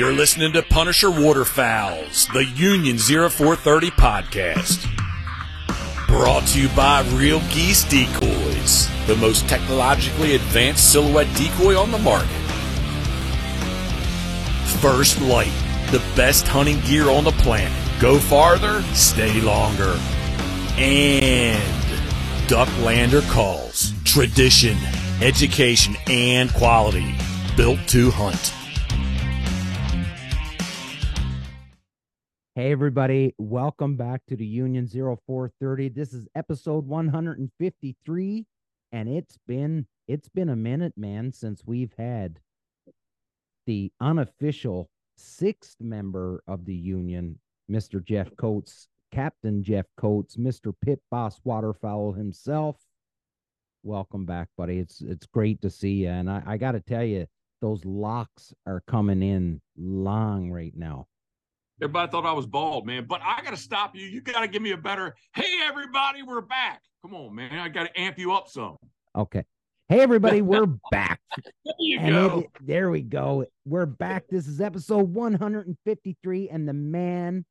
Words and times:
You're 0.00 0.14
listening 0.14 0.54
to 0.54 0.62
Punisher 0.62 1.10
Waterfowls, 1.10 2.26
the 2.28 2.46
Union 2.46 2.96
0430 2.96 3.90
podcast. 3.90 4.88
Brought 6.06 6.46
to 6.46 6.62
you 6.62 6.70
by 6.70 7.02
Real 7.12 7.40
Geese 7.50 7.84
Decoys, 7.84 8.88
the 9.06 9.16
most 9.16 9.46
technologically 9.46 10.36
advanced 10.36 10.90
silhouette 10.90 11.28
decoy 11.36 11.78
on 11.78 11.90
the 11.90 11.98
market. 11.98 12.30
First 14.80 15.20
Lite, 15.20 15.52
the 15.90 16.02
best 16.16 16.48
hunting 16.48 16.80
gear 16.80 17.10
on 17.10 17.24
the 17.24 17.32
planet. 17.32 17.70
Go 18.00 18.18
farther, 18.18 18.80
stay 18.94 19.42
longer. 19.42 20.00
And 20.78 21.62
Ducklander 22.48 23.20
Calls, 23.30 23.92
tradition, 24.04 24.78
education, 25.20 25.94
and 26.06 26.50
quality. 26.54 27.14
Built 27.54 27.86
to 27.88 28.10
hunt. 28.12 28.54
Hey 32.60 32.72
everybody, 32.72 33.34
welcome 33.38 33.96
back 33.96 34.20
to 34.26 34.36
the 34.36 34.44
Union 34.44 34.86
0430. 34.86 35.88
This 35.88 36.12
is 36.12 36.28
episode 36.34 36.86
153 36.86 38.46
and 38.92 39.08
it's 39.08 39.38
been 39.48 39.86
it's 40.06 40.28
been 40.28 40.50
a 40.50 40.56
minute 40.56 40.92
man 40.94 41.32
since 41.32 41.62
we've 41.64 41.94
had 41.96 42.38
the 43.64 43.90
unofficial 43.98 44.90
sixth 45.16 45.76
member 45.80 46.42
of 46.46 46.66
the 46.66 46.74
union, 46.74 47.38
Mr. 47.70 48.04
Jeff 48.04 48.28
Coats, 48.36 48.88
Captain 49.10 49.62
Jeff 49.62 49.86
Coats, 49.96 50.36
Mr. 50.36 50.74
Pit 50.84 51.00
Boss 51.10 51.40
Waterfowl 51.42 52.12
himself. 52.12 52.76
Welcome 53.84 54.26
back, 54.26 54.48
buddy. 54.58 54.80
It's 54.80 55.00
it's 55.00 55.24
great 55.24 55.62
to 55.62 55.70
see 55.70 56.02
you 56.02 56.08
and 56.10 56.30
I, 56.30 56.42
I 56.44 56.56
got 56.58 56.72
to 56.72 56.80
tell 56.80 57.04
you 57.04 57.26
those 57.62 57.86
locks 57.86 58.52
are 58.66 58.82
coming 58.86 59.22
in 59.22 59.62
long 59.78 60.50
right 60.52 60.76
now. 60.76 61.06
Everybody 61.82 62.10
thought 62.10 62.26
I 62.26 62.32
was 62.32 62.46
bald, 62.46 62.86
man. 62.86 63.06
But 63.06 63.22
I 63.24 63.40
got 63.40 63.50
to 63.50 63.56
stop 63.56 63.96
you. 63.96 64.04
You 64.04 64.20
got 64.20 64.40
to 64.40 64.48
give 64.48 64.60
me 64.60 64.72
a 64.72 64.76
better. 64.76 65.14
Hey, 65.34 65.46
everybody, 65.62 66.22
we're 66.22 66.42
back. 66.42 66.82
Come 67.00 67.14
on, 67.14 67.34
man. 67.34 67.58
I 67.58 67.70
got 67.70 67.84
to 67.84 68.00
amp 68.00 68.18
you 68.18 68.32
up 68.32 68.48
some. 68.48 68.76
Okay. 69.16 69.44
Hey, 69.88 70.00
everybody, 70.00 70.42
we're 70.42 70.66
back. 70.90 71.20
There 71.64 71.74
you 71.78 71.98
And 72.00 72.14
go. 72.14 72.38
it- 72.40 72.50
there 72.60 72.90
we 72.90 73.00
go. 73.00 73.46
We're 73.64 73.86
back. 73.86 74.24
This 74.28 74.46
is 74.46 74.60
episode 74.60 75.14
153, 75.14 76.50
and 76.50 76.68
the 76.68 76.74
man 76.74 77.46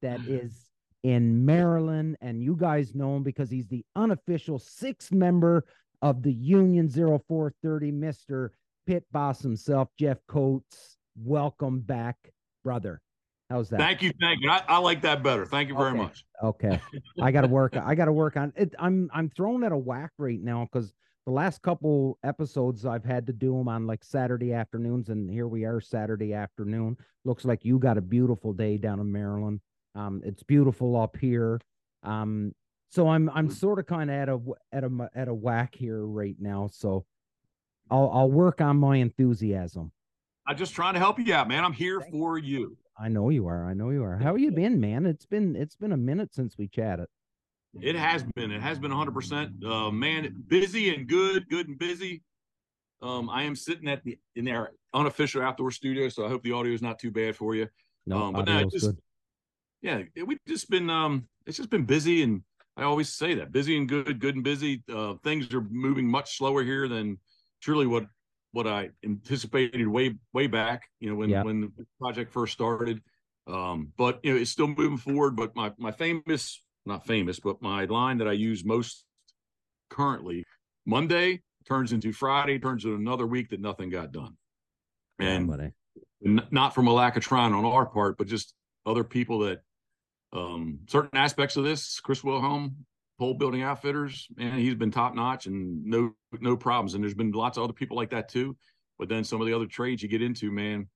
that 0.00 0.20
mm. 0.20 0.44
is 0.44 0.70
in 1.02 1.44
Maryland, 1.44 2.18
and 2.20 2.40
you 2.40 2.54
guys 2.54 2.94
know 2.94 3.16
him 3.16 3.24
because 3.24 3.50
he's 3.50 3.66
the 3.66 3.84
unofficial 3.96 4.60
sixth 4.60 5.10
member 5.10 5.64
of 6.02 6.22
the 6.22 6.32
Union 6.32 6.88
0430, 6.88 7.90
Mr. 7.90 8.50
Pitboss 8.88 9.42
himself, 9.42 9.88
Jeff 9.98 10.18
Coats. 10.28 10.98
Welcome 11.16 11.80
back, 11.80 12.16
brother. 12.62 13.00
How's 13.52 13.68
that? 13.68 13.78
Thank 13.80 14.00
you, 14.00 14.12
thank 14.18 14.40
you. 14.40 14.48
I, 14.48 14.62
I 14.66 14.78
like 14.78 15.02
that 15.02 15.22
better. 15.22 15.44
Thank 15.44 15.68
you 15.68 15.74
very 15.76 15.90
Okay. 15.90 15.98
much. 15.98 16.24
Okay. 16.42 16.80
I 17.20 17.30
gotta 17.30 17.48
work. 17.48 17.76
I 17.76 17.94
gotta 17.94 18.12
work 18.12 18.38
on 18.38 18.50
it. 18.56 18.74
I'm 18.78 19.10
I'm 19.12 19.28
thrown 19.28 19.62
at 19.62 19.72
a 19.72 19.76
whack 19.76 20.12
right 20.16 20.40
now 20.40 20.66
because 20.72 20.94
the 21.26 21.32
last 21.32 21.60
couple 21.60 22.18
episodes 22.24 22.86
I've 22.86 23.04
had 23.04 23.26
to 23.26 23.32
do 23.34 23.54
them 23.58 23.68
on 23.68 23.86
like 23.86 24.04
Saturday 24.04 24.54
afternoons, 24.54 25.10
and 25.10 25.30
here 25.30 25.48
we 25.48 25.66
are 25.66 25.82
Saturday 25.82 26.32
afternoon. 26.32 26.96
Looks 27.26 27.44
like 27.44 27.62
you 27.62 27.78
got 27.78 27.98
a 27.98 28.00
beautiful 28.00 28.54
day 28.54 28.78
down 28.78 29.00
in 29.00 29.12
Maryland. 29.12 29.60
Um, 29.94 30.22
it's 30.24 30.42
beautiful 30.42 30.98
up 30.98 31.18
here. 31.18 31.60
Um, 32.04 32.54
so 32.90 33.06
I'm 33.06 33.28
I'm 33.34 33.50
sort 33.50 33.78
of 33.78 33.84
kind 33.86 34.10
of 34.10 34.16
at 34.16 34.28
a 34.30 34.40
at 34.72 34.84
a 34.84 35.10
at 35.14 35.28
a 35.28 35.34
whack 35.34 35.74
here 35.74 36.06
right 36.06 36.36
now. 36.40 36.70
So 36.72 37.04
I'll 37.90 38.10
I'll 38.14 38.30
work 38.30 38.62
on 38.62 38.78
my 38.78 38.96
enthusiasm. 38.96 39.92
I'm 40.46 40.56
just 40.56 40.72
trying 40.74 40.94
to 40.94 41.00
help 41.00 41.18
you 41.18 41.34
out, 41.34 41.48
man. 41.48 41.64
I'm 41.66 41.74
here 41.74 42.00
Thank 42.00 42.12
for 42.14 42.38
you. 42.38 42.78
I 42.98 43.08
know 43.08 43.30
you 43.30 43.46
are. 43.46 43.68
I 43.68 43.74
know 43.74 43.90
you 43.90 44.04
are. 44.04 44.18
How 44.18 44.34
you 44.34 44.50
been, 44.50 44.80
man? 44.80 45.06
It's 45.06 45.26
been 45.26 45.56
it's 45.56 45.76
been 45.76 45.92
a 45.92 45.96
minute 45.96 46.34
since 46.34 46.56
we 46.58 46.68
chatted. 46.68 47.06
It 47.80 47.96
has 47.96 48.22
been. 48.34 48.50
It 48.50 48.60
has 48.60 48.78
been 48.78 48.90
100%. 48.90 49.64
Uh, 49.64 49.90
man, 49.90 50.44
busy 50.46 50.94
and 50.94 51.06
good, 51.06 51.48
good 51.48 51.68
and 51.68 51.78
busy. 51.78 52.22
Um, 53.00 53.30
I 53.30 53.44
am 53.44 53.56
sitting 53.56 53.88
at 53.88 54.04
the 54.04 54.18
in 54.36 54.46
our 54.48 54.72
unofficial 54.92 55.42
outdoor 55.42 55.70
studio, 55.70 56.08
so 56.10 56.26
I 56.26 56.28
hope 56.28 56.42
the 56.42 56.52
audio 56.52 56.72
is 56.72 56.82
not 56.82 56.98
too 56.98 57.10
bad 57.10 57.34
for 57.34 57.54
you. 57.54 57.66
No, 58.06 58.24
Um, 58.24 58.34
but 58.34 58.44
no, 58.46 58.64
just- 58.68 58.86
good. 58.86 58.98
yeah, 59.80 60.02
it- 60.14 60.26
we've 60.26 60.38
just 60.46 60.68
been 60.68 60.90
um 60.90 61.26
it's 61.46 61.56
just 61.56 61.70
been 61.70 61.86
busy 61.86 62.22
and 62.22 62.42
I 62.76 62.82
always 62.84 63.12
say 63.12 63.34
that 63.34 63.52
busy 63.52 63.76
and 63.76 63.88
good, 63.88 64.18
good 64.20 64.34
and 64.34 64.44
busy. 64.44 64.82
Uh 64.88 65.14
things 65.24 65.52
are 65.54 65.62
moving 65.62 66.06
much 66.08 66.36
slower 66.36 66.62
here 66.62 66.88
than 66.88 67.18
truly 67.60 67.86
what 67.86 68.06
what 68.52 68.66
I 68.66 68.90
anticipated 69.04 69.86
way 69.88 70.14
way 70.32 70.46
back, 70.46 70.88
you 71.00 71.10
know, 71.10 71.16
when 71.16 71.30
Yeah. 71.30 71.42
when 71.42 71.60
the 71.62 71.86
project 71.98 72.32
first 72.32 72.52
started. 72.52 73.02
Um, 73.46 73.92
but 73.96 74.20
you 74.22 74.32
know, 74.32 74.38
it's 74.40 74.50
still 74.50 74.68
moving 74.68 74.98
forward. 74.98 75.34
But 75.36 75.56
my 75.56 75.72
my 75.78 75.90
famous, 75.90 76.62
not 76.86 77.06
famous, 77.06 77.40
but 77.40 77.60
my 77.60 77.86
line 77.86 78.18
that 78.18 78.28
I 78.28 78.32
use 78.32 78.64
most 78.64 79.04
currently, 79.90 80.44
Monday 80.86 81.42
turns 81.66 81.92
into 81.92 82.12
Friday, 82.12 82.58
turns 82.58 82.84
into 82.84 82.96
another 82.96 83.26
week 83.26 83.48
that 83.50 83.60
nothing 83.60 83.90
got 83.90 84.12
done. 84.12 84.36
And 85.18 85.46
not 86.50 86.74
from 86.74 86.86
a 86.86 86.92
lack 86.92 87.16
of 87.16 87.22
trying 87.24 87.52
on 87.52 87.64
our 87.64 87.86
part, 87.86 88.16
but 88.16 88.26
just 88.26 88.54
other 88.86 89.04
people 89.04 89.40
that 89.40 89.62
um 90.32 90.80
certain 90.88 91.16
aspects 91.18 91.56
of 91.56 91.64
this, 91.64 92.00
Chris 92.00 92.22
Wilhelm, 92.22 92.86
pole 93.22 93.34
building 93.34 93.62
outfitters, 93.62 94.26
man, 94.34 94.58
he's 94.58 94.74
been 94.74 94.90
top 94.90 95.14
notch 95.14 95.46
and 95.46 95.84
no 95.86 96.12
no 96.40 96.56
problems. 96.56 96.94
And 96.94 97.04
there's 97.04 97.14
been 97.14 97.30
lots 97.30 97.56
of 97.56 97.62
other 97.62 97.72
people 97.72 97.96
like 97.96 98.10
that 98.10 98.28
too. 98.28 98.56
But 98.98 99.08
then 99.08 99.22
some 99.22 99.40
of 99.40 99.46
the 99.46 99.52
other 99.52 99.66
trades 99.66 100.02
you 100.02 100.08
get 100.08 100.22
into, 100.22 100.50
man, 100.50 100.88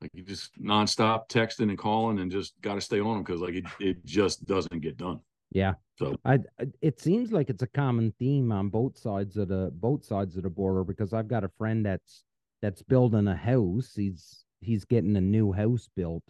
like 0.00 0.10
you 0.12 0.24
just 0.24 0.60
nonstop 0.60 1.28
texting 1.28 1.68
and 1.68 1.78
calling 1.78 2.18
and 2.18 2.32
just 2.32 2.60
got 2.62 2.74
to 2.74 2.80
stay 2.80 2.98
on 2.98 3.14
them 3.14 3.22
because 3.22 3.40
like 3.40 3.54
it, 3.54 3.64
it 3.78 4.04
just 4.04 4.44
doesn't 4.44 4.80
get 4.80 4.96
done. 4.96 5.20
Yeah. 5.52 5.74
So- 6.00 6.16
I, 6.24 6.40
it 6.80 7.00
seems 7.00 7.30
like 7.30 7.48
it's 7.48 7.62
a 7.62 7.68
common 7.68 8.12
theme 8.18 8.50
on 8.50 8.68
both 8.68 8.98
sides 8.98 9.36
of 9.36 9.46
the 9.46 9.70
both 9.72 10.04
sides 10.04 10.36
of 10.36 10.42
the 10.42 10.50
border 10.50 10.82
because 10.82 11.12
I've 11.12 11.28
got 11.28 11.44
a 11.44 11.50
friend 11.58 11.86
that's 11.86 12.24
that's 12.60 12.82
building 12.82 13.28
a 13.28 13.36
house. 13.36 13.92
He's 13.94 14.44
he's 14.62 14.84
getting 14.84 15.16
a 15.16 15.20
new 15.20 15.52
house 15.52 15.88
built 15.94 16.24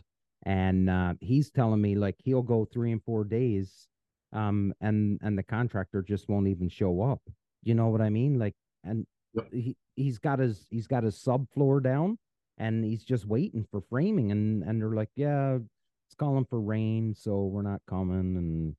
and 0.44 0.91
uh 0.91 1.14
he's 1.20 1.50
telling 1.50 1.81
me 1.81 1.94
like 1.94 2.16
he'll 2.19 2.43
go 2.43 2.66
3 2.66 2.93
and 2.93 3.04
4 3.04 3.25
days 3.25 3.88
um 4.32 4.72
and 4.81 5.19
and 5.22 5.37
the 5.38 5.43
contractor 5.43 6.03
just 6.03 6.28
won't 6.28 6.48
even 6.48 6.69
show 6.69 7.03
up. 7.03 7.20
You 7.62 7.75
know 7.75 7.88
what 7.88 8.00
I 8.00 8.10
mean? 8.10 8.38
Like 8.38 8.54
and 8.84 9.06
Yep. 9.34 9.48
he 9.53 9.76
he's 9.97 10.19
got 10.19 10.38
his 10.41 10.66
he's 10.70 10.87
got 10.87 11.04
his 11.04 11.16
subfloor 11.16 11.82
down 11.82 12.19
and 12.59 12.84
he's 12.84 13.03
just 13.04 13.25
waiting 13.26 13.65
for 13.70 13.81
framing 13.88 14.31
and 14.31 14.62
and 14.62 14.81
they're 14.81 14.94
like, 14.94 15.09
"Yeah, 15.16 15.54
it's 15.56 16.15
calling 16.19 16.44
for 16.44 16.60
rain, 16.60 17.15
so 17.15 17.44
we're 17.44 17.62
not 17.62 17.81
coming." 17.88 18.37
And 18.37 18.76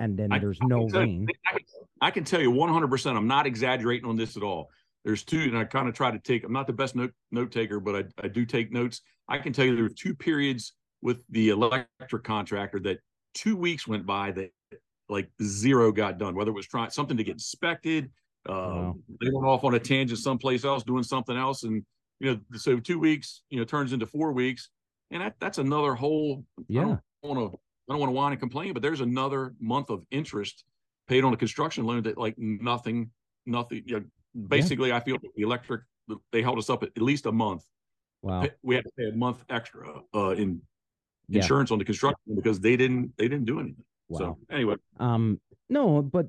and 0.00 0.18
then 0.18 0.32
I- 0.32 0.38
there's 0.40 0.58
I 0.62 0.66
no 0.66 0.88
you- 0.88 0.92
rain. 0.98 1.26
I 1.46 1.52
can, 1.52 1.64
I 2.00 2.10
can 2.10 2.24
tell 2.24 2.40
you 2.40 2.50
100%. 2.50 3.16
I'm 3.16 3.28
not 3.28 3.46
exaggerating 3.46 4.08
on 4.08 4.16
this 4.16 4.36
at 4.36 4.42
all. 4.42 4.70
There's 5.04 5.22
two, 5.24 5.38
and 5.40 5.56
I 5.56 5.64
kind 5.64 5.88
of 5.88 5.94
try 5.94 6.10
to 6.10 6.18
take. 6.18 6.42
I'm 6.44 6.52
not 6.52 6.66
the 6.66 6.72
best 6.72 6.96
note 6.96 7.12
note 7.30 7.52
taker, 7.52 7.78
but 7.78 7.94
I, 8.20 8.24
I 8.24 8.28
do 8.28 8.44
take 8.44 8.72
notes. 8.72 9.02
I 9.28 9.38
can 9.38 9.52
tell 9.52 9.64
you 9.66 9.74
there 9.76 9.84
were 9.84 9.90
two 9.90 10.14
periods 10.16 10.72
with 11.00 11.18
the 11.30 11.50
electric 11.50 12.24
contractor 12.24 12.80
that 12.80 12.98
two 13.34 13.56
weeks 13.56 13.86
went 13.86 14.04
by 14.04 14.32
that 14.32 14.50
like 15.10 15.28
zero 15.42 15.92
got 15.92 16.16
done. 16.18 16.34
Whether 16.34 16.50
it 16.50 16.54
was 16.54 16.66
trying 16.66 16.90
something 16.90 17.16
to 17.16 17.24
get 17.24 17.32
inspected, 17.34 18.10
uh, 18.48 18.52
Wow. 18.52 18.96
they 19.20 19.30
went 19.30 19.46
off 19.46 19.64
on 19.64 19.74
a 19.74 19.78
tangent 19.78 20.18
someplace 20.20 20.64
else 20.64 20.82
doing 20.82 21.02
something 21.02 21.36
else, 21.36 21.64
and 21.64 21.84
you 22.20 22.32
know, 22.34 22.40
so 22.56 22.78
two 22.78 22.98
weeks, 22.98 23.42
you 23.50 23.58
know, 23.58 23.64
turns 23.64 23.92
into 23.92 24.06
four 24.06 24.32
weeks, 24.32 24.70
and 25.10 25.20
that 25.22 25.34
that's 25.40 25.58
another 25.58 25.94
whole. 25.94 26.44
Yeah. 26.68 26.80
I 26.82 26.84
don't 26.84 27.36
want 27.36 27.52
to. 27.52 27.58
I 27.88 27.92
don't 27.94 28.00
want 28.00 28.10
to 28.10 28.14
whine 28.14 28.32
and 28.32 28.40
complain, 28.40 28.72
but 28.72 28.82
there's 28.82 29.00
another 29.00 29.54
month 29.58 29.90
of 29.90 30.04
interest 30.12 30.64
paid 31.08 31.24
on 31.24 31.34
a 31.34 31.36
construction 31.36 31.84
loan 31.84 32.04
that 32.04 32.16
like 32.16 32.38
nothing, 32.38 33.10
nothing. 33.46 33.82
You 33.84 34.00
know, 34.00 34.04
basically, 34.46 34.92
I 34.92 35.00
feel 35.00 35.16
the 35.34 35.42
electric 35.42 35.82
they 36.30 36.40
held 36.42 36.58
us 36.58 36.70
up 36.70 36.82
at, 36.84 36.90
at 36.96 37.02
least 37.02 37.26
a 37.26 37.32
month. 37.32 37.64
Wow. 38.22 38.46
We 38.62 38.74
had 38.76 38.84
to 38.84 38.90
pay 38.96 39.08
a 39.08 39.16
month 39.16 39.44
extra 39.48 40.02
uh, 40.14 40.30
in 40.30 40.60
Yeah. 41.28 41.40
insurance 41.42 41.70
on 41.72 41.78
the 41.78 41.84
construction 41.84 42.34
because 42.36 42.60
they 42.60 42.76
didn't 42.76 43.16
they 43.16 43.26
didn't 43.28 43.46
do 43.46 43.58
anything. 43.60 43.84
Wow. 44.10 44.18
So 44.18 44.38
anyway, 44.50 44.76
Um, 44.98 45.40
no, 45.68 46.02
but 46.02 46.26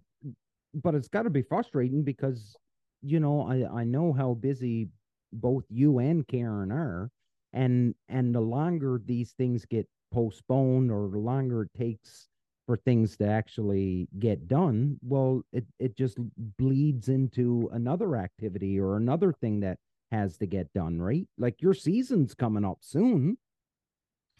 but 0.73 0.95
it's 0.95 1.09
got 1.09 1.23
to 1.23 1.29
be 1.29 1.41
frustrating 1.41 2.03
because 2.03 2.55
you 3.01 3.19
know 3.19 3.41
I 3.41 3.81
I 3.81 3.83
know 3.83 4.13
how 4.13 4.35
busy 4.35 4.87
both 5.33 5.65
you 5.69 5.99
and 5.99 6.25
Karen 6.27 6.71
are, 6.71 7.09
and 7.53 7.95
and 8.07 8.33
the 8.33 8.41
longer 8.41 9.01
these 9.03 9.31
things 9.33 9.65
get 9.65 9.87
postponed 10.13 10.91
or 10.91 11.09
the 11.09 11.17
longer 11.17 11.63
it 11.63 11.71
takes 11.77 12.27
for 12.67 12.77
things 12.77 13.17
to 13.17 13.25
actually 13.27 14.07
get 14.19 14.47
done, 14.47 14.97
well, 15.01 15.41
it 15.51 15.65
it 15.79 15.97
just 15.97 16.17
bleeds 16.57 17.09
into 17.09 17.69
another 17.73 18.15
activity 18.15 18.79
or 18.79 18.97
another 18.97 19.33
thing 19.33 19.59
that 19.61 19.77
has 20.11 20.37
to 20.37 20.45
get 20.45 20.71
done, 20.73 21.01
right? 21.01 21.27
Like 21.37 21.61
your 21.61 21.73
season's 21.73 22.33
coming 22.35 22.65
up 22.65 22.79
soon. 22.81 23.37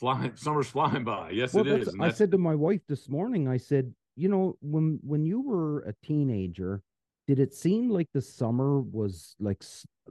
Flying 0.01 0.31
summer's 0.35 0.67
flying 0.67 1.05
by. 1.05 1.29
Yes, 1.29 1.53
Well, 1.53 1.65
it 1.65 1.83
is. 1.83 1.95
I 2.01 2.11
said 2.11 2.31
to 2.31 2.37
my 2.37 2.55
wife 2.55 2.81
this 2.89 3.07
morning, 3.07 3.47
I 3.47 3.55
said, 3.57 3.93
you 4.17 4.27
know, 4.27 4.57
when 4.61 4.99
when 5.03 5.23
you 5.23 5.39
were 5.39 5.81
a 5.81 5.93
teenager, 6.03 6.81
did 7.27 7.39
it 7.39 7.53
seem 7.53 7.89
like 7.89 8.09
the 8.13 8.21
summer 8.21 8.81
was 8.81 9.35
like 9.39 9.63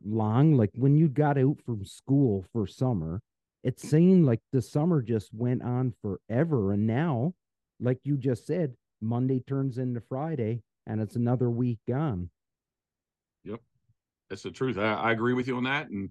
long? 0.03 0.55
Like 0.57 0.71
when 0.75 0.97
you 0.97 1.09
got 1.09 1.37
out 1.37 1.59
from 1.67 1.85
school 1.85 2.47
for 2.53 2.67
summer, 2.67 3.21
it 3.63 3.79
seemed 3.79 4.25
like 4.25 4.41
the 4.53 4.63
summer 4.63 5.03
just 5.03 5.35
went 5.35 5.63
on 5.63 5.93
forever. 6.01 6.73
And 6.73 6.87
now, 6.87 7.35
like 7.79 7.99
you 8.05 8.17
just 8.17 8.47
said, 8.47 8.75
Monday 9.03 9.41
turns 9.41 9.77
into 9.77 10.01
Friday 10.01 10.63
and 10.87 11.01
it's 11.01 11.17
another 11.17 11.51
week 11.51 11.79
gone. 11.87 12.31
Yep. 13.45 13.61
That's 14.31 14.43
the 14.43 14.51
truth. 14.51 14.79
I, 14.79 14.95
I 14.95 15.13
agree 15.13 15.35
with 15.35 15.47
you 15.47 15.57
on 15.57 15.65
that. 15.65 15.91
And 15.91 16.11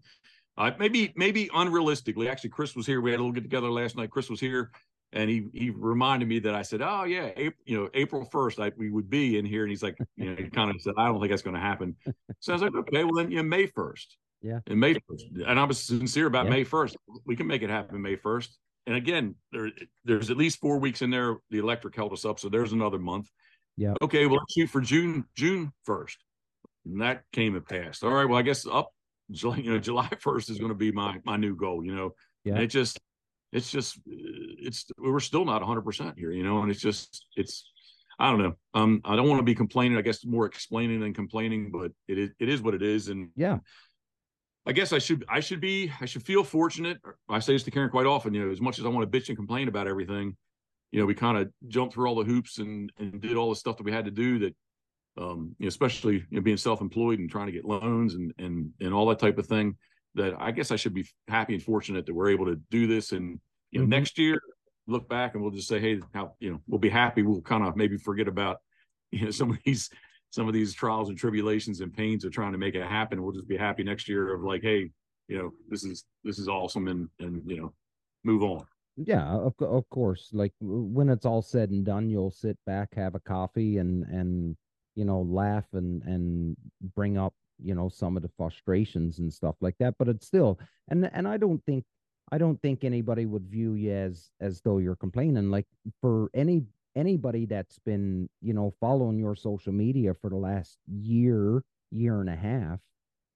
uh, 0.60 0.72
maybe, 0.78 1.14
maybe 1.16 1.48
unrealistically, 1.48 2.30
actually, 2.30 2.52
Chris 2.52 2.76
was 2.76 2.86
here. 2.86 3.02
We 3.02 3.12
had 3.12 3.20
a 3.20 3.24
little 3.24 3.34
get 3.34 3.42
together 3.44 3.72
last 3.72 3.96
night. 3.96 4.12
Chris 4.12 4.30
was 4.30 4.40
here 4.40 4.72
and 5.12 5.30
he 5.30 5.48
he 5.54 5.70
reminded 5.70 6.28
me 6.28 6.40
that 6.40 6.54
I 6.54 6.62
said, 6.62 6.82
"Oh 6.82 7.04
yeah, 7.04 7.32
April, 7.36 7.64
you 7.66 7.78
know, 7.78 7.90
April 7.94 8.26
first, 8.26 8.60
I 8.60 8.72
we 8.78 8.90
would 8.90 9.10
be 9.10 9.38
in 9.38 9.46
here." 9.46 9.64
And 9.64 9.72
he's 9.72 9.82
like, 9.82 9.98
you 10.16 10.30
know, 10.30 10.36
he 10.36 10.50
kind 10.50 10.70
of 10.70 10.80
said, 10.82 10.94
"I 10.98 11.08
don't 11.08 11.20
think 11.20 11.32
that's 11.32 11.42
going 11.42 11.56
to 11.56 11.62
happen." 11.62 11.96
So 12.40 12.54
I 12.54 12.56
was 12.56 12.62
like, 12.62 12.76
"Okay, 12.76 13.04
well 13.04 13.16
then, 13.16 13.32
you 13.32 13.38
know, 13.38 13.44
May 13.44 13.66
first, 13.66 14.18
yeah, 14.42 14.60
and 14.68 14.80
May 14.80 14.94
first, 14.94 15.26
and 15.46 15.60
I 15.60 15.64
was 15.64 15.80
sincere 15.80 16.28
about 16.28 16.46
Yeah. 16.46 16.52
May 16.52 16.64
first. 16.64 16.96
We 17.26 17.36
can 17.36 17.48
make 17.48 17.64
it 17.64 17.70
happen 17.70 18.02
May 18.02 18.16
first. 18.16 18.58
And 18.86 18.96
again, 18.96 19.36
there 19.52 19.72
there's 20.06 20.30
at 20.30 20.38
least 20.38 20.60
four 20.60 20.78
weeks 20.78 21.02
in 21.02 21.10
there. 21.10 21.38
The 21.50 21.58
electric 21.60 21.96
held 21.96 22.14
us 22.14 22.26
up, 22.26 22.40
so 22.40 22.50
there's 22.50 22.72
another 22.72 23.00
month. 23.00 23.30
Yeah. 23.78 23.94
Okay, 24.02 24.26
well 24.26 24.38
let's 24.38 24.54
shoot 24.54 24.70
for 24.70 24.82
June 24.82 25.26
June 25.36 25.72
first, 25.86 26.24
and 26.86 27.02
that 27.02 27.24
came 27.34 27.56
and 27.56 27.66
passed. 27.66 28.04
All 28.04 28.14
right, 28.14 28.26
well 28.26 28.38
I 28.38 28.44
guess 28.44 28.66
up, 28.68 28.92
you 29.30 29.72
know, 29.72 29.80
July 29.80 30.10
first 30.20 30.50
is 30.50 30.58
going 30.58 30.70
to 30.70 30.76
be 30.76 30.92
my 30.92 31.18
my 31.26 31.38
new 31.38 31.56
goal. 31.56 31.84
You 31.84 31.96
know, 31.96 32.16
Yeah. 32.44 32.54
and 32.56 32.64
it 32.64 32.68
just 32.68 33.00
it's 33.52 33.72
just 33.72 34.00
it's 34.06 34.86
we're 34.98 35.20
still 35.20 35.46
not 35.46 35.62
100 35.62 35.82
percent 35.82 36.18
here 36.20 36.32
you 36.32 36.44
know 36.44 36.62
and 36.62 36.70
it's 36.70 36.80
just 36.80 37.26
it's 37.36 37.66
i 38.20 38.30
don't 38.30 38.38
know 38.38 38.54
um 38.76 39.02
i 39.04 39.16
don't 39.16 39.28
want 39.28 39.40
to 39.40 39.44
be 39.44 39.56
complaining 39.56 39.98
i 39.98 40.02
guess 40.04 40.24
more 40.24 40.46
explaining 40.46 41.00
than 41.00 41.16
complaining 41.16 41.72
but 41.72 41.92
it 42.08 42.20
is 42.20 42.30
it 42.40 42.48
is 42.48 42.62
what 42.62 42.76
it 42.76 42.84
is 42.84 43.08
and 43.10 43.30
Yeah. 43.36 43.58
i 44.68 44.72
guess 44.72 44.94
i 44.94 45.00
should 45.00 45.26
i 45.28 45.40
should 45.40 45.60
be 45.62 45.92
i 46.00 46.06
should 46.06 46.24
feel 46.24 46.44
fortunate 46.44 47.00
i 47.28 47.40
say 47.40 47.54
this 47.54 47.64
to 47.64 47.72
karen 47.72 47.90
quite 47.90 48.06
often 48.06 48.36
you 48.36 48.46
know 48.46 48.52
as 48.52 48.62
much 48.62 48.78
as 48.78 48.86
i 48.86 48.88
want 48.88 49.12
to 49.12 49.20
bitch 49.20 49.30
and 49.30 49.38
complain 49.38 49.68
about 49.68 49.88
everything 49.88 50.38
you 50.92 51.00
know 51.00 51.08
we 51.08 51.16
kind 51.16 51.36
of 51.40 51.50
jumped 51.70 51.96
through 51.96 52.08
all 52.08 52.16
the 52.16 52.24
hoops 52.26 52.60
and 52.60 52.92
and 53.00 53.20
did 53.20 53.36
all 53.36 53.50
the 53.50 53.56
stuff 53.56 53.78
that 53.78 53.84
we 53.84 53.92
had 53.92 54.06
to 54.06 54.12
do 54.12 54.38
that 54.38 54.56
um 55.20 55.56
you 55.60 55.66
know, 55.66 55.68
especially 55.68 56.16
you 56.16 56.26
know 56.38 56.42
being 56.42 56.58
self-employed 56.58 57.20
and 57.20 57.30
trying 57.30 57.48
to 57.48 57.52
get 57.52 57.66
loans 57.66 58.16
and 58.16 58.34
and 58.40 58.72
and 58.80 58.94
all 58.94 59.06
that 59.08 59.20
type 59.20 59.38
of 59.38 59.48
thing 59.48 59.76
that 60.16 60.34
I 60.40 60.52
guess 60.52 60.72
I 60.72 60.76
should 60.76 60.94
be 60.94 61.06
happy 61.28 61.54
and 61.54 61.64
fortunate 61.64 62.06
that 62.06 62.14
we're 62.14 62.30
able 62.30 62.46
to 62.48 62.56
do 62.72 62.88
this. 62.88 63.12
And 63.12 63.40
you 63.72 63.80
know, 63.80 63.86
Mhm. 63.86 63.90
next 63.90 64.18
year, 64.18 64.40
look 64.88 65.08
back 65.08 65.34
and 65.36 65.44
we'll 65.44 65.52
just 65.52 65.68
say, 65.68 65.80
hey, 65.80 66.02
how 66.14 66.36
you 66.40 66.52
know, 66.52 66.62
we'll 66.68 66.80
be 66.80 66.90
happy. 66.90 67.22
We'll 67.22 67.42
kind 67.42 67.64
of 67.66 67.76
maybe 67.76 67.98
forget 67.98 68.28
about 68.28 68.58
you 69.12 69.26
know 69.26 69.32
some 69.32 69.52
of 69.52 69.58
these 69.66 69.90
some 70.32 70.48
of 70.48 70.54
these 70.54 70.74
trials 70.74 71.10
and 71.10 71.18
tribulations 71.18 71.82
and 71.82 71.94
pains 71.94 72.24
of 72.24 72.32
trying 72.32 72.52
to 72.54 72.58
make 72.60 72.76
it 72.76 72.84
happen. 72.86 73.22
We'll 73.22 73.34
just 73.34 73.48
be 73.48 73.58
happy 73.58 73.84
next 73.84 74.08
year 74.08 74.34
of 74.34 74.44
like, 74.44 74.62
hey, 74.62 74.92
you 75.28 75.38
know, 75.38 75.52
this 75.70 75.84
is 75.84 76.06
this 76.24 76.40
is 76.40 76.48
awesome, 76.48 76.88
and 76.88 77.10
and 77.20 77.42
you 77.50 77.58
know, 77.58 77.74
move 78.24 78.44
on. 78.44 78.66
Yeah, 78.96 79.26
of, 79.26 79.54
of 79.62 79.90
course. 79.90 80.30
Like 80.34 80.54
when 80.60 81.10
it's 81.10 81.26
all 81.26 81.42
said 81.42 81.70
and 81.72 81.86
done, 81.86 82.10
you'll 82.10 82.32
sit 82.32 82.58
back, 82.66 82.96
have 82.96 83.16
a 83.16 83.20
coffee 83.20 83.78
and 83.78 84.04
and 84.06 84.58
you 85.00 85.06
know, 85.06 85.22
laugh 85.22 85.64
and 85.72 86.04
and 86.04 86.58
bring 86.94 87.18
up, 87.18 87.34
you 87.64 87.74
know, 87.74 87.88
some 87.88 88.18
of 88.18 88.22
the 88.22 88.32
frustrations 88.38 89.20
and 89.20 89.32
stuff 89.32 89.56
like 89.62 89.76
that. 89.80 89.96
But 89.98 90.10
it's 90.10 90.28
still 90.28 90.60
and 90.90 91.10
and 91.14 91.26
I 91.26 91.38
don't 91.38 91.64
think 91.66 91.86
I 92.34 92.38
don't 92.38 92.62
think 92.62 92.84
anybody 92.84 93.26
would 93.26 93.48
view 93.48 93.76
you 93.76 93.94
as 93.94 94.30
as 94.42 94.60
though 94.62 94.80
you're 94.80 94.98
complaining. 94.98 95.50
Like 95.50 95.68
for 96.02 96.30
any 96.34 96.64
anybody 96.98 97.46
that's 97.46 97.80
been, 97.80 98.28
you 98.42 98.54
know, 98.54 98.74
following 98.82 99.18
your 99.18 99.36
social 99.36 99.72
media 99.72 100.14
for 100.14 100.30
the 100.30 100.36
last 100.36 100.78
year, 100.86 101.64
year 101.92 102.20
and 102.20 102.30
a 102.30 102.36
half, 102.36 102.80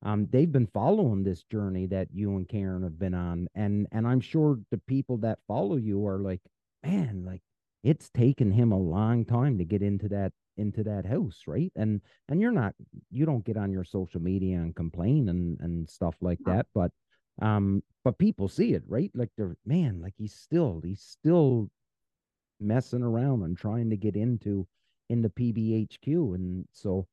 um, 0.04 0.28
they've 0.32 0.52
been 0.52 0.68
following 0.68 1.24
this 1.24 1.44
journey 1.44 1.86
that 1.86 2.10
you 2.14 2.36
and 2.36 2.50
Karen 2.50 2.84
have 2.84 3.00
been 3.00 3.14
on, 3.14 3.48
and 3.56 3.88
and 3.94 4.06
I'm 4.06 4.20
sure 4.20 4.60
the 4.70 4.82
people 4.86 5.16
that 5.20 5.40
follow 5.48 5.78
you 5.78 6.06
are 6.08 6.20
like, 6.20 6.42
man, 6.84 7.24
like 7.26 7.42
it's 7.86 8.10
taken 8.10 8.52
him 8.52 8.74
a 8.74 8.78
long 8.78 9.24
time 9.24 9.58
to 9.60 9.64
get 9.64 9.82
into 9.82 10.10
that 10.10 10.34
into 10.58 10.84
that 10.84 11.06
house, 11.06 11.44
right? 11.48 11.72
And 11.76 12.02
and 12.30 12.42
you're 12.42 12.52
not, 12.52 12.74
you 13.12 13.26
don't 13.26 13.46
get 13.46 13.58
on 13.58 13.72
your 13.72 13.84
social 13.84 14.22
media 14.22 14.58
and 14.58 14.76
complain 14.76 15.30
and 15.30 15.60
and 15.62 15.90
stuff 15.90 16.16
like 16.22 16.40
that, 16.46 16.68
but 16.74 16.92
um, 17.42 17.84
but 18.04 18.18
people 18.18 18.48
see 18.48 18.74
it, 18.74 18.84
right? 18.88 19.12
Like 19.14 19.30
they're 19.38 19.58
man, 19.66 20.02
like 20.02 20.14
he's 20.18 20.34
still 20.36 20.82
he's 20.84 21.02
still 21.02 21.70
messing 22.60 23.04
around 23.04 23.44
and 23.44 23.58
trying 23.58 23.90
to 23.90 23.98
get 23.98 24.16
into 24.16 24.68
into 25.10 25.30
PBHQ, 25.30 26.36
and 26.36 26.66
so 26.72 27.08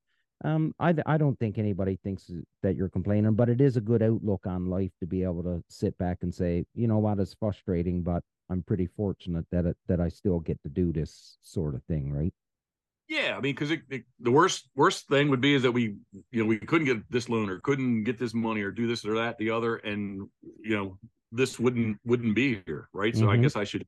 um, 0.44 0.74
i 0.80 0.94
i 1.06 1.18
don't 1.18 1.38
think 1.38 1.58
anybody 1.58 1.98
thinks 2.02 2.30
that 2.62 2.76
you're 2.76 2.88
complaining, 2.88 3.34
but 3.34 3.48
it 3.48 3.60
is 3.60 3.76
a 3.76 3.80
good 3.80 4.02
outlook 4.02 4.46
on 4.46 4.66
life 4.70 4.92
to 5.00 5.06
be 5.06 5.22
able 5.22 5.42
to 5.42 5.62
sit 5.68 5.96
back 5.98 6.18
and 6.22 6.34
say, 6.34 6.64
you 6.74 6.86
know 6.88 6.98
what, 6.98 7.18
it's 7.18 7.34
frustrating, 7.34 8.02
but 8.02 8.22
I'm 8.50 8.62
pretty 8.62 8.86
fortunate 8.86 9.46
that 9.52 9.66
it 9.66 9.76
that 9.88 10.00
I 10.00 10.08
still 10.08 10.40
get 10.40 10.62
to 10.62 10.68
do 10.68 10.92
this 10.92 11.38
sort 11.42 11.74
of 11.74 11.82
thing, 11.84 12.12
right? 12.12 12.34
Yeah, 13.10 13.36
I 13.36 13.40
mean, 13.40 13.56
because 13.56 13.70
the 14.20 14.30
worst 14.30 14.70
worst 14.76 15.08
thing 15.08 15.30
would 15.30 15.40
be 15.40 15.54
is 15.54 15.62
that 15.64 15.72
we, 15.72 15.96
you 16.30 16.42
know, 16.42 16.44
we 16.44 16.58
couldn't 16.58 16.86
get 16.86 17.10
this 17.10 17.28
loan 17.28 17.50
or 17.50 17.58
couldn't 17.58 18.04
get 18.04 18.18
this 18.20 18.32
money 18.32 18.62
or 18.62 18.70
do 18.70 18.86
this 18.86 19.04
or 19.04 19.16
that, 19.16 19.36
the 19.36 19.50
other, 19.50 19.76
and 19.78 20.28
you 20.62 20.76
know, 20.76 20.96
this 21.32 21.58
wouldn't 21.58 21.98
wouldn't 22.04 22.36
be 22.36 22.62
here, 22.66 22.88
right? 22.92 23.16
So 23.16 23.28
I 23.28 23.36
Mhm. 23.36 23.42
guess 23.42 23.56
I 23.56 23.64
should, 23.64 23.84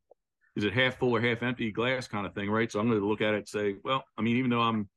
is 0.57 0.65
it 0.65 0.73
half 0.73 0.97
full 0.97 1.15
or 1.15 1.21
half 1.21 1.45
empty 1.45 1.71
glass 1.71 2.09
kind 2.09 2.27
of 2.27 2.35
thing, 2.35 2.51
right? 2.51 2.71
So 2.71 2.81
I'm 2.81 2.89
going 2.89 2.99
to 2.99 3.07
look 3.07 3.21
at 3.21 3.35
it 3.35 3.37
and 3.37 3.49
say, 3.49 3.77
well, 3.85 4.03
I 4.19 4.23
mean, 4.23 4.39
even 4.39 4.51
though 4.51 4.61
I'm 4.61 4.89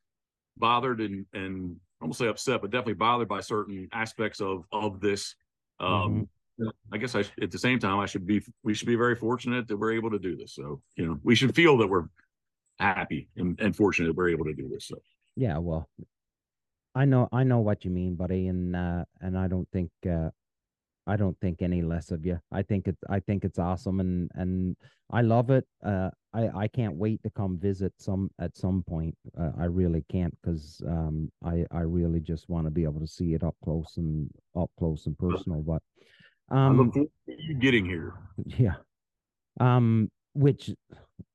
bothered 0.57 1.01
and 1.01 1.27
and 1.33 1.75
I 2.01 2.05
won't 2.05 2.15
say 2.15 2.25
upset, 2.25 2.61
but 2.61 2.71
definitely 2.71 2.95
bothered 2.95 3.27
by 3.27 3.41
certain 3.41 3.89
aspects 3.91 4.41
of 4.41 4.65
of 4.71 5.01
this. 5.01 5.35
Um, 5.79 6.27
know, 6.57 6.71
I 6.91 6.97
guess 6.97 7.13
I 7.13 7.25
at 7.41 7.51
the 7.51 7.59
same 7.59 7.77
time 7.77 7.99
I 7.99 8.07
should 8.07 8.25
be 8.25 8.41
we 8.63 8.73
should 8.73 8.87
be 8.87 8.95
very 8.95 9.15
fortunate 9.15 9.67
that 9.67 9.77
we're 9.77 9.93
able 9.93 10.09
to 10.09 10.19
do 10.19 10.35
this. 10.35 10.55
So 10.55 10.81
you 10.95 11.05
know, 11.05 11.19
we 11.21 11.35
should 11.35 11.53
feel 11.53 11.77
that 11.77 11.87
we're 11.87 12.05
happy 12.79 13.29
and, 13.37 13.59
and 13.59 13.75
fortunate 13.75 14.07
that 14.07 14.15
we're 14.15 14.29
able 14.29 14.45
to 14.45 14.53
do 14.53 14.67
this. 14.69 14.87
So 14.87 14.95
Yeah, 15.35 15.57
well, 15.57 15.89
I 16.93 17.05
know 17.05 17.27
I 17.31 17.43
know 17.43 17.59
what 17.59 17.85
you 17.85 17.91
mean, 17.91 18.15
buddy, 18.15 18.47
and 18.47 18.75
uh 18.75 19.05
and 19.21 19.37
I 19.37 19.47
don't 19.47 19.67
think 19.71 19.91
uh 20.09 20.29
I 21.07 21.17
don't 21.17 21.39
think 21.39 21.61
any 21.61 21.81
less 21.81 22.11
of 22.11 22.25
you. 22.25 22.39
I 22.51 22.63
think 22.63 22.87
it's 22.87 23.03
I 23.09 23.19
think 23.19 23.45
it's 23.45 23.59
awesome 23.59 23.99
and 23.99 24.31
and 24.35 24.75
I 25.11 25.21
love 25.21 25.49
it. 25.49 25.65
Uh 25.83 26.09
I 26.33 26.49
I 26.63 26.67
can't 26.67 26.95
wait 26.95 27.21
to 27.23 27.29
come 27.29 27.57
visit 27.57 27.93
some 27.97 28.29
at 28.39 28.57
some 28.57 28.83
point. 28.83 29.15
Uh, 29.37 29.51
I 29.57 29.65
really 29.65 30.03
can't 30.09 30.35
cuz 30.43 30.81
um 30.87 31.31
I 31.43 31.65
I 31.71 31.81
really 31.81 32.19
just 32.19 32.49
want 32.49 32.65
to 32.65 32.71
be 32.71 32.83
able 32.83 33.01
to 33.01 33.07
see 33.07 33.33
it 33.33 33.43
up 33.43 33.55
close 33.63 33.97
and 33.97 34.29
up 34.55 34.71
close 34.79 35.05
and 35.05 35.17
personal, 35.17 35.61
but 35.61 35.81
um 36.49 36.77
look 36.77 36.93
forward 36.93 37.11
you 37.27 37.55
getting 37.55 37.85
here. 37.85 38.13
yeah. 38.45 38.75
Um, 39.59 40.11
which, 40.33 40.71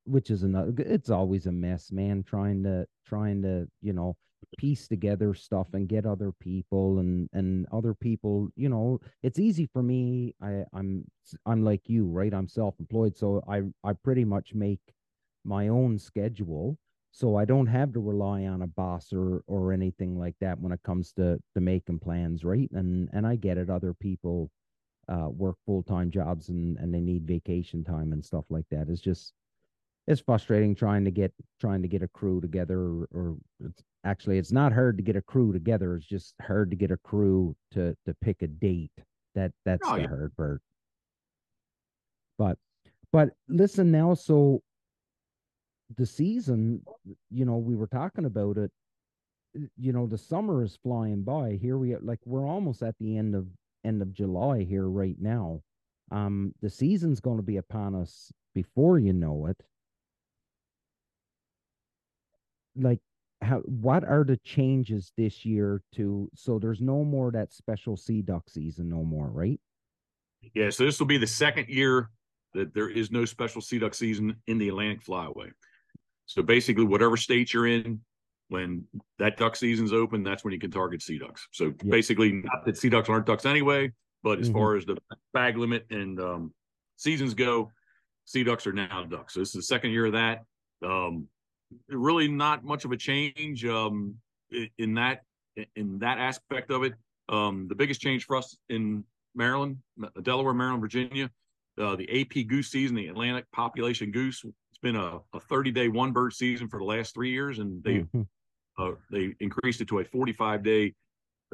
which 0.05 0.29
is 0.29 0.43
another. 0.43 0.73
It's 0.77 1.09
always 1.09 1.45
a 1.45 1.51
mess, 1.51 1.91
man. 1.91 2.23
Trying 2.23 2.63
to, 2.63 2.85
trying 3.05 3.41
to, 3.43 3.67
you 3.81 3.93
know, 3.93 4.15
piece 4.57 4.87
together 4.87 5.33
stuff 5.33 5.67
and 5.73 5.87
get 5.87 6.05
other 6.05 6.31
people 6.39 6.99
and 6.99 7.29
and 7.33 7.67
other 7.71 7.93
people. 7.93 8.49
You 8.55 8.69
know, 8.69 8.99
it's 9.23 9.39
easy 9.39 9.67
for 9.71 9.83
me. 9.83 10.35
I 10.41 10.63
I'm 10.73 11.05
I'm 11.45 11.63
like 11.63 11.87
you, 11.89 12.07
right? 12.07 12.33
I'm 12.33 12.47
self-employed, 12.47 13.17
so 13.17 13.43
I 13.47 13.61
I 13.83 13.93
pretty 13.93 14.25
much 14.25 14.53
make 14.53 14.81
my 15.43 15.67
own 15.67 15.97
schedule. 15.99 16.77
So 17.13 17.35
I 17.35 17.43
don't 17.45 17.67
have 17.67 17.91
to 17.93 17.99
rely 17.99 18.45
on 18.45 18.61
a 18.61 18.67
boss 18.67 19.11
or 19.13 19.43
or 19.47 19.73
anything 19.73 20.17
like 20.17 20.35
that 20.41 20.59
when 20.59 20.71
it 20.71 20.81
comes 20.83 21.11
to 21.13 21.39
to 21.55 21.61
making 21.61 21.99
plans, 21.99 22.43
right? 22.43 22.69
And 22.71 23.09
and 23.13 23.27
I 23.27 23.35
get 23.35 23.57
it. 23.57 23.69
Other 23.69 23.93
people 23.93 24.49
uh, 25.09 25.29
work 25.29 25.57
full 25.65 25.83
time 25.83 26.09
jobs 26.11 26.49
and 26.49 26.77
and 26.77 26.93
they 26.93 27.01
need 27.01 27.27
vacation 27.27 27.83
time 27.83 28.13
and 28.13 28.23
stuff 28.23 28.45
like 28.49 28.65
that. 28.71 28.87
It's 28.89 29.01
just 29.01 29.33
it's 30.11 30.21
frustrating 30.21 30.75
trying 30.75 31.05
to 31.05 31.11
get 31.11 31.33
trying 31.59 31.81
to 31.81 31.87
get 31.87 32.03
a 32.03 32.07
crew 32.07 32.41
together 32.41 32.79
or, 32.79 33.07
or 33.13 33.37
it's 33.65 33.83
actually 34.03 34.37
it's 34.37 34.51
not 34.51 34.73
hard 34.73 34.97
to 34.97 35.03
get 35.03 35.15
a 35.15 35.21
crew 35.21 35.53
together. 35.53 35.95
It's 35.95 36.05
just 36.05 36.35
hard 36.41 36.69
to 36.71 36.75
get 36.75 36.91
a 36.91 36.97
crew 36.97 37.55
to 37.71 37.95
to 38.05 38.13
pick 38.21 38.41
a 38.41 38.47
date. 38.47 38.91
That 39.35 39.51
that's 39.65 39.87
Oh, 39.87 39.95
the 39.95 40.01
yeah. 40.01 40.07
hard 40.07 40.35
part. 40.35 40.61
But 42.37 42.57
but 43.11 43.29
listen 43.47 43.91
now, 43.91 44.13
so 44.13 44.61
the 45.97 46.05
season, 46.05 46.83
you 47.29 47.45
know, 47.45 47.57
we 47.57 47.75
were 47.75 47.87
talking 47.87 48.25
about 48.25 48.57
it. 48.57 48.71
You 49.77 49.91
know, 49.91 50.07
the 50.07 50.17
summer 50.17 50.63
is 50.63 50.77
flying 50.81 51.23
by. 51.23 51.59
Here 51.61 51.77
we 51.77 51.93
are, 51.93 51.99
like 52.01 52.19
we're 52.25 52.47
almost 52.47 52.81
at 52.81 52.95
the 52.99 53.17
end 53.17 53.35
of 53.35 53.47
end 53.83 54.01
of 54.01 54.13
July 54.13 54.63
here 54.63 54.87
right 54.87 55.17
now. 55.19 55.61
Um, 56.11 56.53
the 56.61 56.69
season's 56.69 57.19
going 57.19 57.37
to 57.37 57.43
be 57.43 57.57
upon 57.57 57.95
us 57.95 58.31
before 58.53 58.99
you 58.99 59.13
know 59.13 59.45
it. 59.47 59.57
Like, 62.75 62.99
how 63.41 63.59
what 63.61 64.03
are 64.03 64.23
the 64.23 64.37
changes 64.37 65.11
this 65.17 65.43
year 65.45 65.81
to 65.95 66.29
so 66.35 66.59
there's 66.59 66.79
no 66.79 67.03
more 67.03 67.31
that 67.31 67.51
special 67.51 67.97
sea 67.97 68.21
duck 68.21 68.49
season 68.49 68.87
no 68.87 69.03
more, 69.03 69.27
right? 69.29 69.59
Yeah, 70.53 70.69
so 70.69 70.85
this 70.85 70.99
will 70.99 71.07
be 71.07 71.17
the 71.17 71.27
second 71.27 71.67
year 71.69 72.09
that 72.53 72.73
there 72.73 72.89
is 72.89 73.11
no 73.11 73.25
special 73.25 73.61
sea 73.61 73.79
duck 73.79 73.93
season 73.93 74.35
in 74.47 74.57
the 74.57 74.69
Atlantic 74.69 75.03
Flyway. 75.03 75.51
So 76.25 76.43
basically, 76.43 76.85
whatever 76.85 77.17
state 77.17 77.53
you're 77.53 77.67
in, 77.67 78.01
when 78.49 78.85
that 79.17 79.37
duck 79.37 79.55
season's 79.55 79.93
open, 79.93 80.23
that's 80.23 80.43
when 80.43 80.53
you 80.53 80.59
can 80.59 80.71
target 80.71 81.01
sea 81.01 81.17
ducks. 81.17 81.47
So 81.51 81.65
Yeah. 81.65 81.89
basically, 81.89 82.31
not 82.33 82.65
that 82.65 82.77
sea 82.77 82.89
ducks 82.89 83.09
aren't 83.09 83.25
ducks 83.25 83.45
anyway, 83.45 83.91
but 84.23 84.39
as 84.39 84.49
Mhm. 84.49 84.53
far 84.53 84.75
as 84.75 84.85
the 84.85 84.97
bag 85.33 85.57
limit 85.57 85.85
and 85.89 86.19
um, 86.19 86.53
seasons 86.95 87.33
go, 87.33 87.71
sea 88.25 88.43
ducks 88.43 88.67
are 88.67 88.73
now 88.73 89.03
ducks. 89.05 89.33
So 89.33 89.39
this 89.39 89.49
is 89.49 89.53
the 89.55 89.61
second 89.63 89.91
year 89.91 90.05
of 90.07 90.13
that. 90.13 90.45
Um, 90.83 91.27
really 91.89 92.27
not 92.27 92.63
much 92.63 92.85
of 92.85 92.91
a 92.91 92.97
change 92.97 93.65
um, 93.65 94.15
in 94.77 94.93
that 94.95 95.23
in 95.75 95.99
that 95.99 96.17
aspect 96.17 96.71
of 96.71 96.83
it. 96.83 96.93
Um, 97.29 97.67
the 97.67 97.75
biggest 97.75 98.01
change 98.01 98.25
for 98.25 98.35
us 98.35 98.57
in 98.69 99.03
Maryland, 99.35 99.77
Delaware, 100.21 100.53
Maryland, 100.53 100.81
Virginia, 100.81 101.29
uh, 101.79 101.95
the 101.95 102.21
AP 102.21 102.47
goose 102.47 102.69
season, 102.69 102.95
the 102.95 103.07
Atlantic 103.07 103.45
population 103.51 104.11
goose. 104.11 104.43
It's 104.43 104.79
been 104.81 104.95
a, 104.95 105.19
a 105.33 105.39
30 105.39 105.71
day 105.71 105.87
one 105.87 106.11
bird 106.11 106.33
season 106.33 106.67
for 106.67 106.79
the 106.79 106.85
last 106.85 107.13
three 107.13 107.31
years, 107.31 107.59
and 107.59 107.83
they 107.83 107.99
mm-hmm. 107.99 108.21
uh, 108.77 108.91
they 109.11 109.33
increased 109.39 109.81
it 109.81 109.87
to 109.89 109.99
a 109.99 110.03
45 110.03 110.63
day 110.63 110.93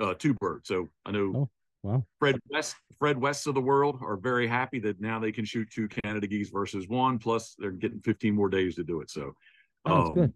uh, 0.01 0.13
two 0.15 0.33
bird. 0.35 0.65
So 0.65 0.89
I 1.05 1.11
know 1.11 1.33
oh, 1.35 1.49
wow. 1.83 2.05
Fred 2.19 2.39
West, 2.49 2.75
Fred 2.99 3.17
Wests 3.19 3.47
of 3.47 3.55
the 3.55 3.61
world 3.61 3.99
are 4.01 4.17
very 4.17 4.47
happy 4.47 4.79
that 4.79 4.99
now 4.99 5.19
they 5.19 5.31
can 5.31 5.45
shoot 5.45 5.69
two 5.71 5.87
Canada 5.87 6.27
geese 6.27 6.49
versus 6.49 6.87
one. 6.87 7.19
Plus, 7.19 7.55
they're 7.57 7.71
getting 7.71 7.99
15 8.01 8.33
more 8.33 8.49
days 8.49 8.75
to 8.75 8.83
do 8.83 9.01
it. 9.01 9.09
So 9.09 9.33
oh, 9.85 10.07
um, 10.07 10.13
good. 10.13 10.33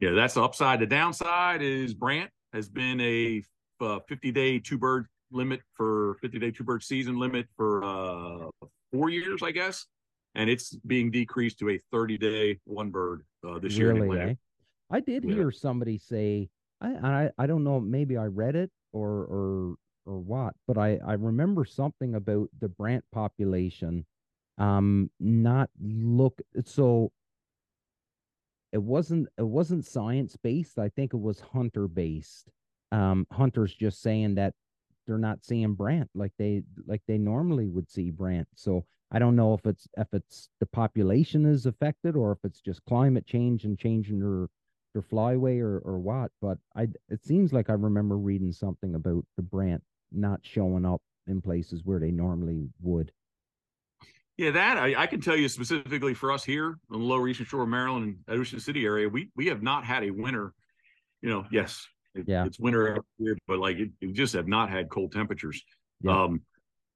Yeah, 0.00 0.10
that's 0.10 0.34
the 0.34 0.42
upside. 0.42 0.80
The 0.80 0.86
downside 0.86 1.62
is 1.62 1.94
Brant 1.94 2.30
has 2.52 2.68
been 2.68 3.00
a 3.00 3.42
uh, 3.80 4.00
50 4.08 4.32
day 4.32 4.58
two 4.58 4.78
bird 4.78 5.06
limit 5.30 5.60
for 5.74 6.16
50 6.20 6.38
day 6.38 6.50
two 6.50 6.64
bird 6.64 6.82
season 6.82 7.18
limit 7.18 7.46
for 7.56 7.84
uh, 7.84 8.66
four 8.92 9.10
years, 9.10 9.42
I 9.42 9.52
guess, 9.52 9.86
and 10.34 10.50
it's 10.50 10.74
being 10.86 11.10
decreased 11.10 11.58
to 11.60 11.70
a 11.70 11.80
30 11.92 12.18
day 12.18 12.58
one 12.64 12.90
bird 12.90 13.22
uh, 13.46 13.58
this 13.58 13.78
really, 13.78 14.06
year. 14.06 14.28
Eh? 14.28 14.34
I 14.90 15.00
did 15.00 15.24
yeah. 15.24 15.34
hear 15.34 15.50
somebody 15.50 15.98
say, 15.98 16.48
I, 16.80 16.88
I 16.88 17.30
I 17.38 17.46
don't 17.46 17.64
know, 17.64 17.80
maybe 17.80 18.16
I 18.16 18.26
read 18.26 18.56
it 18.56 18.70
or 18.92 19.08
or 19.08 19.74
or 20.04 20.18
what, 20.18 20.54
but 20.68 20.78
I 20.78 20.98
I 21.04 21.14
remember 21.14 21.64
something 21.64 22.14
about 22.14 22.50
the 22.60 22.68
Brant 22.68 23.04
population, 23.12 24.06
um, 24.58 25.10
not 25.18 25.70
look 25.80 26.40
so. 26.64 27.12
It 28.72 28.82
wasn't 28.82 29.28
it 29.38 29.46
wasn't 29.46 29.84
science 29.84 30.36
based. 30.36 30.78
I 30.78 30.88
think 30.90 31.14
it 31.14 31.20
was 31.20 31.40
hunter 31.40 31.88
based. 31.88 32.50
Um, 32.92 33.26
hunters 33.32 33.74
just 33.74 34.00
saying 34.00 34.36
that 34.36 34.54
they're 35.06 35.18
not 35.18 35.44
seeing 35.44 35.74
Brant 35.74 36.10
like 36.14 36.32
they 36.38 36.62
like 36.86 37.02
they 37.06 37.18
normally 37.18 37.68
would 37.68 37.90
see 37.90 38.10
Brant. 38.10 38.48
So 38.54 38.84
I 39.10 39.18
don't 39.18 39.36
know 39.36 39.54
if 39.54 39.64
it's 39.66 39.86
if 39.96 40.08
it's 40.12 40.48
the 40.60 40.66
population 40.66 41.46
is 41.46 41.66
affected 41.66 42.16
or 42.16 42.32
if 42.32 42.38
it's 42.44 42.60
just 42.60 42.84
climate 42.86 43.26
change 43.26 43.64
and 43.64 43.78
changing 43.78 44.18
their 44.20 44.48
their 44.92 45.02
flyway 45.02 45.60
or 45.60 45.78
or 45.78 45.98
what. 45.98 46.30
But 46.40 46.58
I 46.74 46.88
it 47.08 47.24
seems 47.24 47.52
like 47.52 47.70
I 47.70 47.74
remember 47.74 48.18
reading 48.18 48.52
something 48.52 48.94
about 48.94 49.24
the 49.36 49.42
Brant 49.42 49.82
not 50.12 50.40
showing 50.42 50.84
up 50.84 51.02
in 51.26 51.40
places 51.40 51.82
where 51.84 52.00
they 52.00 52.10
normally 52.10 52.68
would. 52.80 53.12
Yeah, 54.36 54.50
that 54.50 54.76
I, 54.76 54.94
I, 55.02 55.06
can 55.06 55.20
tell 55.20 55.36
you 55.36 55.48
specifically 55.48 56.12
for 56.12 56.30
us 56.30 56.44
here 56.44 56.78
on 56.90 57.00
the 57.00 57.06
Lower 57.06 57.26
Eastern 57.26 57.46
Shore 57.46 57.62
of 57.62 57.68
Maryland 57.68 58.18
and 58.28 58.38
Ocean 58.38 58.60
City 58.60 58.84
area, 58.84 59.08
we 59.08 59.30
we 59.34 59.46
have 59.46 59.62
not 59.62 59.84
had 59.84 60.04
a 60.04 60.10
winter. 60.10 60.52
You 61.22 61.30
know, 61.30 61.46
yes, 61.50 61.86
it, 62.14 62.24
yeah. 62.28 62.44
It's 62.44 62.58
winter 62.58 63.02
here, 63.18 63.38
but 63.48 63.58
like 63.58 63.78
it, 63.78 63.90
it, 64.00 64.12
just 64.12 64.34
have 64.34 64.46
not 64.46 64.68
had 64.68 64.90
cold 64.90 65.12
temperatures. 65.12 65.62
Yeah. 66.02 66.24
Um, 66.24 66.42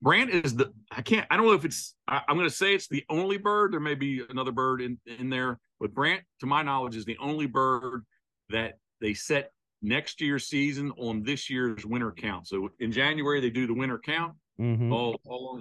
Brant 0.02 0.30
is 0.30 0.54
the 0.54 0.72
I 0.90 1.00
can't 1.00 1.26
I 1.30 1.36
don't 1.36 1.46
know 1.46 1.52
if 1.52 1.64
it's 1.64 1.94
I, 2.06 2.22
am 2.28 2.36
going 2.36 2.48
to 2.48 2.54
say 2.54 2.74
it's 2.74 2.88
the 2.88 3.04
only 3.08 3.38
bird. 3.38 3.72
There 3.72 3.80
may 3.80 3.94
be 3.94 4.22
another 4.28 4.52
bird 4.52 4.82
in 4.82 4.98
in 5.06 5.30
there, 5.30 5.58
but 5.78 5.94
Brant, 5.94 6.22
to 6.40 6.46
my 6.46 6.62
knowledge, 6.62 6.96
is 6.96 7.06
the 7.06 7.18
only 7.18 7.46
bird 7.46 8.04
that 8.50 8.78
they 9.00 9.14
set 9.14 9.52
next 9.80 10.20
year's 10.20 10.46
season 10.46 10.92
on 10.98 11.22
this 11.22 11.48
year's 11.48 11.86
winter 11.86 12.12
count. 12.12 12.48
So 12.48 12.70
in 12.80 12.92
January 12.92 13.40
they 13.40 13.50
do 13.50 13.66
the 13.66 13.74
winter 13.74 13.98
count 13.98 14.34
mm-hmm. 14.60 14.92
all 14.92 15.20
all 15.24 15.58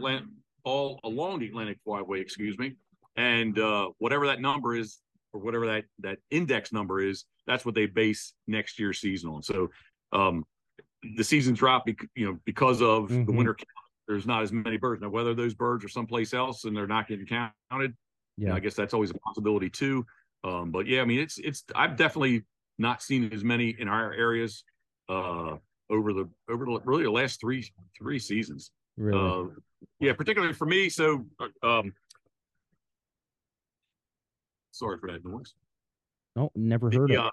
all 0.64 1.00
along 1.04 1.40
the 1.40 1.48
Atlantic 1.48 1.78
Flyway, 1.86 2.22
excuse 2.22 2.58
me, 2.58 2.76
and 3.16 3.58
uh, 3.60 3.90
whatever 3.98 4.28
that 4.28 4.42
number 4.42 4.76
is 4.76 5.00
or 5.34 5.40
whatever 5.40 5.68
that 5.68 5.86
that 6.00 6.18
index 6.32 6.72
number 6.72 7.02
is, 7.02 7.26
that's 7.48 7.66
what 7.66 7.76
they 7.76 7.86
base 7.86 8.34
next 8.48 8.80
year's 8.80 9.00
season 9.00 9.30
on. 9.30 9.44
So 9.44 9.70
um, 10.12 10.46
the 11.16 11.24
season 11.24 11.54
drop, 11.54 11.88
you 12.16 12.26
know, 12.26 12.40
because 12.46 12.82
of 12.82 13.10
mm-hmm. 13.10 13.26
the 13.26 13.32
winter 13.32 13.54
count, 13.54 13.68
there's 14.08 14.26
not 14.26 14.42
as 14.42 14.52
many 14.52 14.78
birds. 14.78 15.02
Now, 15.02 15.10
whether 15.10 15.34
those 15.34 15.54
birds 15.54 15.86
are 15.86 15.90
someplace 15.90 16.34
else 16.34 16.66
and 16.66 16.76
they're 16.76 16.88
not 16.88 17.08
getting 17.08 17.26
counted, 17.26 17.96
yeah, 18.38 18.54
I 18.54 18.60
guess 18.60 18.74
that's 18.74 18.94
always 18.94 19.12
a 19.12 19.16
possibility 19.16 19.70
too. 19.70 20.06
Um, 20.44 20.72
but 20.72 20.88
yeah, 20.88 21.02
I 21.02 21.06
mean, 21.06 21.20
it's 21.20 21.38
it's 21.38 21.64
I've 21.76 21.96
definitely 21.96 22.44
not 22.78 23.02
seen 23.02 23.32
as 23.34 23.44
many 23.44 23.76
in 23.78 23.88
our 23.88 24.14
areas 24.14 24.64
uh, 25.10 25.58
over 25.90 26.14
the 26.14 26.30
over 26.50 26.66
the, 26.66 26.80
really 26.86 27.04
the 27.04 27.12
last 27.12 27.40
three 27.42 27.70
three 27.98 28.20
seasons. 28.20 28.72
Really? 28.98 29.18
Uh, 29.18 29.54
yeah, 30.00 30.14
particularly 30.14 30.54
for 30.54 30.66
me. 30.66 30.90
So 30.90 31.26
uh, 31.40 31.68
um, 31.68 31.94
Sorry 34.80 34.98
for 34.98 35.12
that 35.12 35.26
noise. 35.26 35.54
Oh, 36.38 36.52
never 36.56 36.90
heard 36.90 37.10
the, 37.10 37.16
it. 37.16 37.20
Uh, 37.20 37.32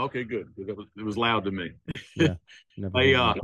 okay, 0.00 0.22
good. 0.22 0.48
It 0.58 0.76
was, 0.76 0.86
it 0.98 1.02
was 1.02 1.16
loud 1.16 1.44
to 1.44 1.50
me. 1.50 1.70
Yeah. 2.14 2.34
Never 2.76 2.98
I, 2.98 3.14
uh, 3.14 3.34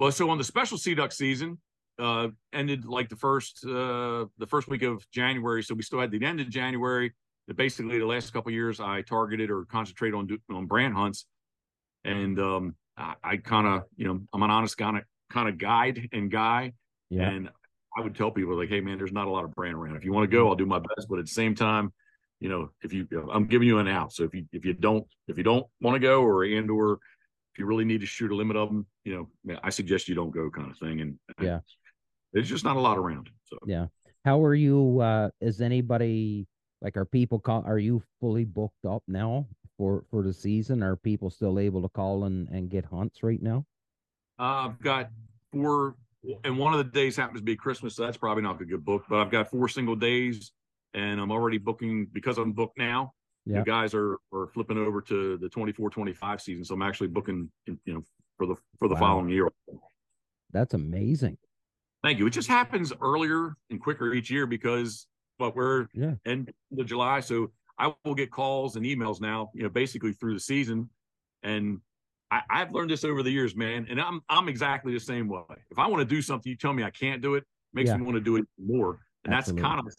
well, 0.00 0.10
so 0.10 0.28
on 0.30 0.36
the 0.36 0.42
special 0.42 0.76
sea 0.76 0.96
duck 0.96 1.12
season, 1.12 1.58
uh, 2.00 2.28
ended 2.52 2.86
like 2.86 3.08
the 3.08 3.14
first 3.14 3.64
uh, 3.64 4.26
the 4.38 4.48
first 4.48 4.66
week 4.66 4.82
of 4.82 5.08
January. 5.12 5.62
So 5.62 5.76
we 5.76 5.82
still 5.84 6.00
had 6.00 6.10
the 6.10 6.24
end 6.24 6.40
of 6.40 6.48
January. 6.48 7.12
That 7.46 7.56
Basically, 7.56 8.00
the 8.00 8.06
last 8.06 8.32
couple 8.32 8.50
years, 8.50 8.80
I 8.80 9.02
targeted 9.02 9.48
or 9.48 9.64
concentrated 9.66 10.16
on 10.16 10.28
on 10.52 10.66
Brant 10.66 10.94
hunts, 10.94 11.26
and 12.04 12.36
um, 12.40 12.74
I, 12.96 13.14
I 13.22 13.36
kind 13.36 13.68
of 13.68 13.82
you 13.96 14.08
know 14.08 14.20
I'm 14.32 14.42
an 14.42 14.50
honest 14.50 14.76
kind 14.76 14.96
of 14.96 15.04
kind 15.28 15.48
of 15.48 15.56
guide 15.56 16.08
and 16.12 16.32
guy, 16.32 16.72
yeah. 17.10 17.28
and 17.28 17.50
I 17.96 18.02
would 18.02 18.14
tell 18.14 18.30
people 18.30 18.56
like, 18.56 18.68
hey 18.68 18.80
man, 18.80 18.98
there's 18.98 19.12
not 19.12 19.26
a 19.26 19.30
lot 19.30 19.44
of 19.44 19.54
Brant 19.54 19.74
around. 19.74 19.96
If 19.96 20.04
you 20.04 20.12
want 20.12 20.30
to 20.30 20.36
go, 20.36 20.48
I'll 20.48 20.54
do 20.54 20.66
my 20.66 20.78
best, 20.78 21.08
but 21.08 21.18
at 21.18 21.26
the 21.26 21.30
same 21.30 21.54
time, 21.54 21.92
you 22.38 22.48
know, 22.48 22.70
if 22.82 22.92
you, 22.92 23.06
I'm 23.32 23.46
giving 23.46 23.68
you 23.68 23.78
an 23.78 23.88
out. 23.88 24.12
So 24.12 24.24
if 24.24 24.34
you, 24.34 24.46
if 24.52 24.64
you 24.64 24.72
don't, 24.72 25.06
if 25.28 25.36
you 25.36 25.42
don't 25.42 25.66
want 25.80 25.96
to 25.96 25.98
go 25.98 26.22
or, 26.22 26.44
and, 26.44 26.70
or 26.70 26.94
if 26.94 27.58
you 27.58 27.66
really 27.66 27.84
need 27.84 28.00
to 28.00 28.06
shoot 28.06 28.30
a 28.30 28.34
limit 28.34 28.56
of 28.56 28.68
them, 28.68 28.86
you 29.04 29.28
know, 29.44 29.56
I 29.62 29.70
suggest 29.70 30.08
you 30.08 30.14
don't 30.14 30.30
go 30.30 30.48
kind 30.50 30.70
of 30.70 30.78
thing. 30.78 31.00
And 31.00 31.18
yeah, 31.40 31.58
there's 32.32 32.48
just 32.48 32.64
not 32.64 32.76
a 32.76 32.80
lot 32.80 32.96
around. 32.96 33.28
So, 33.44 33.58
yeah. 33.66 33.86
How 34.24 34.42
are 34.44 34.54
you, 34.54 35.00
uh, 35.00 35.30
is 35.40 35.60
anybody 35.60 36.46
like, 36.80 36.96
are 36.96 37.04
people 37.04 37.40
call, 37.40 37.64
are 37.66 37.78
you 37.78 38.02
fully 38.20 38.44
booked 38.44 38.84
up 38.86 39.02
now 39.08 39.46
for, 39.76 40.04
for 40.10 40.22
the 40.22 40.32
season? 40.32 40.82
Are 40.82 40.96
people 40.96 41.28
still 41.28 41.58
able 41.58 41.82
to 41.82 41.88
call 41.88 42.24
and, 42.24 42.48
and 42.48 42.70
get 42.70 42.84
hunts 42.84 43.22
right 43.22 43.42
now? 43.42 43.66
Uh, 44.38 44.68
I've 44.68 44.80
got 44.80 45.10
four, 45.52 45.96
and 46.44 46.58
one 46.58 46.72
of 46.72 46.78
the 46.78 46.84
days 46.84 47.16
happens 47.16 47.40
to 47.40 47.44
be 47.44 47.56
Christmas. 47.56 47.96
So 47.96 48.04
that's 48.04 48.16
probably 48.16 48.42
not 48.42 48.60
a 48.60 48.64
good 48.64 48.84
book, 48.84 49.04
but 49.08 49.20
I've 49.20 49.30
got 49.30 49.50
four 49.50 49.68
single 49.68 49.96
days 49.96 50.52
and 50.94 51.20
I'm 51.20 51.30
already 51.30 51.58
booking 51.58 52.06
because 52.12 52.38
I'm 52.38 52.52
booked 52.52 52.78
now. 52.78 53.14
Yeah. 53.46 53.58
The 53.58 53.64
guys 53.64 53.94
are 53.94 54.18
are 54.32 54.46
flipping 54.48 54.78
over 54.78 55.00
to 55.02 55.38
the 55.38 55.48
24 55.48 55.90
25 55.90 56.40
season. 56.40 56.64
So 56.64 56.74
I'm 56.74 56.82
actually 56.82 57.08
booking 57.08 57.50
you 57.66 57.78
know 57.86 58.02
for 58.36 58.46
the 58.46 58.56
for 58.78 58.88
the 58.88 58.94
wow. 58.94 59.00
following 59.00 59.30
year. 59.30 59.48
That's 60.52 60.74
amazing. 60.74 61.38
Thank 62.02 62.18
you. 62.18 62.26
It 62.26 62.30
just 62.30 62.48
happens 62.48 62.92
earlier 63.00 63.54
and 63.70 63.80
quicker 63.80 64.12
each 64.12 64.30
year 64.30 64.46
because 64.46 65.06
but 65.38 65.56
we're 65.56 65.88
yeah. 65.94 66.14
end 66.26 66.52
of 66.78 66.86
July. 66.86 67.20
So 67.20 67.50
I 67.78 67.92
will 68.04 68.14
get 68.14 68.30
calls 68.30 68.76
and 68.76 68.84
emails 68.84 69.20
now, 69.20 69.50
you 69.54 69.62
know, 69.62 69.70
basically 69.70 70.12
through 70.12 70.34
the 70.34 70.40
season. 70.40 70.90
And 71.42 71.80
I, 72.30 72.42
have 72.50 72.72
learned 72.72 72.90
this 72.90 73.04
over 73.04 73.22
the 73.22 73.30
years, 73.30 73.56
man. 73.56 73.86
And 73.90 74.00
I'm 74.00 74.20
I'm 74.28 74.48
exactly 74.48 74.92
the 74.92 75.00
same 75.00 75.28
way. 75.28 75.42
If 75.70 75.78
I 75.78 75.86
want 75.88 76.00
to 76.00 76.04
do 76.04 76.22
something, 76.22 76.48
you 76.48 76.56
tell 76.56 76.72
me 76.72 76.84
I 76.84 76.90
can't 76.90 77.20
do 77.20 77.34
it, 77.34 77.44
makes 77.72 77.88
yeah. 77.88 77.96
me 77.96 78.04
want 78.04 78.16
to 78.16 78.20
do 78.20 78.36
it 78.36 78.46
more. 78.58 79.00
And 79.24 79.34
Absolutely. 79.34 79.62
that's 79.62 79.74
kind 79.74 79.86
of 79.86 79.94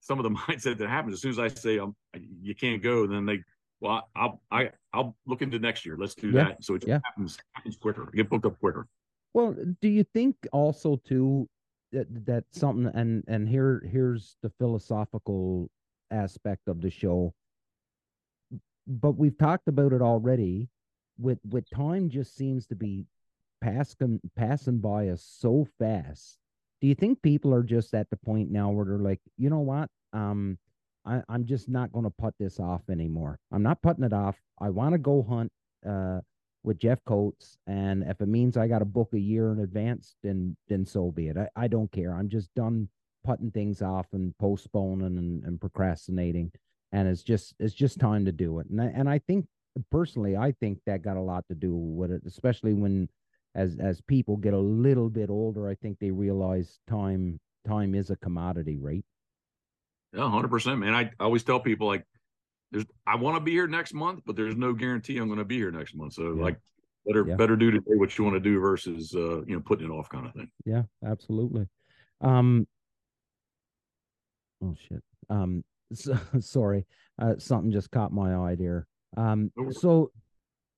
some 0.00 0.18
of 0.18 0.24
the 0.24 0.30
mindset 0.40 0.78
that 0.78 0.88
happens 0.88 1.14
as 1.14 1.20
soon 1.20 1.30
as 1.30 1.38
I 1.38 1.48
say 1.48 1.78
um, 1.78 1.94
you 2.42 2.54
can't 2.54 2.82
go, 2.82 3.06
then 3.06 3.24
they 3.26 3.40
well 3.80 4.08
I'll 4.16 4.40
I 4.50 4.70
I'll 4.92 5.16
look 5.26 5.42
into 5.42 5.58
next 5.58 5.86
year. 5.86 5.96
Let's 5.98 6.14
do 6.14 6.30
yeah. 6.30 6.44
that. 6.44 6.64
So 6.64 6.74
it 6.74 6.84
yeah. 6.86 7.00
happens 7.04 7.38
happens 7.52 7.76
quicker. 7.76 8.10
Get 8.14 8.28
booked 8.28 8.46
up 8.46 8.58
quicker. 8.58 8.88
Well, 9.32 9.54
do 9.80 9.88
you 9.88 10.04
think 10.14 10.36
also 10.52 10.96
too 10.96 11.48
that 11.92 12.26
that 12.26 12.44
something 12.50 12.90
and 12.94 13.24
and 13.28 13.48
here 13.48 13.86
here's 13.90 14.36
the 14.42 14.50
philosophical 14.58 15.70
aspect 16.10 16.68
of 16.68 16.80
the 16.80 16.90
show. 16.90 17.34
But 18.86 19.12
we've 19.12 19.36
talked 19.36 19.68
about 19.68 19.92
it 19.92 20.02
already. 20.02 20.68
With 21.18 21.38
with 21.48 21.68
time 21.70 22.10
just 22.10 22.36
seems 22.36 22.66
to 22.68 22.74
be 22.74 23.06
passing 23.60 24.20
passing 24.36 24.78
by 24.78 25.08
us 25.08 25.22
so 25.22 25.66
fast 25.78 26.38
do 26.80 26.86
you 26.86 26.94
think 26.94 27.22
people 27.22 27.54
are 27.54 27.62
just 27.62 27.94
at 27.94 28.10
the 28.10 28.16
point 28.16 28.50
now 28.50 28.70
where 28.70 28.84
they're 28.84 28.98
like, 28.98 29.20
you 29.38 29.48
know 29.48 29.60
what? 29.60 29.88
Um, 30.12 30.58
I, 31.04 31.22
I'm 31.28 31.46
just 31.46 31.68
not 31.68 31.92
going 31.92 32.04
to 32.04 32.10
put 32.10 32.34
this 32.38 32.60
off 32.60 32.82
anymore. 32.90 33.38
I'm 33.52 33.62
not 33.62 33.80
putting 33.82 34.04
it 34.04 34.12
off. 34.12 34.36
I 34.60 34.70
want 34.70 34.92
to 34.92 34.98
go 34.98 35.24
hunt 35.28 35.50
uh, 35.88 36.20
with 36.64 36.78
Jeff 36.78 37.02
Coats, 37.04 37.56
and 37.66 38.02
if 38.02 38.20
it 38.20 38.28
means 38.28 38.56
I 38.56 38.66
got 38.66 38.80
to 38.80 38.84
book 38.84 39.10
a 39.14 39.18
year 39.18 39.52
in 39.52 39.60
advance, 39.60 40.16
then 40.22 40.56
then 40.68 40.84
so 40.84 41.12
be 41.12 41.28
it. 41.28 41.36
I, 41.36 41.48
I 41.56 41.68
don't 41.68 41.90
care. 41.92 42.12
I'm 42.12 42.28
just 42.28 42.52
done 42.54 42.88
putting 43.24 43.50
things 43.50 43.82
off 43.82 44.06
and 44.12 44.36
postponing 44.38 45.16
and, 45.16 45.44
and 45.44 45.60
procrastinating, 45.60 46.50
and 46.92 47.08
it's 47.08 47.22
just 47.22 47.54
it's 47.60 47.74
just 47.74 48.00
time 48.00 48.24
to 48.24 48.32
do 48.32 48.58
it. 48.58 48.66
And 48.68 48.82
I, 48.82 48.86
and 48.86 49.08
I 49.08 49.20
think 49.20 49.46
personally, 49.90 50.36
I 50.36 50.52
think 50.52 50.78
that 50.86 51.02
got 51.02 51.16
a 51.16 51.20
lot 51.22 51.44
to 51.48 51.54
do 51.54 51.74
with 51.74 52.10
it, 52.10 52.22
especially 52.26 52.74
when 52.74 53.08
as 53.54 53.76
as 53.80 54.00
people 54.02 54.36
get 54.36 54.54
a 54.54 54.58
little 54.58 55.08
bit 55.08 55.30
older, 55.30 55.68
I 55.68 55.74
think 55.74 55.98
they 55.98 56.10
realize 56.10 56.78
time 56.88 57.40
time 57.66 57.94
is 57.94 58.10
a 58.10 58.16
commodity, 58.16 58.76
right? 58.78 59.04
Yeah, 60.12 60.30
hundred 60.30 60.48
percent, 60.50 60.78
man. 60.78 60.94
I, 60.94 61.10
I 61.20 61.24
always 61.24 61.44
tell 61.44 61.60
people 61.60 61.86
like, 61.86 62.04
there's 62.70 62.86
I 63.06 63.16
want 63.16 63.36
to 63.36 63.40
be 63.40 63.52
here 63.52 63.66
next 63.66 63.94
month, 63.94 64.22
but 64.26 64.36
there's 64.36 64.56
no 64.56 64.72
guarantee 64.72 65.18
I'm 65.18 65.28
going 65.28 65.38
to 65.38 65.44
be 65.44 65.56
here 65.56 65.70
next 65.70 65.94
month. 65.94 66.14
So 66.14 66.34
Yeah. 66.34 66.42
like, 66.42 66.58
better 67.06 67.24
Yeah. 67.24 67.36
better 67.36 67.56
do 67.56 67.70
today 67.70 67.94
what 67.94 68.16
you 68.18 68.24
want 68.24 68.34
to 68.34 68.40
do 68.40 68.60
versus 68.60 69.14
uh 69.14 69.42
you 69.44 69.54
know 69.54 69.60
putting 69.60 69.86
it 69.86 69.92
off 69.92 70.08
kind 70.08 70.26
of 70.26 70.32
thing. 70.34 70.50
Yeah, 70.64 70.82
absolutely. 71.04 71.68
Um 72.20 72.66
Oh 74.62 74.74
shit. 74.88 75.02
Um 75.28 75.64
so, 75.92 76.18
sorry. 76.40 76.86
Uh 77.20 77.34
something 77.38 77.70
just 77.70 77.90
caught 77.90 78.12
my 78.12 78.34
eye 78.34 78.54
there. 78.54 78.86
Um 79.16 79.50
so 79.70 80.10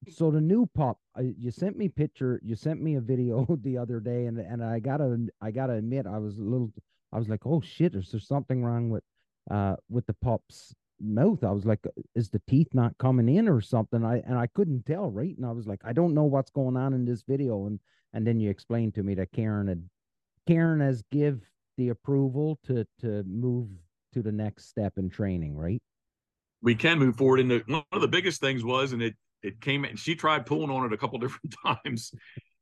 so 0.09 0.31
the 0.31 0.41
new 0.41 0.67
pup 0.75 0.99
you 1.37 1.51
sent 1.51 1.77
me 1.77 1.89
picture 1.89 2.41
you 2.43 2.55
sent 2.55 2.81
me 2.81 2.95
a 2.95 3.01
video 3.01 3.47
the 3.63 3.77
other 3.77 4.01
day 4.01 4.27
and 4.27 4.39
and 4.39 4.63
I 4.65 4.79
got 4.79 4.99
to 4.99 5.29
I 5.41 5.51
got 5.51 5.67
to 5.67 5.75
admit 5.75 6.07
I 6.07 6.19
was 6.19 6.39
a 6.39 6.43
little 6.43 6.73
I 7.13 7.19
was 7.19 7.29
like, 7.29 7.47
"Oh 7.47 7.61
shit, 7.61 7.95
is 7.95 8.11
there 8.11 8.21
something 8.21 8.65
wrong 8.65 8.91
with 8.91 9.05
uh 9.51 9.77
with 9.89 10.07
the 10.07 10.15
pup's 10.15 10.75
mouth?" 11.01 11.43
I 11.43 11.51
was 11.53 11.65
like, 11.65 11.81
"Is 12.15 12.31
the 12.31 12.43
teeth 12.49 12.75
not 12.75 12.99
coming 12.99 13.29
in 13.29 13.49
or 13.49 13.61
something?" 13.61 14.05
I 14.05 14.19
and 14.19 14.39
I 14.39 14.47
couldn't 14.47 14.87
tell, 14.87 15.11
right? 15.11 15.37
And 15.37 15.47
I 15.47 15.53
was 15.53 15.67
like, 15.67 15.81
"I 15.85 15.93
don't 15.93 16.15
know 16.15 16.25
what's 16.25 16.51
going 16.51 16.77
on 16.77 16.93
in 16.95 17.05
this 17.05 17.23
video." 17.23 17.67
And 17.67 17.81
and 18.13 18.27
then 18.27 18.41
you 18.41 18.51
explained 18.51 18.95
to 18.95 19.03
me 19.03 19.15
that 19.15 19.33
Karen 19.33 19.69
had 19.69 19.89
Karen 20.47 20.81
has 20.81 21.03
give 21.11 21.41
the 21.77 21.91
approval 21.91 22.59
to 22.65 22.87
to 23.01 23.23
move 23.25 23.69
to 24.13 24.23
the 24.23 24.33
next 24.33 24.69
step 24.69 24.99
in 24.99 25.09
training, 25.09 25.57
right? 25.57 25.83
We 26.63 26.75
can 26.75 26.99
move 26.99 27.17
forward. 27.17 27.41
And 27.41 27.51
the, 27.51 27.63
one 27.67 27.85
of 27.93 28.01
the 28.01 28.09
biggest 28.09 28.41
things 28.41 28.65
was, 28.65 28.93
and 28.93 29.03
it 29.03 29.15
it 29.43 29.61
came 29.61 29.85
and 29.85 29.99
she 29.99 30.15
tried 30.17 30.47
pulling 30.47 30.71
on 30.71 30.85
it 30.85 30.93
a 30.93 30.97
couple 30.97 31.19
different 31.25 31.55
times, 31.65 32.13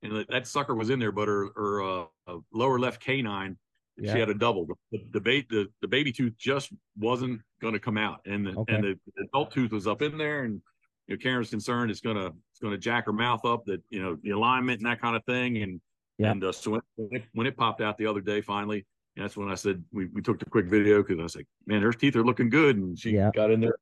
and 0.03 0.27
that, 0.29 0.47
sucker 0.47 0.75
was 0.75 0.91
in 0.91 0.99
there, 0.99 1.13
but 1.13 1.29
her 1.29 1.49
her 1.57 1.83
uh, 1.83 2.05
lower 2.53 2.79
left 2.79 3.01
canine, 3.01 3.57
Yeah. 3.97 4.13
she 4.13 4.21
had 4.21 4.29
a 4.29 4.35
double. 4.35 4.67
The 4.93 4.99
the, 5.13 5.21
the 5.21 5.67
the 5.83 5.89
baby 5.89 6.13
tooth 6.13 6.37
just 6.37 6.73
wasn't 6.99 7.41
going 7.61 7.75
to 7.75 7.81
come 7.81 7.97
out, 7.99 8.21
and 8.27 8.47
the 8.47 8.51
Okay. 8.59 8.75
and 8.75 8.85
the, 8.85 8.99
the 9.17 9.25
adult 9.25 9.51
tooth 9.53 9.73
was 9.73 9.87
up 9.87 10.03
in 10.03 10.19
there, 10.19 10.45
and 10.45 10.61
you 11.07 11.17
know 11.17 11.19
Karen's 11.23 11.51
concerned 11.51 11.91
it's 11.91 12.01
gonna 12.01 12.27
it's 12.27 12.61
gonna 12.61 12.79
jack 12.79 13.07
her 13.07 13.13
mouth 13.13 13.45
up, 13.45 13.65
that 13.67 13.83
you 13.91 14.03
know 14.03 14.19
the 14.23 14.31
alignment 14.31 14.81
and 14.81 14.87
that 14.91 15.01
kind 15.01 15.17
of 15.17 15.25
thing, 15.25 15.63
and 15.63 15.81
Yeah. 16.19 16.33
and 16.33 16.45
uh, 16.45 16.53
so 16.53 16.73
when, 16.73 16.81
when 16.97 17.09
it, 17.13 17.25
when 17.33 17.47
it 17.47 17.57
popped 17.57 17.81
out 17.81 17.97
the 17.99 18.07
other 18.07 18.21
day, 18.21 18.41
finally. 18.43 18.87
That's 19.19 19.35
when 19.35 19.49
I 19.49 19.55
said 19.55 19.83
we, 19.95 20.09
we 20.13 20.21
took 20.21 20.39
the 20.39 20.45
quick 20.45 20.67
video 20.67 21.03
because 21.03 21.19
I 21.19 21.23
was 21.23 21.37
like, 21.37 21.47
man, 21.67 21.81
her 21.81 21.91
teeth 21.91 22.17
are 22.17 22.23
looking 22.23 22.51
good. 22.51 22.77
And 22.77 22.99
she 22.99 23.13
Yeah. 23.13 23.31
got 23.35 23.51
in 23.51 23.61
there 23.61 23.77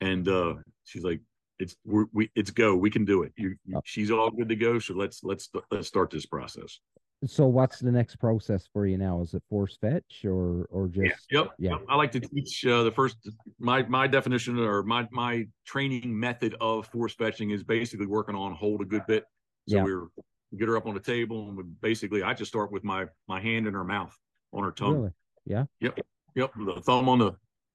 and 0.00 0.28
uh 0.28 0.54
she's 0.84 1.02
like 1.04 1.20
it's 1.58 1.76
we're, 1.84 2.06
we 2.12 2.30
it's 2.34 2.50
go 2.50 2.74
we 2.76 2.90
can 2.90 3.04
do 3.04 3.22
it 3.22 3.32
you, 3.36 3.56
you- 3.66 3.76
Oh. 3.76 3.82
she's 3.84 4.10
all 4.10 4.30
good 4.30 4.48
to 4.48 4.56
go 4.56 4.78
so 4.78 4.94
let's 4.94 5.22
let's 5.24 5.48
let's 5.70 5.88
start 5.88 6.10
this 6.10 6.26
process 6.26 6.78
So 7.26 7.46
what's 7.48 7.80
the 7.80 7.90
next 7.90 8.14
process 8.20 8.68
for 8.72 8.86
you 8.86 8.96
now? 8.96 9.22
Is 9.22 9.34
it 9.34 9.42
force 9.50 9.76
fetch 9.80 10.24
or 10.24 10.66
or 10.70 10.86
just 10.88 11.26
yep 11.32 11.48
yeah. 11.58 11.70
yep. 11.72 11.80
i 11.88 11.96
like 11.96 12.12
to 12.12 12.20
teach 12.20 12.64
uh 12.64 12.84
the 12.84 12.92
first 12.92 13.16
my 13.58 13.82
my 13.88 14.06
definition 14.06 14.56
or 14.58 14.84
my 14.84 15.06
my 15.10 15.46
training 15.66 16.16
method 16.18 16.54
of 16.60 16.86
force 16.86 17.14
fetching 17.14 17.50
is 17.50 17.64
basically 17.64 18.06
working 18.06 18.36
on 18.36 18.54
hold 18.54 18.80
a 18.82 18.84
good 18.84 19.02
bit 19.08 19.24
so 19.68 19.76
Yeah. 19.78 19.82
we're 19.82 20.04
we 20.52 20.58
get 20.58 20.68
her 20.68 20.76
up 20.76 20.86
on 20.86 20.94
the 20.94 21.00
table 21.00 21.48
and 21.48 21.56
we 21.56 21.64
basically 21.82 22.22
i 22.22 22.32
just 22.34 22.50
start 22.50 22.70
with 22.70 22.84
my 22.84 23.06
my 23.26 23.40
hand 23.40 23.66
in 23.66 23.74
her 23.74 23.84
mouth 23.84 24.16
on 24.52 24.62
her 24.62 24.70
tongue 24.72 24.94
really? 24.98 25.10
Yeah. 25.44 25.64
Yep. 25.80 25.98
Yep. 26.36 26.50
The 26.66 26.80
thumb 26.82 27.08
on 27.08 27.18
the 27.18 27.32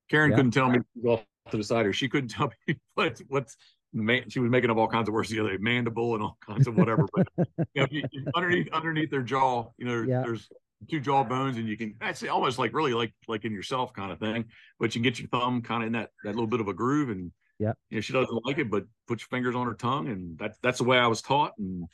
Karen 0.09 0.29
Yeah. 0.31 0.37
couldn't 0.37 0.51
tell 0.51 0.69
me 0.69 0.79
off 1.05 1.25
the 1.51 1.63
side, 1.63 1.85
or 1.85 1.93
she 1.93 2.09
couldn't 2.09 2.29
tell 2.29 2.51
me 2.67 2.79
what 2.95 3.21
what's 3.27 3.57
man. 3.93 4.29
She 4.29 4.39
was 4.39 4.49
making 4.49 4.69
up 4.69 4.77
all 4.77 4.87
kinds 4.87 5.07
of 5.07 5.13
words 5.13 5.29
the 5.29 5.39
other 5.39 5.51
day, 5.51 5.57
mandible 5.57 6.13
and 6.15 6.23
all 6.23 6.37
kinds 6.45 6.67
of 6.67 6.75
whatever. 6.75 7.05
But 7.13 7.27
you 7.37 7.81
know, 7.81 7.87
you, 7.91 8.03
underneath 8.35 8.71
underneath 8.71 9.09
their 9.11 9.21
jaw, 9.21 9.69
you 9.77 9.85
know, 9.85 10.01
Yeah. 10.03 10.23
there's 10.23 10.49
two 10.89 10.99
jaw 10.99 11.23
bones, 11.23 11.57
and 11.57 11.67
you 11.67 11.77
can 11.77 11.95
that's 11.99 12.23
almost 12.23 12.59
like 12.59 12.73
really 12.73 12.93
like 12.93 13.13
like 13.27 13.45
in 13.45 13.53
yourself 13.53 13.93
kind 13.93 14.11
of 14.11 14.19
thing. 14.19 14.45
But 14.79 14.95
you 14.95 14.99
can 15.01 15.03
get 15.03 15.19
your 15.19 15.29
thumb 15.29 15.61
kind 15.61 15.83
of 15.83 15.87
in 15.87 15.93
that 15.93 16.11
that 16.23 16.31
little 16.35 16.47
bit 16.47 16.59
of 16.61 16.67
a 16.67 16.73
groove, 16.73 17.09
and 17.09 17.31
Yeah. 17.59 17.73
you 17.89 17.97
know, 17.97 18.01
she 18.01 18.13
doesn't 18.13 18.45
like 18.45 18.57
it, 18.57 18.69
but 18.69 18.85
put 19.07 19.21
your 19.21 19.27
fingers 19.27 19.55
on 19.55 19.67
her 19.67 19.75
tongue, 19.75 20.07
and 20.09 20.37
that's 20.37 20.57
that's 20.59 20.77
the 20.79 20.83
way 20.85 20.97
I 20.97 21.07
was 21.07 21.21
taught. 21.21 21.53
And 21.57 21.87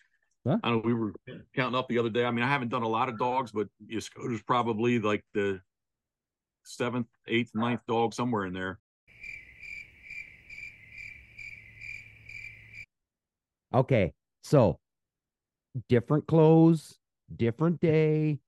Huh. 0.47 0.57
I 0.63 0.69
know 0.71 0.77
we 0.77 0.93
were 0.93 1.13
counting 1.53 1.77
up 1.77 1.89
the 1.89 1.97
other 1.99 2.09
day. 2.09 2.23
I 2.23 2.31
mean, 2.31 2.45
I 2.45 2.47
haven't 2.47 2.69
done 2.69 2.81
a 2.81 2.87
lot 2.87 3.09
of 3.09 3.19
dogs, 3.19 3.51
but 3.51 3.67
you 3.85 3.95
know, 3.95 3.99
Scoter's 3.99 4.41
probably 4.41 4.97
like 4.99 5.25
the 5.33 5.59
seventh, 6.63 7.07
eighth, 7.27 7.51
ninth 7.53 7.81
dog 7.87 8.13
somewhere 8.13 8.45
in 8.45 8.53
there. 8.53 8.79
Okay. 13.73 14.13
So 14.43 14.79
different 15.87 16.27
clothes, 16.27 16.97
different 17.35 17.79
day. 17.79 18.39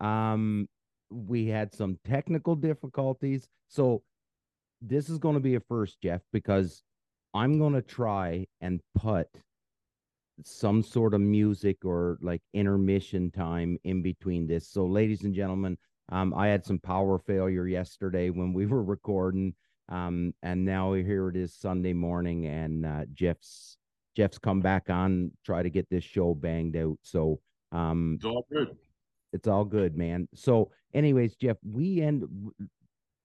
Um, 0.00 0.68
we 1.10 1.46
had 1.46 1.74
some 1.74 1.98
technical 2.04 2.54
difficulties. 2.54 3.48
So 3.68 4.02
this 4.82 5.08
is 5.08 5.18
going 5.18 5.34
to 5.34 5.40
be 5.40 5.54
a 5.54 5.60
first, 5.60 6.00
Jeff, 6.02 6.20
because 6.32 6.82
I'm 7.32 7.58
going 7.58 7.74
to 7.74 7.82
try 7.82 8.46
and 8.60 8.80
put 8.94 9.28
some 10.44 10.82
sort 10.82 11.14
of 11.14 11.20
music 11.20 11.78
or 11.84 12.18
like 12.20 12.42
intermission 12.52 13.30
time 13.30 13.78
in 13.84 14.02
between 14.02 14.46
this. 14.46 14.68
So, 14.68 14.84
ladies 14.86 15.22
and 15.24 15.34
gentlemen, 15.34 15.78
um, 16.10 16.34
I 16.34 16.48
had 16.48 16.64
some 16.64 16.78
power 16.78 17.18
failure 17.18 17.66
yesterday 17.66 18.30
when 18.30 18.52
we 18.52 18.66
were 18.66 18.82
recording. 18.82 19.54
Um, 19.88 20.34
and 20.42 20.64
now 20.64 20.92
here 20.94 21.28
it 21.28 21.36
is 21.36 21.54
Sunday 21.54 21.92
morning, 21.92 22.46
and 22.46 22.84
uh, 22.84 23.04
Jeff's 23.12 23.75
Jeff's 24.16 24.38
come 24.38 24.60
back 24.60 24.88
on, 24.88 25.30
try 25.44 25.62
to 25.62 25.70
get 25.70 25.88
this 25.90 26.02
show 26.04 26.34
banged 26.34 26.76
out. 26.76 26.98
So, 27.02 27.38
um, 27.72 28.14
It's 28.16 28.24
all 28.24 28.46
good. 28.50 28.76
it's 29.32 29.46
all 29.48 29.64
good, 29.64 29.96
man. 29.96 30.28
So, 30.34 30.70
anyways, 30.94 31.36
Jeff, 31.36 31.58
we 31.62 32.00
end. 32.00 32.24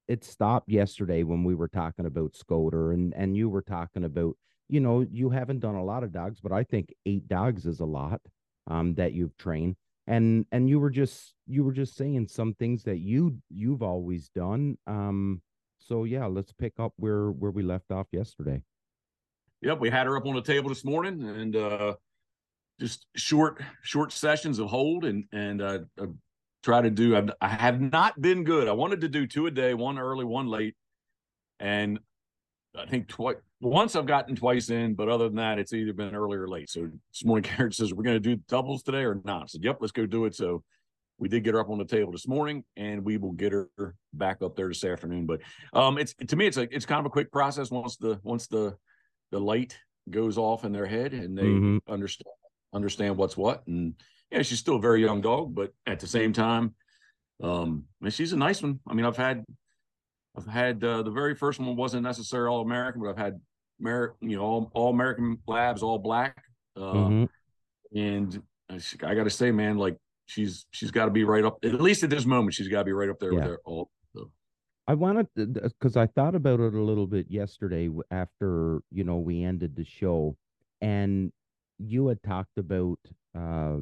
It 0.07 0.23
stopped 0.25 0.69
yesterday 0.69 1.23
when 1.23 1.43
we 1.45 1.55
were 1.55 1.69
talking 1.69 2.05
about 2.05 2.35
Scoter, 2.35 2.91
and 2.91 3.13
and 3.15 3.37
you 3.37 3.47
were 3.49 3.61
talking 3.61 4.03
about, 4.03 4.35
you 4.67 4.81
know, 4.81 5.05
you 5.09 5.29
haven't 5.29 5.59
done 5.61 5.75
a 5.75 5.83
lot 5.83 6.03
of 6.03 6.11
dogs, 6.11 6.41
but 6.41 6.51
I 6.51 6.63
think 6.65 6.93
eight 7.05 7.27
dogs 7.29 7.65
is 7.65 7.79
a 7.79 7.85
lot, 7.85 8.19
um, 8.67 8.93
that 8.95 9.13
you've 9.13 9.37
trained, 9.37 9.77
and 10.07 10.45
and 10.51 10.67
you 10.67 10.79
were 10.79 10.89
just 10.89 11.33
you 11.47 11.63
were 11.63 11.71
just 11.71 11.95
saying 11.95 12.27
some 12.27 12.53
things 12.55 12.83
that 12.83 12.97
you 12.99 13.37
you've 13.49 13.81
always 13.83 14.29
done, 14.29 14.77
um. 14.87 15.41
So 15.83 16.03
yeah, 16.03 16.25
let's 16.27 16.51
pick 16.51 16.73
up 16.77 16.93
where 16.97 17.31
where 17.31 17.49
we 17.51 17.63
left 17.63 17.91
off 17.91 18.07
yesterday. 18.11 18.61
Yep, 19.61 19.79
we 19.79 19.89
had 19.89 20.07
her 20.07 20.17
up 20.17 20.25
on 20.25 20.35
the 20.35 20.41
table 20.41 20.69
this 20.69 20.83
morning, 20.83 21.21
and 21.23 21.55
uh, 21.55 21.93
just 22.79 23.05
short 23.15 23.61
short 23.83 24.11
sessions 24.11 24.57
of 24.57 24.69
hold, 24.69 25.05
and 25.05 25.25
and 25.31 25.61
uh, 25.61 25.79
uh, 25.99 26.07
try 26.63 26.81
to 26.81 26.89
do. 26.89 27.15
I've, 27.15 27.29
I 27.41 27.49
have 27.49 27.79
not 27.79 28.19
been 28.19 28.43
good. 28.43 28.67
I 28.67 28.71
wanted 28.71 29.01
to 29.01 29.07
do 29.07 29.27
two 29.27 29.45
a 29.45 29.51
day, 29.51 29.75
one 29.75 29.99
early, 29.99 30.25
one 30.25 30.47
late, 30.47 30.75
and 31.59 31.99
I 32.75 32.87
think 32.87 33.07
twice. 33.07 33.37
Once 33.59 33.95
I've 33.95 34.07
gotten 34.07 34.35
twice 34.35 34.71
in, 34.71 34.95
but 34.95 35.07
other 35.07 35.25
than 35.25 35.35
that, 35.35 35.59
it's 35.59 35.73
either 35.73 35.93
been 35.93 36.15
early 36.15 36.37
or 36.37 36.47
late. 36.47 36.67
So 36.67 36.89
this 37.11 37.23
morning, 37.23 37.43
Karen 37.55 37.71
says, 37.71 37.93
"We're 37.93 38.03
going 38.03 38.21
to 38.21 38.35
do 38.35 38.41
doubles 38.47 38.81
today 38.81 39.03
or 39.03 39.21
not?" 39.23 39.43
I 39.43 39.45
said, 39.45 39.63
"Yep, 39.63 39.77
let's 39.79 39.91
go 39.91 40.07
do 40.07 40.25
it." 40.25 40.33
So 40.33 40.63
we 41.19 41.29
did 41.29 41.43
get 41.43 41.53
her 41.53 41.59
up 41.59 41.69
on 41.69 41.77
the 41.77 41.85
table 41.85 42.11
this 42.11 42.27
morning, 42.27 42.63
and 42.77 43.05
we 43.05 43.17
will 43.17 43.33
get 43.33 43.53
her 43.53 43.69
back 44.13 44.41
up 44.41 44.55
there 44.55 44.69
this 44.69 44.83
afternoon. 44.83 45.27
But 45.27 45.41
um, 45.73 45.99
it's 45.99 46.15
to 46.15 46.35
me, 46.35 46.47
it's 46.47 46.57
a 46.57 46.63
it's 46.75 46.87
kind 46.87 46.99
of 46.99 47.05
a 47.05 47.11
quick 47.11 47.31
process 47.31 47.69
once 47.69 47.97
the 47.97 48.19
once 48.23 48.47
the 48.47 48.75
the 49.31 49.39
light 49.39 49.77
goes 50.09 50.37
off 50.37 50.65
in 50.65 50.71
their 50.71 50.85
head 50.85 51.13
and 51.13 51.37
they 51.37 51.43
Mhm. 51.43 51.79
understand 51.87 52.27
understand 52.73 53.17
what's 53.17 53.35
what. 53.35 53.65
And 53.67 53.95
yeah, 54.31 54.41
she's 54.43 54.59
still 54.59 54.77
a 54.77 54.79
very 54.79 55.01
young 55.01 55.19
dog, 55.19 55.53
but 55.53 55.73
at 55.85 55.99
the 55.99 56.07
same 56.07 56.31
time, 56.31 56.73
um, 57.43 57.85
I 58.01 58.07
she's 58.09 58.31
a 58.31 58.37
nice 58.37 58.61
one. 58.63 58.79
I 58.87 58.93
mean, 58.93 59.05
I've 59.05 59.17
had 59.17 59.43
I've 60.37 60.47
had 60.47 60.81
uh, 60.83 61.01
the 61.03 61.11
very 61.11 61.35
first 61.35 61.59
one 61.59 61.75
wasn't 61.75 62.03
necessarily 62.03 62.49
all 62.49 62.61
American, 62.61 63.01
but 63.01 63.09
I've 63.09 63.17
had 63.17 63.41
Amer- 63.81 64.15
you 64.21 64.37
know 64.37 64.43
all, 64.43 64.71
all 64.73 64.89
American 64.91 65.37
labs, 65.47 65.83
all 65.83 65.99
black. 65.99 66.45
Uh, 66.77 66.93
Mhm. 66.93 67.29
And 67.93 68.41
I 68.69 69.15
got 69.15 69.25
to 69.25 69.29
say, 69.29 69.51
man, 69.51 69.77
like 69.77 69.97
she's 70.27 70.65
she's 70.71 70.91
got 70.91 71.05
to 71.05 71.11
be 71.11 71.25
right 71.25 71.43
up. 71.43 71.57
At 71.65 71.81
least 71.81 72.03
at 72.03 72.09
this 72.09 72.25
moment, 72.25 72.53
she's 72.53 72.69
got 72.69 72.79
to 72.79 72.85
be 72.85 72.93
right 72.93 73.09
up 73.09 73.19
there 73.19 73.33
with 73.33 73.43
Yeah. 73.43 73.47
their 73.49 73.59
all. 73.65 73.89
I 74.87 74.93
wanted 74.95 75.27
because 75.35 75.95
I 75.95 76.07
thought 76.07 76.35
about 76.35 76.59
it 76.59 76.73
a 76.73 76.81
little 76.81 77.07
bit 77.07 77.27
yesterday 77.29 77.89
after 78.09 78.81
you 78.91 79.03
know 79.03 79.17
we 79.17 79.43
ended 79.43 79.75
the 79.75 79.85
show, 79.85 80.35
and 80.81 81.31
you 81.79 82.07
had 82.07 82.21
talked 82.23 82.57
about 82.57 82.99
uh 83.37 83.77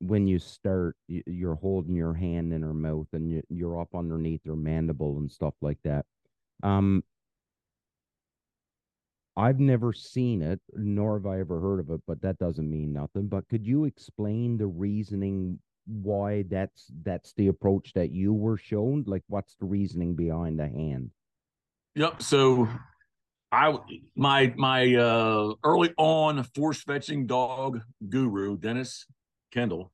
when 0.00 0.26
you 0.26 0.38
start 0.38 0.96
you're 1.08 1.56
holding 1.56 1.96
your 1.96 2.14
hand 2.14 2.52
in 2.52 2.62
her 2.62 2.74
mouth 2.74 3.08
and 3.14 3.30
you, 3.30 3.42
you're 3.50 3.80
up 3.80 3.94
underneath 3.94 4.42
her 4.46 4.56
mandible 4.56 5.18
and 5.18 5.30
stuff 5.30 5.54
like 5.62 5.78
that. 5.84 6.06
Um, 6.62 7.04
I've 9.36 9.60
never 9.60 9.92
seen 9.92 10.40
it, 10.42 10.60
nor 10.74 11.14
have 11.18 11.26
I 11.26 11.40
ever 11.40 11.60
heard 11.60 11.80
of 11.80 11.90
it, 11.90 12.00
but 12.06 12.20
that 12.22 12.38
doesn't 12.38 12.70
mean 12.70 12.92
nothing. 12.92 13.28
But 13.28 13.48
could 13.48 13.66
you 13.66 13.84
explain 13.84 14.56
the 14.56 14.66
reasoning 14.66 15.60
why 15.86 16.44
that's 16.48 16.90
that's 17.02 17.32
the 17.34 17.48
approach 17.48 17.92
that 17.94 18.10
you 18.10 18.32
were 18.32 18.58
shown? 18.58 19.04
Like, 19.06 19.22
what's 19.28 19.54
the 19.56 19.66
reasoning 19.66 20.14
behind 20.14 20.58
the 20.58 20.68
hand? 20.68 21.10
Yep. 21.94 22.22
So 22.22 22.68
I 23.52 23.78
my 24.14 24.52
my 24.56 24.94
uh 24.94 25.54
early 25.64 25.94
on 25.96 26.42
force 26.42 26.82
fetching 26.82 27.26
dog 27.26 27.80
guru, 28.08 28.58
Dennis 28.58 29.06
Kendall. 29.52 29.92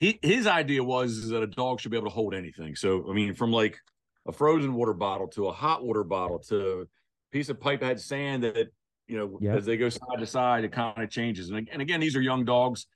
he 0.00 0.18
his 0.22 0.46
idea 0.46 0.82
was 0.82 1.12
is 1.18 1.28
that 1.30 1.42
a 1.42 1.46
dog 1.46 1.80
should 1.80 1.90
be 1.90 1.96
able 1.96 2.08
to 2.08 2.14
hold 2.14 2.34
anything. 2.34 2.76
So 2.76 3.10
I 3.10 3.12
mean, 3.12 3.34
from 3.34 3.52
like 3.52 3.78
a 4.26 4.32
frozen 4.32 4.74
water 4.74 4.94
bottle 4.94 5.28
to 5.28 5.46
a 5.48 5.52
hot 5.52 5.84
water 5.84 6.04
bottle 6.04 6.38
to 6.48 6.82
a 6.82 6.84
piece 7.32 7.48
of 7.48 7.60
pipe 7.60 7.82
had 7.82 8.00
sand 8.00 8.44
that 8.44 8.68
you 9.08 9.16
know 9.18 9.38
Yep. 9.40 9.58
as 9.58 9.66
they 9.66 9.76
go 9.76 9.88
side 9.88 10.18
to 10.18 10.26
side, 10.26 10.64
it 10.64 10.72
kind 10.72 11.02
of 11.02 11.10
changes. 11.10 11.50
And, 11.50 11.68
and 11.72 11.82
again, 11.82 12.00
these 12.00 12.16
are 12.16 12.20
young 12.22 12.44
dogs, 12.44 12.86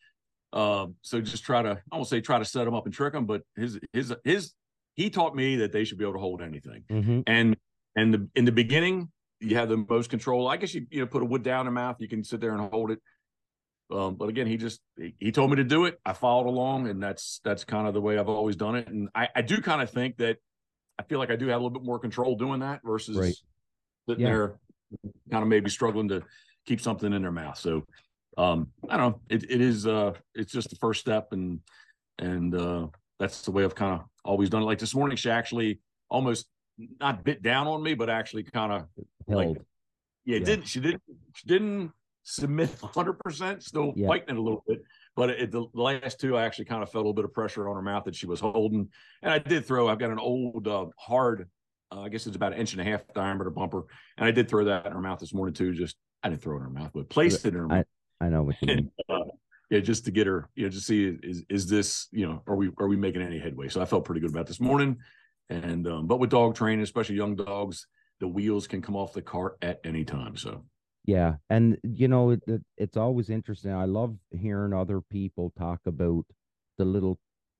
uh, 0.53 0.87
so 1.03 1.21
just 1.21 1.45
try 1.45 1.63
to 1.63 1.81
I 1.93 1.97
won't 1.97 2.09
say 2.09 2.21
try 2.21 2.39
to 2.39 2.45
set 2.45 2.65
them 2.65 2.75
up 2.75 2.85
and 2.87 2.95
trick 2.95 3.13
them, 3.13 3.27
but 3.27 3.43
his 3.57 3.79
his 3.93 4.15
his 4.25 4.53
he 4.97 5.09
taught 5.11 5.35
me 5.35 5.57
that 5.57 5.73
they 5.73 5.85
should 5.85 5.99
be 5.99 6.05
able 6.05 6.15
to 6.15 6.21
hold 6.21 6.43
anything. 6.43 6.85
Mhm. 6.91 7.23
And 7.27 7.57
and 7.97 8.15
the, 8.15 8.29
in 8.35 8.45
the 8.45 8.53
beginning, 8.53 9.11
you 9.41 9.57
have 9.57 9.69
the 9.69 9.77
most 9.77 10.11
control. 10.11 10.49
I 10.49 10.57
guess 10.57 10.75
you 10.75 10.87
you 10.91 11.01
know 11.01 11.07
put 11.07 11.23
a 11.23 11.27
wood 11.27 11.43
down 11.43 11.61
in 11.61 11.67
their 11.67 11.83
mouth, 11.85 11.97
you 12.01 12.09
can 12.09 12.25
sit 12.25 12.41
there 12.41 12.53
and 12.55 12.71
hold 12.71 12.91
it. 12.91 12.99
Um, 13.93 14.15
but 14.15 14.29
again, 14.29 14.47
he 14.47 14.57
just 14.57 14.81
he, 14.97 15.15
he 15.19 15.33
told 15.33 15.51
me 15.51 15.57
to 15.57 15.65
do 15.65 15.85
it. 15.87 15.99
I 16.05 16.13
followed 16.13 16.47
along, 16.49 16.89
and 16.89 17.03
that's 17.03 17.41
that's 17.45 17.65
kind 17.65 17.87
of 17.89 17.95
the 17.95 18.01
way 18.01 18.19
I've 18.19 18.29
always 18.29 18.57
done 18.57 18.77
it. 18.77 18.89
And 18.89 19.09
I, 19.15 19.29
I 19.35 19.43
do 19.43 19.61
kind 19.61 19.83
of 19.83 19.91
think 19.91 20.19
that 20.19 20.37
I 20.99 21.03
feel 21.05 21.19
like 21.19 21.31
I 21.31 21.37
do 21.37 21.47
have 21.47 21.55
a 21.61 21.63
little 21.65 21.71
bit 21.79 21.85
more 21.85 21.99
control 21.99 22.37
doing 22.37 22.61
that 22.61 22.81
versus 22.85 23.17
Right. 23.17 23.35
sitting 24.09 24.25
Yeah. 24.27 24.31
there 24.33 24.59
kind 25.31 25.43
of 25.43 25.49
maybe 25.49 25.71
struggling 25.71 26.09
to 26.09 26.23
keep 26.67 26.81
something 26.81 27.13
in 27.13 27.23
their 27.23 27.33
mouth. 27.33 27.57
So 27.59 27.85
um, 28.39 28.69
I 28.89 28.97
don't 28.97 29.11
know. 29.13 29.21
It 29.29 29.51
it 29.51 29.61
is 29.61 29.87
uh 29.87 30.13
it's 30.35 30.53
just 30.53 30.71
the 30.71 30.77
first 30.77 31.01
step 31.01 31.33
and 31.33 31.61
and 32.19 32.55
uh 32.55 32.87
that's 33.19 33.43
the 33.43 33.51
way 33.51 33.65
I've 33.65 33.75
kind 33.75 34.01
of 34.01 34.07
always 34.25 34.49
done 34.51 34.63
it. 34.63 34.67
Like 34.67 34.79
this 34.79 34.95
morning, 34.95 35.17
she 35.17 35.31
actually 35.31 35.81
almost 36.09 36.47
not 36.99 37.25
bit 37.25 37.43
down 37.43 37.67
on 37.67 37.83
me, 37.83 37.95
but 37.95 38.09
actually 38.09 38.43
kind 38.45 38.73
of 38.73 38.87
like 39.27 39.57
yeah, 40.25 40.39
Yeah. 40.39 40.45
didn't 40.45 40.67
she 40.67 40.81
didn't 40.81 41.03
she 41.35 41.47
didn't 41.47 41.93
submit 42.23 42.71
100 42.81 43.15
percent 43.19 43.63
still 43.63 43.93
Yeah. 43.97 44.07
fighting 44.09 44.29
it 44.31 44.37
a 44.37 44.43
little 44.43 44.63
bit 44.69 44.83
but 45.17 45.31
it, 45.31 45.51
the, 45.51 45.65
last 45.73 46.21
two 46.21 46.37
i 46.37 46.45
actually 46.45 46.67
kind 46.67 46.83
of 46.83 46.91
felt 46.93 47.01
a 47.03 47.09
little 47.09 47.15
bit 47.15 47.25
of 47.25 47.33
pressure 47.33 47.67
on 47.69 47.75
her 47.75 47.83
mouth 47.83 48.05
that 48.05 48.15
she 48.15 48.27
was 48.27 48.39
holding 48.39 48.89
and 49.23 49.33
i 49.33 49.39
did 49.39 49.65
throw 49.65 49.89
i've 49.89 49.99
got 49.99 50.11
an 50.11 50.19
old 50.19 50.69
uh, 50.69 50.85
hard 50.99 51.49
uh, 51.91 52.03
i 52.03 52.11
guess 52.11 52.27
it's 52.27 52.37
about 52.37 52.53
an 52.53 52.59
inch 52.59 52.73
and 52.73 52.81
a 52.83 52.85
half 52.85 53.03
diameter 53.15 53.49
bumper 53.49 53.85
and 54.19 54.27
i 54.27 54.31
did 54.31 54.49
throw 54.51 54.65
that 54.67 54.85
in 54.85 54.93
her 54.93 55.01
mouth 55.01 55.19
this 55.19 55.33
morning 55.33 55.55
too 55.55 55.73
just 55.73 55.97
i 56.23 56.29
didn't 56.29 56.43
throw 56.43 56.57
it 56.57 56.59
in 56.59 56.65
her 56.65 56.71
mouth 56.71 56.91
but 56.95 57.09
placed 57.09 57.47
it 57.47 57.55
in 57.55 57.61
her 57.61 57.67
mouth 57.67 57.87
I 58.21 58.29
know 58.29 58.43
what 58.43 58.57
you 58.63 58.69
mean. 58.69 58.79
and, 58.79 58.91
uh, 59.09 59.25
yeah, 59.71 59.81
just 59.81 60.05
to 60.07 60.11
get 60.11 60.27
her, 60.27 60.49
you 60.55 60.65
know, 60.65 60.69
just 60.71 60.87
see 60.87 61.17
is 61.23 61.45
is 61.49 61.69
this, 61.69 62.09
you 62.11 62.27
know, 62.27 62.43
are 62.47 62.57
we 62.57 62.71
are 62.79 62.89
we 62.89 62.97
making 62.97 63.23
any 63.23 63.39
headway? 63.39 63.69
So 63.69 63.81
I 63.81 63.85
felt 63.85 64.05
pretty 64.05 64.21
good 64.21 64.31
about 64.31 64.47
this 64.47 64.61
morning, 64.61 64.97
and 65.49 65.87
um, 65.87 66.07
but 66.07 66.19
with 66.19 66.31
dog 66.31 66.55
training, 66.57 66.83
especially 66.83 67.17
young 67.17 67.37
dogs, 67.37 67.87
the 68.19 68.29
wheels 68.29 68.67
can 68.67 68.83
come 68.83 68.97
off 68.97 69.13
the 69.13 69.23
cart 69.23 69.57
at 69.63 69.81
any 69.85 70.05
time. 70.05 70.37
So 70.37 70.65
Yeah, 71.05 71.35
and 71.49 71.79
you 71.83 72.09
know 72.09 72.31
it, 72.31 72.43
it, 72.47 72.63
it's 72.77 72.97
always 72.97 73.31
interesting. 73.31 73.73
I 73.73 73.85
love 73.85 74.17
hearing 74.33 74.73
other 74.73 75.01
people 75.01 75.53
talk 75.57 75.81
about 75.87 76.25
the 76.77 76.85
little 76.85 77.19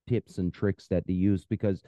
tips 0.09 0.39
and 0.39 0.53
tricks 0.53 0.89
that 0.89 1.07
they 1.07 1.13
use 1.13 1.45
because 1.45 1.83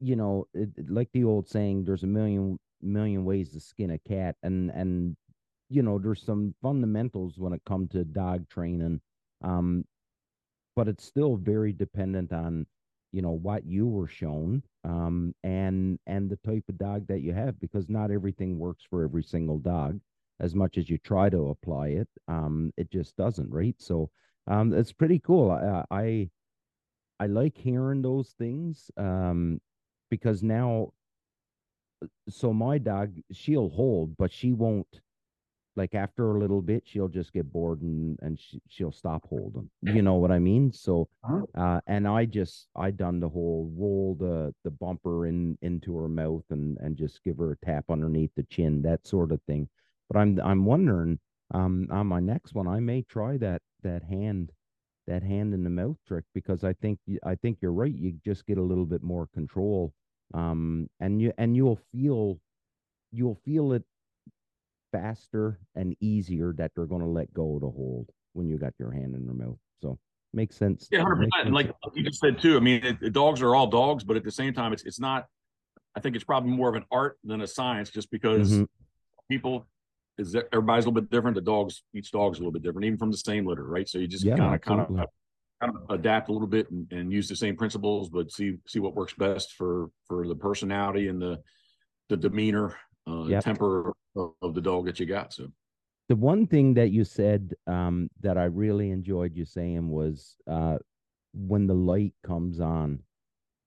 you 0.00 0.16
know, 0.16 0.46
it, 0.54 0.70
it- 0.76 0.90
like 0.90 1.08
the 1.12 1.24
old 1.24 1.48
saying, 1.48 1.84
there's 1.84 2.02
a 2.02 2.06
million 2.06 2.58
million 2.82 3.24
ways 3.24 3.52
to 3.52 3.60
skin 3.60 3.90
a 3.90 3.98
cat, 3.98 4.36
and 4.42 4.70
and 4.70 5.16
you 5.68 5.82
know, 5.82 5.98
there's 5.98 6.22
some 6.22 6.54
fundamentals 6.62 7.38
when 7.38 7.52
it 7.52 7.62
comes 7.66 7.90
to 7.90 8.04
dog 8.04 8.48
training, 8.48 9.00
um, 9.42 9.84
but 10.76 10.88
it's 10.88 11.04
still 11.04 11.36
very 11.36 11.72
dependent 11.72 12.32
on 12.32 12.66
you 13.12 13.22
know 13.22 13.30
what 13.30 13.64
you 13.64 13.86
were 13.86 14.08
shown 14.08 14.62
um 14.84 15.34
and 15.44 15.98
and 16.06 16.28
the 16.28 16.36
type 16.38 16.64
of 16.68 16.76
dog 16.78 17.06
that 17.06 17.20
you 17.20 17.32
have 17.32 17.58
because 17.60 17.88
not 17.88 18.10
everything 18.10 18.58
works 18.58 18.84
for 18.88 19.04
every 19.04 19.22
single 19.22 19.58
dog. 19.58 20.00
As 20.40 20.54
much 20.54 20.76
as 20.76 20.90
you 20.90 20.98
try 20.98 21.30
to 21.30 21.48
apply 21.48 21.88
it 21.88 22.08
um 22.28 22.72
it 22.76 22.90
just 22.90 23.16
doesn't 23.16 23.50
right? 23.50 23.74
So 23.78 24.10
um 24.46 24.72
it's 24.74 24.92
pretty 24.92 25.18
cool. 25.20 25.50
I 25.50 25.84
i 25.90 26.30
i 27.20 27.26
like 27.26 27.56
hearing 27.56 28.02
those 28.02 28.34
things 28.38 28.90
um 28.98 29.60
because 30.10 30.42
now 30.42 30.92
so 32.28 32.52
my 32.52 32.78
dog 32.78 33.12
she'll 33.32 33.68
hold 33.70 34.16
but 34.16 34.32
she 34.32 34.52
won't 34.52 35.00
like 35.76 35.94
after 35.94 36.34
a 36.36 36.38
little 36.38 36.62
bit 36.62 36.82
she'll 36.86 37.08
just 37.08 37.32
get 37.32 37.52
bored 37.52 37.80
and 37.82 38.18
and 38.22 38.38
she, 38.40 38.60
she'll 38.68 38.92
stop 38.92 39.26
holding 39.28 39.68
you 39.82 40.02
know 40.02 40.14
what 40.14 40.30
i 40.32 40.38
mean? 40.38 40.72
So 40.72 41.08
Uh-huh. 41.22 41.46
uh 41.56 41.80
and 41.86 42.06
i 42.08 42.24
just 42.24 42.68
i 42.76 42.90
done 42.90 43.20
the 43.20 43.28
whole 43.28 43.70
roll 43.76 44.16
the 44.18 44.54
the 44.64 44.70
bumper 44.70 45.26
in 45.26 45.56
into 45.62 45.96
her 45.96 46.08
mouth 46.08 46.44
and 46.50 46.76
and 46.78 46.96
just 46.96 47.22
give 47.24 47.38
her 47.38 47.52
a 47.52 47.56
tap 47.66 47.84
underneath 47.90 48.30
the 48.36 48.42
chin 48.44 48.82
that 48.82 49.06
sort 49.06 49.32
of 49.32 49.40
thing. 49.42 49.68
But 50.08 50.18
i'm 50.18 50.40
i'm 50.40 50.64
wondering 50.64 51.18
um 51.54 51.88
on 51.90 52.06
my 52.08 52.20
next 52.20 52.54
one 52.54 52.66
i 52.68 52.80
may 52.80 53.02
try 53.02 53.36
that 53.38 53.62
that 53.82 54.02
hand 54.02 54.52
that 55.06 55.22
hand 55.22 55.54
in 55.54 55.62
the 55.62 55.70
mouth 55.70 55.96
trick 56.06 56.24
because 56.34 56.64
i 56.64 56.72
think 56.72 56.98
i 57.24 57.34
think 57.36 57.58
you're 57.62 57.72
right 57.72 57.94
you 57.94 58.12
just 58.24 58.46
get 58.46 58.58
a 58.58 58.62
little 58.62 58.86
bit 58.86 59.02
more 59.02 59.28
control 59.28 59.92
um 60.34 60.88
and 61.00 61.20
you 61.22 61.32
and 61.38 61.54
you'll 61.56 61.78
feel 61.92 62.40
you'll 63.12 63.34
feel 63.44 63.72
it 63.72 63.84
faster 64.92 65.60
and 65.74 65.96
easier 66.00 66.54
that 66.58 66.72
they're 66.74 66.86
going 66.86 67.02
to 67.02 67.08
let 67.08 67.32
go 67.32 67.58
to 67.58 67.66
hold 67.66 68.10
when 68.32 68.48
you 68.48 68.58
got 68.58 68.74
your 68.78 68.90
hand 68.90 69.14
in 69.14 69.24
their 69.24 69.34
mouth. 69.34 69.58
So 69.82 69.98
makes 70.32 70.56
sense. 70.56 70.88
yeah, 70.90 71.02
hundred 71.02 71.30
percent. 71.30 71.52
Like 71.54 71.72
you 71.94 72.02
just 72.02 72.20
said 72.20 72.40
too, 72.40 72.56
I 72.56 72.60
mean, 72.60 72.84
it, 72.84 73.00
the 73.00 73.10
dogs 73.10 73.42
are 73.42 73.54
all 73.54 73.66
dogs, 73.66 74.04
but 74.04 74.16
at 74.16 74.24
the 74.24 74.30
same 74.30 74.52
time, 74.52 74.72
it's 74.72 74.84
it's 74.84 75.00
not. 75.00 75.26
I 75.94 76.00
think 76.00 76.14
it's 76.14 76.24
probably 76.24 76.50
more 76.50 76.68
of 76.68 76.74
an 76.74 76.84
art 76.90 77.18
than 77.24 77.40
a 77.40 77.46
science, 77.46 77.90
just 77.90 78.10
because 78.10 78.50
Mhm. 78.50 78.66
people 79.30 79.66
is 80.18 80.32
that 80.32 80.48
everybody's 80.52 80.84
a 80.84 80.88
little 80.88 81.00
bit 81.00 81.10
different. 81.10 81.34
The 81.34 81.40
dogs, 81.40 81.82
each 81.94 82.10
dog's 82.10 82.38
a 82.38 82.40
little 82.40 82.52
bit 82.52 82.62
different, 82.62 82.84
even 82.86 82.98
from 82.98 83.10
the 83.10 83.16
same 83.16 83.46
litter, 83.46 83.66
right? 83.66 83.88
So 83.88 83.98
you 83.98 84.06
just 84.06 84.26
kind 84.26 84.54
of 84.54 84.60
kind 84.60 84.80
of 84.80 85.08
kind 85.60 85.72
of 85.74 85.90
adapt 85.90 86.28
a 86.28 86.32
little 86.32 86.46
bit 86.48 86.70
and, 86.70 86.90
and 86.92 87.10
use 87.10 87.28
the 87.28 87.36
same 87.36 87.56
principles, 87.56 88.10
but 88.10 88.30
see 88.30 88.58
see 88.66 88.78
what 88.78 88.94
works 88.94 89.14
best 89.14 89.54
for 89.54 89.90
for 90.06 90.26
the 90.28 90.36
personality 90.36 91.08
and 91.08 91.20
the 91.20 91.40
the 92.08 92.16
demeanor, 92.16 92.76
uh, 93.06 93.24
Yep. 93.26 93.44
temper 93.44 93.92
of, 94.16 94.32
of 94.42 94.54
the 94.54 94.60
dog 94.60 94.86
that 94.86 94.98
you 95.00 95.06
got. 95.06 95.32
So 95.32 95.48
the 96.08 96.16
one 96.16 96.46
thing 96.46 96.74
that 96.74 96.90
you 96.90 97.04
said 97.04 97.54
um, 97.66 98.08
that 98.20 98.38
I 98.38 98.44
really 98.44 98.90
enjoyed 98.90 99.36
you 99.36 99.44
saying 99.44 99.90
was 99.90 100.36
uh, 100.46 100.78
when 101.34 101.66
the 101.66 101.74
light 101.74 102.14
comes 102.24 102.60
on. 102.60 103.00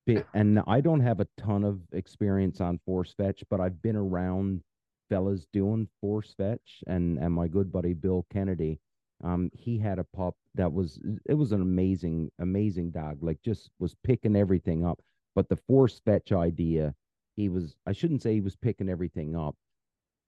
And 0.33 0.59
I 0.65 0.81
don't 0.81 1.01
have 1.01 1.19
a 1.19 1.27
ton 1.37 1.63
of 1.63 1.81
experience 1.91 2.61
on 2.61 2.79
force 2.83 3.13
fetch, 3.13 3.43
but 3.49 3.59
I've 3.59 3.79
been 3.81 3.95
around 3.95 4.63
fellas 5.09 5.45
doing 5.53 5.87
force 6.01 6.33
fetch, 6.35 6.83
and 6.87 7.19
and 7.19 7.31
my 7.33 7.47
good 7.47 7.71
buddy 7.71 7.93
Bill 7.93 8.25
Kennedy, 8.31 8.79
um, 9.23 9.51
he 9.53 9.77
had 9.77 9.99
a 9.99 10.03
pup 10.03 10.35
that 10.55 10.71
was 10.73 10.99
it 11.25 11.35
was 11.35 11.51
an 11.51 11.61
amazing 11.61 12.31
amazing 12.39 12.89
dog, 12.89 13.21
like 13.21 13.39
just 13.43 13.69
was 13.77 13.95
picking 14.03 14.35
everything 14.35 14.83
up. 14.83 14.99
But 15.35 15.47
the 15.47 15.57
force 15.57 15.99
fetch 16.03 16.31
idea, 16.31 16.95
he 17.39 17.49
was 17.49 17.77
I 17.87 17.93
shouldn't 17.93 18.21
say 18.23 18.33
he 18.33 18.41
was 18.41 18.55
picking 18.57 18.89
everything 18.89 19.35
up, 19.35 19.55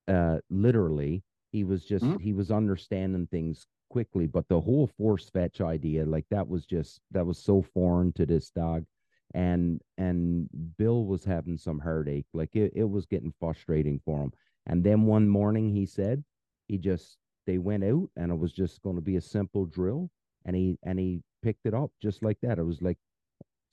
uh, 0.08 0.40
literally. 0.50 1.24
He 1.52 1.64
was 1.64 1.86
just 1.86 2.06
Mhm. 2.06 2.22
he 2.22 2.34
was 2.34 2.52
understanding 2.52 3.28
things 3.28 3.68
quickly 3.90 4.26
but 4.26 4.48
the 4.48 4.62
whole 4.62 4.88
force 4.88 5.30
fetch 5.30 5.60
idea 5.60 6.06
like 6.06 6.26
that 6.30 6.48
was 6.48 6.66
just 6.66 7.02
that 7.12 7.26
was 7.26 7.38
so 7.38 7.62
foreign 7.62 8.14
to 8.14 8.26
this 8.26 8.50
dog. 8.52 8.86
And 9.34 9.82
and 9.98 10.50
bill 10.78 11.06
was 11.06 11.24
having 11.26 11.58
some 11.58 11.80
heartache 11.80 12.28
like 12.34 12.56
it, 12.56 12.74
it 12.76 12.90
was 12.90 13.06
getting 13.06 13.34
frustrating 13.40 14.00
for 14.06 14.24
him. 14.24 14.34
And 14.68 14.84
then 14.84 15.04
one 15.06 15.28
morning 15.28 15.70
he 15.70 15.86
said 15.86 16.24
he 16.68 16.78
just 16.78 17.18
they 17.48 17.58
went 17.58 17.84
out 17.84 18.10
and 18.16 18.32
it 18.32 18.40
was 18.40 18.54
just 18.54 18.82
going 18.82 18.96
to 18.96 19.02
be 19.02 19.18
a 19.18 19.22
simple 19.22 19.66
drill 19.66 20.10
and 20.46 20.56
he 20.56 20.78
and 20.84 21.00
he 21.00 21.22
picked 21.44 21.66
it 21.66 21.74
up 21.74 21.92
just 22.02 22.24
like 22.24 22.40
that. 22.42 22.60
It 22.60 22.64
was 22.66 22.82
like 22.82 22.98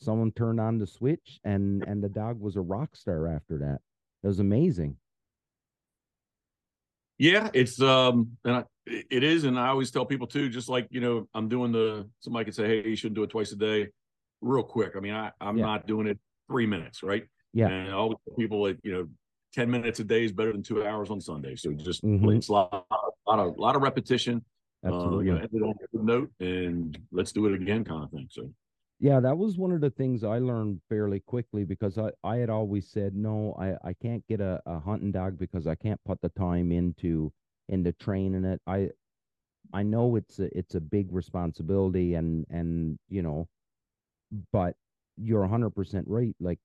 someone 0.00 0.30
turned 0.32 0.60
on 0.60 0.78
the 0.78 0.86
switch 0.86 1.40
and 1.44 1.82
and 1.84 2.02
the 2.02 2.08
dog 2.08 2.40
was 2.40 2.56
a 2.56 2.60
rock 2.60 2.94
star 2.96 3.26
after 3.28 3.58
that 3.58 3.80
it 4.22 4.26
was 4.26 4.38
amazing 4.40 4.96
yeah, 7.18 7.50
it's 7.52 7.80
um 7.82 8.36
and 8.44 8.56
I, 8.56 8.64
it 8.86 9.24
is, 9.24 9.44
and 9.44 9.58
I 9.58 9.68
always 9.68 9.90
tell 9.90 10.06
people 10.06 10.26
too, 10.28 10.48
just 10.48 10.68
like 10.68 10.86
you 10.90 11.00
know, 11.00 11.28
I'm 11.34 11.48
doing 11.48 11.72
the 11.72 12.08
somebody 12.20 12.44
could 12.44 12.54
say, 12.54 12.66
hey, 12.68 12.88
you 12.88 12.96
shouldn't 12.96 13.16
do 13.16 13.24
it 13.24 13.30
twice 13.30 13.50
a 13.52 13.56
day, 13.56 13.88
real 14.40 14.62
quick. 14.62 14.92
I 14.96 15.00
mean, 15.00 15.14
I 15.14 15.32
I'm 15.40 15.58
Yeah. 15.58 15.64
not 15.64 15.86
doing 15.86 16.06
it 16.06 16.18
three 16.48 16.66
minutes, 16.66 17.02
right? 17.02 17.26
Yeah. 17.52 17.68
and 17.70 17.92
all 17.92 18.20
people 18.38 18.62
that 18.64 18.78
you 18.84 18.92
know, 18.92 19.08
ten 19.52 19.68
minutes 19.70 19.98
a 19.98 20.04
day 20.04 20.24
is 20.24 20.32
better 20.32 20.52
than 20.52 20.62
two 20.62 20.84
hours 20.86 21.10
on 21.10 21.20
Sunday. 21.20 21.56
So 21.56 21.72
just 21.72 22.04
Mhm. 22.04 22.36
it's 22.36 22.48
a 22.48 22.52
lot, 22.52 22.86
lot 23.26 23.38
of 23.40 23.58
lot 23.58 23.74
of 23.74 23.82
repetition. 23.82 24.44
absolutely 24.84 25.30
Uh, 25.30 25.34
you 25.34 25.34
know, 25.34 25.40
end 25.40 25.50
it 25.52 25.62
on 25.62 25.74
a 25.82 25.96
good 25.96 26.04
note, 26.06 26.30
and 26.38 26.98
let's 27.10 27.32
do 27.32 27.46
it 27.46 27.60
again, 27.60 27.84
kind 27.84 28.04
of 28.04 28.10
thing. 28.12 28.28
So 28.30 28.48
Yeah, 29.00 29.20
that 29.20 29.38
was 29.38 29.56
one 29.56 29.70
of 29.72 29.80
the 29.80 29.90
things 29.90 30.24
I 30.24 30.38
learned 30.38 30.80
fairly 30.88 31.20
quickly 31.20 31.64
because 31.64 31.98
I, 31.98 32.10
I 32.24 32.36
had 32.38 32.50
always 32.50 32.88
said, 32.88 33.14
no, 33.14 33.54
I, 33.58 33.76
I 33.88 33.92
can't 33.92 34.26
get 34.26 34.40
a, 34.40 34.60
a 34.66 34.80
hunting 34.80 35.12
dog 35.12 35.38
because 35.38 35.66
I 35.68 35.76
can't 35.76 36.02
put 36.04 36.20
the 36.20 36.30
time 36.30 36.72
into 36.72 37.32
into 37.68 37.92
training 37.92 38.44
it. 38.44 38.60
I 38.66 38.90
I 39.72 39.82
know 39.84 40.16
it's 40.16 40.40
a 40.40 40.56
it's 40.58 40.74
a 40.76 40.80
big 40.80 41.12
responsibility 41.12 42.14
and 42.14 42.46
and 42.50 42.98
you 43.08 43.22
know, 43.22 43.48
but 44.52 44.76
you're 45.16 45.46
hundred 45.46 45.70
percent 45.70 46.06
right. 46.08 46.34
Like 46.40 46.58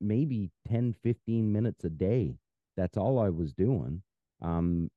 maybe 0.00 0.50
10, 0.66 0.94
15 1.02 1.52
minutes 1.52 1.84
a 1.84 1.90
day. 1.90 2.36
That's 2.76 2.96
all 2.96 3.18
I 3.18 3.30
was 3.30 3.52
doing. 3.52 4.02
Um 4.42 4.90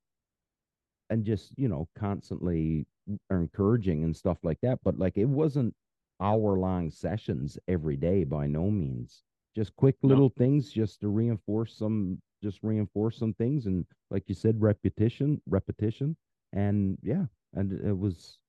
and 1.10 1.26
just, 1.26 1.54
you 1.58 1.68
know, 1.68 1.88
constantly 1.98 2.86
encouraging 3.30 4.04
and 4.04 4.16
stuff 4.16 4.38
like 4.44 4.60
that. 4.62 4.80
But 4.84 4.98
like 4.98 5.18
it 5.18 5.26
wasn't 5.26 5.74
hour 6.22 6.58
long 6.58 6.92
sessions 6.92 7.58
every 7.68 7.96
day 7.96 8.24
by 8.24 8.48
no 8.48 8.70
means. 8.70 9.24
Just 9.56 9.76
quick 9.76 9.96
No. 10.04 10.10
little 10.10 10.30
things 10.30 10.72
just 10.72 11.02
to 11.02 11.10
reinforce 11.10 11.76
some 11.76 12.22
just 12.42 12.60
reinforce 12.64 13.18
some 13.18 13.34
things 13.34 13.66
and 13.66 13.86
like 14.12 14.24
you 14.28 14.34
said 14.34 14.62
repetition 14.62 15.42
repetition 15.46 16.16
and 16.54 16.98
yeah 17.04 17.26
and 17.54 17.74
it 17.74 17.98
was 17.98 18.40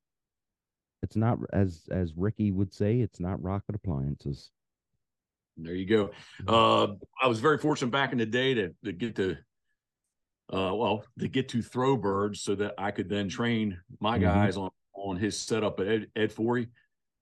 it's 1.03 1.17
not 1.17 1.39
as 1.53 1.89
as 1.91 2.17
Ricky 2.17 2.53
would 2.53 2.73
say 2.73 3.01
it's 3.01 3.19
not 3.19 3.43
rocket 3.43 3.75
appliances. 3.75 4.51
There 5.57 5.75
you 5.75 5.87
go. 5.87 6.11
Uh, 6.47 6.95
I 7.21 7.27
was 7.27 7.41
very 7.41 7.59
fortunate 7.59 7.91
back 7.91 8.13
in 8.13 8.19
the 8.19 8.27
day 8.27 8.55
to 8.55 8.75
to 8.85 8.93
get 8.93 9.17
to, 9.17 9.37
uh, 10.53 10.75
well, 10.75 11.05
to 11.19 11.29
get 11.29 11.49
to 11.51 11.63
throw 11.63 11.97
birds 11.97 12.41
so 12.41 12.55
that 12.57 12.75
I 12.79 12.91
could 12.91 13.09
then 13.09 13.29
train 13.29 13.79
my 14.01 14.19
Mhm. 14.19 14.23
guys 14.23 14.57
on 14.57 14.71
on 14.95 15.17
his 15.17 15.39
setup 15.39 15.81
at 15.81 15.87
Ed, 15.87 16.11
Ed 16.15 16.31
Forey, 16.31 16.69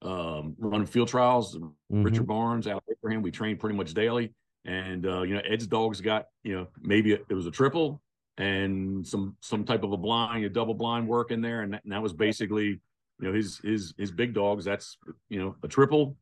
um, 0.03 0.57
running 0.59 0.87
field 0.87 1.07
trials. 1.09 1.57
Mhm. 1.57 2.05
Richard 2.05 2.27
Barnes, 2.27 2.67
Al 2.67 2.83
Abraham, 2.91 3.23
we 3.23 3.31
trained 3.31 3.61
pretty 3.61 3.77
much 3.77 3.95
daily. 3.95 4.35
And 4.65 5.07
uh, 5.07 5.23
you 5.23 5.35
know, 5.35 5.41
Ed's 5.45 5.67
dogs 5.67 6.01
got 6.01 6.27
you 6.43 6.57
know 6.57 6.69
maybe 6.81 7.13
it, 7.13 7.25
it 7.29 7.35
was 7.35 7.47
a 7.47 7.51
triple 7.51 8.03
and 8.37 9.07
some 9.07 9.37
some 9.41 9.65
type 9.65 9.83
of 9.85 9.93
a 9.93 9.97
blind, 9.97 10.45
a 10.45 10.49
double 10.49 10.75
blind 10.75 11.07
work 11.07 11.31
in 11.31 11.41
there, 11.41 11.63
and 11.63 11.73
that, 11.75 11.85
and 11.85 11.93
that 11.93 12.03
was 12.03 12.13
basically 12.13 12.67
you 12.67 12.81
know 13.21 13.33
his 13.33 13.59
his 13.59 13.95
his 13.97 14.11
big 14.11 14.35
dogs. 14.35 14.65
That's 14.65 14.97
you 15.29 15.39
know 15.39 15.55
a 15.63 15.69
triple 15.69 16.17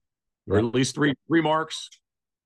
or 0.48 0.58
at 0.58 0.64
least 0.74 0.94
three 0.94 1.14
three 1.26 1.40
marks. 1.40 1.88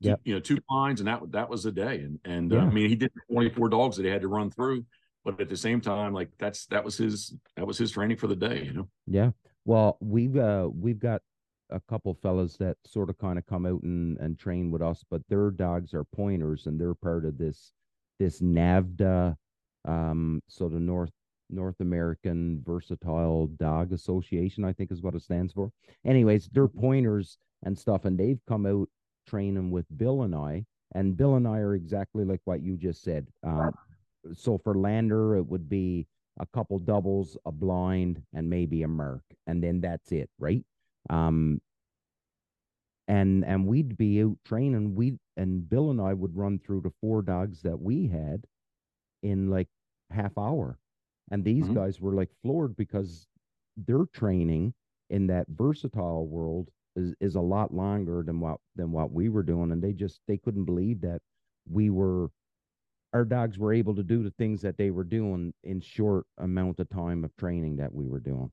Yep. 0.00 0.20
You 0.24 0.34
know, 0.34 0.40
two 0.40 0.58
blinds, 0.68 1.00
and 1.00 1.08
that 1.08 1.20
that 1.32 1.50
was 1.50 1.62
the 1.62 1.72
day. 1.72 2.00
And 2.00 2.18
and 2.24 2.52
uh, 2.52 2.58
I 2.58 2.70
mean, 2.70 2.88
he 2.88 2.96
did 2.96 3.12
24 3.30 3.68
dogs 3.68 3.96
that 3.96 4.04
he 4.04 4.10
had 4.10 4.22
to 4.22 4.28
run 4.28 4.50
through, 4.50 4.84
but 5.24 5.40
at 5.40 5.48
the 5.48 5.56
same 5.56 5.80
time, 5.80 6.14
like 6.14 6.30
that's 6.38 6.66
that 6.66 6.84
was 6.84 6.96
his 6.96 7.34
that 7.56 7.66
was 7.66 7.76
his 7.76 7.90
training 7.90 8.16
for 8.16 8.26
the 8.26 8.36
day. 8.36 8.64
You 8.64 8.72
know. 8.72 8.88
Yeah. 9.06 9.30
Well, 9.64 9.98
we've 10.00 10.36
uh 10.36 10.68
we've 10.72 10.98
got 10.98 11.22
a 11.68 11.80
couple 11.80 12.14
fellas 12.14 12.56
that 12.56 12.76
sort 12.86 13.10
of 13.10 13.18
kind 13.18 13.38
of 13.38 13.46
come 13.46 13.66
out 13.66 13.82
and 13.82 14.16
and 14.18 14.38
train 14.38 14.70
with 14.70 14.82
us, 14.82 15.04
but 15.10 15.22
their 15.28 15.50
dogs 15.50 15.92
are 15.92 16.04
pointers 16.04 16.66
and 16.66 16.80
they're 16.80 16.94
part 16.94 17.24
of 17.24 17.36
this 17.36 17.72
this 18.18 18.40
NAVHDA 18.40 19.36
um 19.86 20.42
so 20.46 20.68
the 20.68 20.80
North 20.80 21.12
North 21.50 21.80
American 21.80 22.62
Versatile 22.64 23.48
Dog 23.58 23.92
Association, 23.92 24.64
I 24.64 24.72
think 24.72 24.90
is 24.90 25.02
what 25.02 25.14
it 25.14 25.22
stands 25.22 25.52
for. 25.52 25.70
Anyways, 26.04 26.48
they're 26.52 26.68
pointers 26.68 27.38
and 27.62 27.78
stuff, 27.78 28.04
and 28.04 28.18
they've 28.18 28.40
come 28.48 28.66
out 28.66 28.88
training 29.34 29.70
with 29.70 29.86
Bill 29.96 30.22
and 30.22 30.34
I, 30.34 30.64
and 30.94 31.16
Bill 31.16 31.36
and 31.36 31.46
I 31.46 31.58
are 31.58 31.74
exactly 31.76 32.24
like 32.24 32.40
what 32.44 32.62
you 32.62 32.76
just 32.76 33.02
said. 33.02 33.28
Um, 33.44 33.72
so 34.32 34.58
for 34.58 34.74
Lander, 34.74 35.36
it 35.36 35.46
would 35.46 35.68
be 35.68 36.06
a 36.40 36.46
couple 36.46 36.78
doubles, 36.80 37.36
a 37.46 37.52
blind, 37.52 38.22
and 38.34 38.50
maybe 38.50 38.82
a 38.82 38.88
merc, 38.88 39.22
and 39.46 39.62
then 39.62 39.80
that's 39.80 40.10
it, 40.12 40.28
right? 40.38 40.64
Um, 41.10 41.60
and 43.08 43.44
and 43.44 43.66
we'd 43.66 43.96
be 43.96 44.22
out 44.22 44.36
training. 44.44 44.94
We 44.94 45.18
and 45.36 45.68
Bill 45.68 45.90
and 45.90 46.00
I 46.00 46.12
would 46.14 46.36
run 46.36 46.58
through 46.58 46.82
the 46.82 46.92
four 47.00 47.22
dogs 47.22 47.62
that 47.62 47.80
we 47.80 48.08
had 48.08 48.44
in 49.22 49.48
like 49.48 49.68
half 50.10 50.36
hour, 50.38 50.78
and 51.30 51.44
these 51.44 51.68
Mhm. 51.68 51.74
guys 51.74 52.00
were 52.00 52.14
like 52.14 52.30
floored 52.42 52.76
because 52.76 53.28
their 53.76 54.04
training 54.06 54.74
in 55.08 55.26
that 55.28 55.46
versatile 55.48 56.26
world 56.26 56.70
is 56.96 57.14
is 57.20 57.34
a 57.36 57.40
lot 57.40 57.72
longer 57.72 58.22
than 58.24 58.40
what 58.40 58.58
than 58.76 58.92
what 58.92 59.12
we 59.12 59.28
were 59.28 59.42
doing, 59.42 59.72
and 59.72 59.82
they 59.82 59.92
just 59.92 60.20
they 60.26 60.36
couldn't 60.36 60.64
believe 60.64 61.00
that 61.02 61.20
we 61.70 61.90
were 61.90 62.30
our 63.12 63.24
dogs 63.24 63.58
were 63.58 63.72
able 63.72 63.94
to 63.96 64.04
do 64.04 64.22
the 64.22 64.30
things 64.38 64.62
that 64.62 64.78
they 64.78 64.90
were 64.90 65.02
doing 65.04 65.52
in 65.64 65.80
short 65.80 66.26
amount 66.38 66.78
of 66.78 66.88
time 66.90 67.24
of 67.24 67.36
training 67.36 67.76
that 67.76 67.92
we 67.92 68.06
were 68.06 68.20
doing. 68.20 68.50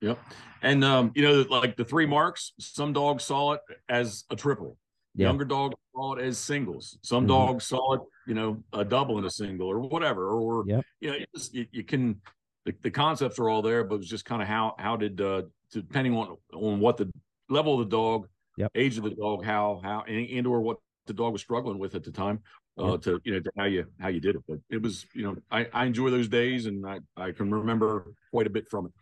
Yep. 0.00 0.18
And 0.62 0.84
um, 0.84 1.12
you 1.14 1.22
know, 1.22 1.44
like 1.48 1.76
the 1.76 1.84
three 1.84 2.06
marks, 2.06 2.52
some 2.58 2.92
dogs 2.92 3.24
saw 3.24 3.52
it 3.52 3.60
as 3.88 4.24
a 4.30 4.36
triple. 4.36 4.76
Yeah. 5.14 5.28
Younger 5.28 5.44
dogs 5.44 5.74
saw 5.94 6.14
it 6.14 6.22
as 6.22 6.36
singles. 6.36 6.98
Some 7.02 7.24
Mhm. 7.24 7.28
dogs 7.28 7.64
saw 7.64 7.94
it, 7.94 8.00
you 8.26 8.34
know, 8.34 8.62
a 8.72 8.84
double 8.84 9.16
and 9.16 9.26
a 9.26 9.30
single 9.30 9.68
or 9.68 9.80
whatever. 9.80 10.30
Or 10.30 10.64
Yep. 10.66 10.84
you 11.00 11.10
know, 11.10 11.18
just, 11.34 11.54
you, 11.54 11.66
you 11.70 11.84
can 11.84 12.20
the, 12.66 12.74
the 12.82 12.90
concepts 12.90 13.38
are 13.38 13.48
all 13.48 13.62
there, 13.62 13.84
but 13.84 13.96
it's 14.00 14.08
just 14.08 14.24
kind 14.24 14.42
of 14.42 14.48
how 14.48 14.74
how 14.78 14.96
did 14.96 15.20
uh 15.20 15.42
depending 15.70 16.14
on 16.14 16.36
on 16.52 16.80
what 16.80 16.96
the 16.96 17.10
level 17.48 17.80
of 17.80 17.88
the 17.88 17.96
dog, 17.96 18.28
Yep. 18.56 18.72
age 18.74 18.96
of 18.96 19.04
the 19.04 19.10
dog, 19.10 19.44
how 19.44 19.80
how 19.82 20.02
and, 20.08 20.28
and 20.30 20.46
or 20.46 20.60
what 20.60 20.78
the 21.06 21.12
dog 21.12 21.32
was 21.32 21.42
struggling 21.42 21.78
with 21.78 21.94
at 21.94 22.04
the 22.04 22.12
time. 22.12 22.40
Uh, 22.78 22.92
Yep. 22.92 23.00
to 23.02 23.20
you 23.24 23.32
know 23.32 23.40
to 23.40 23.50
how 23.56 23.64
you 23.64 23.86
how 23.98 24.08
you 24.08 24.20
did 24.20 24.36
it, 24.36 24.42
but 24.46 24.58
it 24.70 24.82
was 24.82 25.06
you 25.14 25.22
know 25.22 25.36
I 25.50 25.66
I 25.72 25.84
enjoy 25.86 26.10
those 26.10 26.28
days 26.28 26.66
and 26.66 26.86
I 26.86 27.00
I 27.16 27.32
can 27.32 27.50
remember 27.50 28.12
quite 28.30 28.46
a 28.46 28.50
bit 28.50 28.68
from 28.68 28.86
it. 28.86 28.92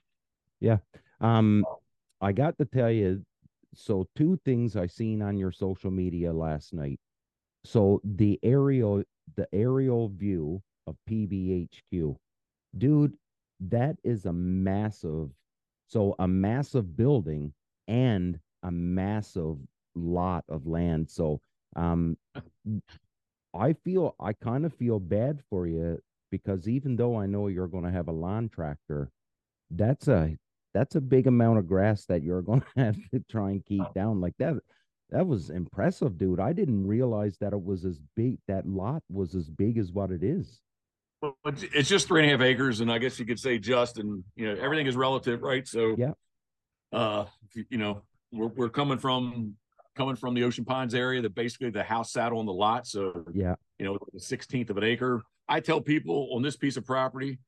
Yeah 0.61 0.79
um, 1.21 1.65
I 2.21 2.33
got 2.33 2.59
to 2.59 2.65
tell 2.65 2.91
you, 2.91 3.25
so 3.75 4.07
two 4.15 4.39
things 4.45 4.77
I 4.77 4.87
seen 4.87 5.23
on 5.23 5.37
your 5.37 5.53
social 5.53 5.91
media 5.91 6.33
last 6.33 6.73
night. 6.73 7.01
So 7.65 8.01
the 8.05 8.39
aerial, 8.43 9.03
the 9.37 9.49
aerial 9.53 10.09
view 10.11 10.63
of 10.87 10.97
PBHQ, 11.09 12.17
dude, 12.77 13.15
that 13.61 13.97
is 14.05 14.27
a 14.27 14.33
massive, 14.33 15.31
so 15.87 16.15
a 16.19 16.29
massive 16.29 16.97
building 16.97 17.53
and 17.88 18.38
a 18.62 18.70
massive 18.70 19.57
lot 19.94 20.44
of 20.49 20.66
land. 20.66 21.11
So, 21.11 21.40
um, 21.77 22.16
I 23.55 23.73
feel 23.73 24.16
I 24.18 24.33
kind 24.33 24.64
of 24.64 24.75
feel 24.75 24.99
bad 24.99 25.40
for 25.49 25.66
you 25.66 26.01
because 26.31 26.68
even 26.68 26.97
though 26.97 27.16
I 27.16 27.27
know 27.27 27.47
you're 27.47 27.68
going 27.68 27.85
to 27.85 27.90
have 27.90 28.09
a 28.09 28.12
lawn 28.12 28.49
tractor, 28.49 29.11
that's 29.70 30.09
a 30.09 30.37
that's 30.73 30.97
a 30.97 31.01
big 31.01 31.29
amount 31.29 31.59
of 31.59 31.68
grass 31.68 32.05
that 32.07 32.23
you're 32.23 32.42
going 32.42 32.61
to 32.77 32.85
have 32.85 32.97
to 33.12 33.20
try 33.31 33.51
and 33.51 33.64
keep 33.64 33.85
down 33.94 34.20
like 34.20 34.35
that. 34.38 34.55
That 35.11 35.27
was 35.27 35.51
impressive, 35.51 36.18
dude. 36.18 36.40
I 36.40 36.53
didn't 36.53 36.87
realize 36.87 37.37
that 37.38 37.53
it 37.53 37.62
was 37.62 37.85
as 37.85 38.01
big. 38.16 38.38
That 38.49 38.66
lot 38.66 39.03
was 39.09 39.35
as 39.35 39.49
big 39.49 39.79
as 39.79 39.92
what 39.92 40.11
it 40.11 40.25
is. 40.25 40.61
Well, 41.23 41.37
it's, 41.47 41.62
it's 41.62 41.88
just 41.88 42.09
three 42.09 42.23
and 42.23 42.31
a 42.31 42.37
half 42.37 42.44
acres, 42.44 42.81
and 42.81 42.90
I 42.90 42.99
guess 42.99 43.18
you 43.18 43.25
could 43.25 43.38
say 43.38 43.59
just, 43.59 43.99
and 43.99 44.25
you 44.35 44.47
know 44.47 44.61
everything 44.61 44.87
is 44.87 44.97
relative, 44.97 45.42
right? 45.42 45.66
So, 45.68 45.94
Yeah. 45.97 46.12
Uh, 46.95 47.27
you- 47.71 47.79
know, 47.79 48.03
we're 48.33 48.49
we're 48.49 48.69
coming 48.69 48.99
from 48.99 49.55
coming 49.97 50.17
from 50.17 50.35
the 50.35 50.43
Ocean 50.45 50.65
Pines 50.65 50.95
area 50.95 51.23
that 51.23 51.35
basically 51.35 51.71
the 51.71 51.83
house 51.83 52.13
sat 52.13 52.33
on 52.33 52.47
the 52.47 52.53
lot, 52.53 52.87
so 52.87 53.25
Yeah, 53.33 53.55
you 53.79 53.85
know, 53.85 53.99
the 54.13 54.21
sixteenth 54.21 54.71
of 54.71 54.77
an 54.77 54.85
acre. 54.85 55.23
I 55.49 55.61
tell 55.61 55.81
people 55.81 56.31
on 56.33 56.43
this 56.43 56.57
piece 56.57 56.77
of 56.77 56.85
property, 56.85 57.39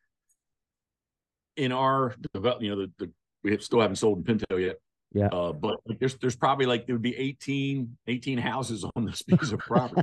in 1.56 1.72
our 1.72 2.14
develop, 2.34 2.62
you 2.62 2.70
know, 2.70 2.76
the, 2.82 2.92
the 2.98 3.12
we 3.42 3.52
have, 3.52 3.62
still 3.62 3.80
haven't 3.80 3.96
sold 3.96 4.18
in 4.18 4.24
Pinto 4.24 4.56
yet. 4.56 4.76
Yeah. 5.12 5.26
Uh, 5.28 5.52
but 5.52 5.76
there's 5.98 6.16
there's 6.16 6.36
probably 6.36 6.66
like 6.66 6.86
there 6.86 6.94
would 6.94 7.02
be 7.02 7.16
18, 7.16 7.96
18 8.06 8.38
houses 8.38 8.84
on 8.96 9.04
this 9.06 9.22
piece 9.22 9.52
of 9.52 9.60
property. 9.60 10.02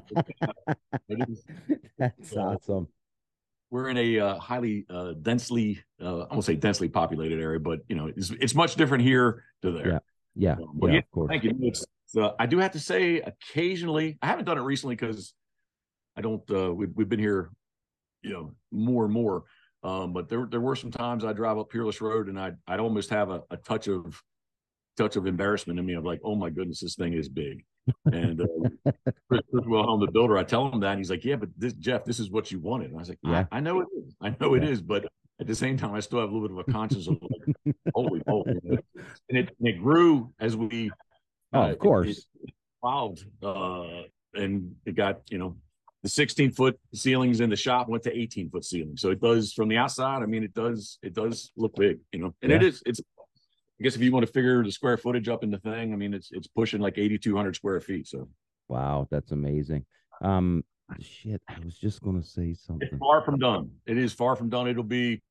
That's 1.98 2.36
awesome. 2.36 2.88
We're 3.74 3.90
in 3.90 3.98
a 3.98 4.20
uh, 4.20 4.38
highly 4.38 4.86
uh, 4.88 5.14
densely 5.20 5.84
uh, 6.00 6.20
I 6.30 6.34
won't 6.34 6.46
say 6.46 6.56
densely 6.56 6.88
populated 6.88 7.42
area, 7.42 7.60
but 7.60 7.80
you 7.88 7.96
know 7.96 8.12
it's 8.16 8.30
it's 8.30 8.54
much 8.54 8.76
different 8.76 9.04
here 9.04 9.44
to 9.64 9.72
there. 9.72 9.88
Yeah. 9.88 10.00
Yeah, 10.36 10.54
Um, 10.54 10.80
yeah, 10.82 10.92
yeah, 10.94 10.98
of 10.98 11.12
course. 11.12 11.30
Thank 11.30 11.44
you. 11.44 11.52
It's, 11.62 11.86
uh, 12.18 12.32
I 12.40 12.48
do 12.48 12.58
have 12.58 12.72
to 12.72 12.80
say, 12.80 13.22
occasionally, 13.22 14.18
I 14.20 14.26
haven't 14.26 14.46
done 14.46 14.58
it 14.58 14.62
recently 14.62 14.96
because 14.96 15.36
I 16.16 16.22
don't. 16.22 16.42
Uh, 16.50 16.74
we've 16.74 16.90
we've 16.96 17.10
been 17.10 17.20
here, 17.20 17.52
you 18.22 18.32
know, 18.32 18.56
more 18.72 19.06
and 19.06 19.14
more. 19.14 19.44
Um, 19.84 20.14
but 20.14 20.30
there 20.30 20.48
there 20.50 20.62
were 20.62 20.76
some 20.76 20.92
times 20.92 21.26
I 21.26 21.34
drive 21.34 21.58
up 21.58 21.70
Peerless 21.70 22.02
Road 22.02 22.30
and 22.30 22.40
I'd 22.40 22.58
I'd 22.68 22.80
almost 22.80 23.10
have 23.10 23.30
a, 23.30 23.42
a 23.52 23.58
touch 23.58 23.88
of 23.88 24.22
touch 24.98 25.16
of 25.16 25.28
embarrassment 25.28 25.80
in 25.80 25.86
me 25.86 25.94
of 25.94 26.06
like, 26.06 26.20
oh 26.24 26.36
my 26.36 26.50
goodness, 26.50 26.80
this 26.82 26.96
thing 26.96 27.14
is 27.14 27.30
big. 27.30 27.64
And 28.12 28.42
uh, 28.42 28.46
Chris, 29.30 29.42
Chris 29.52 29.66
Wilhelm, 29.66 30.00
the 30.00 30.12
builder, 30.12 30.38
I 30.38 30.44
tell 30.44 30.72
him 30.72 30.80
that 30.82 30.92
and 30.92 31.00
he's 31.00 31.10
like, 31.10 31.26
yeah, 31.26 31.36
but 31.36 31.50
this 31.58 31.74
Jeff, 31.74 32.06
this 32.06 32.20
is 32.20 32.30
what 32.30 32.52
you 32.52 32.60
wanted. 32.60 32.88
And 32.88 32.96
I 32.96 33.00
was 33.00 33.10
like, 33.10 33.20
Yeah. 33.24 33.46
I, 33.52 33.58
I 33.58 33.60
know 33.60 33.82
it 33.82 33.88
is, 33.98 34.16
I 34.22 34.36
know 34.40 34.54
it 34.54 34.64
Yeah. 34.64 34.70
is, 34.70 34.82
but 34.82 35.06
at 35.40 35.48
the 35.48 35.56
same 35.56 35.78
time, 35.78 35.94
I 35.94 36.00
still 36.00 36.20
have 36.20 36.30
a 36.30 36.34
little 36.34 36.48
bit 36.48 36.58
of 36.58 36.66
a 36.68 36.72
conscience 36.72 37.08
of 37.08 37.18
like, 37.22 37.76
holy 37.94 38.22
moly. 38.28 38.54
And 39.30 39.38
it, 39.38 39.56
and 39.60 39.68
it 39.68 39.80
grew 39.80 40.32
as 40.40 40.56
we, 40.56 40.92
Oh, 41.52 41.62
uh, 41.64 41.70
of 41.72 41.80
course. 41.80 42.26
it 42.42 42.54
evolved, 42.82 43.26
uh, 43.44 44.04
and 44.34 44.76
it 44.86 44.96
got, 44.96 45.22
you 45.30 45.38
know, 45.38 45.56
the 46.02 46.10
16 46.10 46.52
foot 46.52 46.78
ceilings 46.94 47.40
in 47.40 47.50
the 47.50 47.56
shop 47.56 47.88
went 47.88 48.04
to 48.04 48.18
18 48.18 48.50
foot 48.50 48.66
ceilings. 48.66 49.00
So 49.02 49.10
it 49.12 49.22
does 49.22 49.54
from 49.54 49.70
the 49.70 49.78
outside. 49.78 50.22
I 50.22 50.26
mean, 50.26 50.44
it 50.44 50.54
does, 50.54 50.98
it 51.02 51.14
does 51.14 51.52
look 51.56 51.76
big, 51.76 52.00
you 52.12 52.20
know, 52.20 52.34
and 52.42 52.52
it 52.52 52.62
Yeah. 52.62 52.68
is, 52.70 52.84
it's, 52.86 53.02
I 53.84 53.86
guess 53.86 53.98
if 53.98 54.02
you 54.02 54.14
want 54.14 54.26
to 54.26 54.32
figure 54.32 54.64
the 54.64 54.72
square 54.72 54.96
footage 54.96 55.28
up 55.28 55.44
in 55.44 55.52
the 55.52 55.58
thing, 55.58 55.92
I 55.92 55.98
mean, 55.98 56.14
it's, 56.14 56.30
it's 56.32 56.48
pushing 56.48 56.80
like 56.80 56.98
8,200 56.98 57.54
square 57.54 57.82
feet. 57.82 58.08
So 58.08 58.30
Wow, 58.70 59.10
that's 59.12 59.34
amazing. 59.34 59.84
Um, 60.22 60.64
shit, 61.02 61.42
I 61.50 61.56
was 61.66 61.78
just 61.78 62.02
gonna 62.02 62.24
say 62.24 62.54
something. 62.54 62.88
it's 62.90 62.98
far 62.98 63.22
from 63.26 63.40
done. 63.40 63.72
It 63.86 63.98
is 63.98 64.14
far 64.14 64.38
from 64.38 64.48
done. 64.48 64.70
It'll 64.70 64.84
be, 64.84 65.22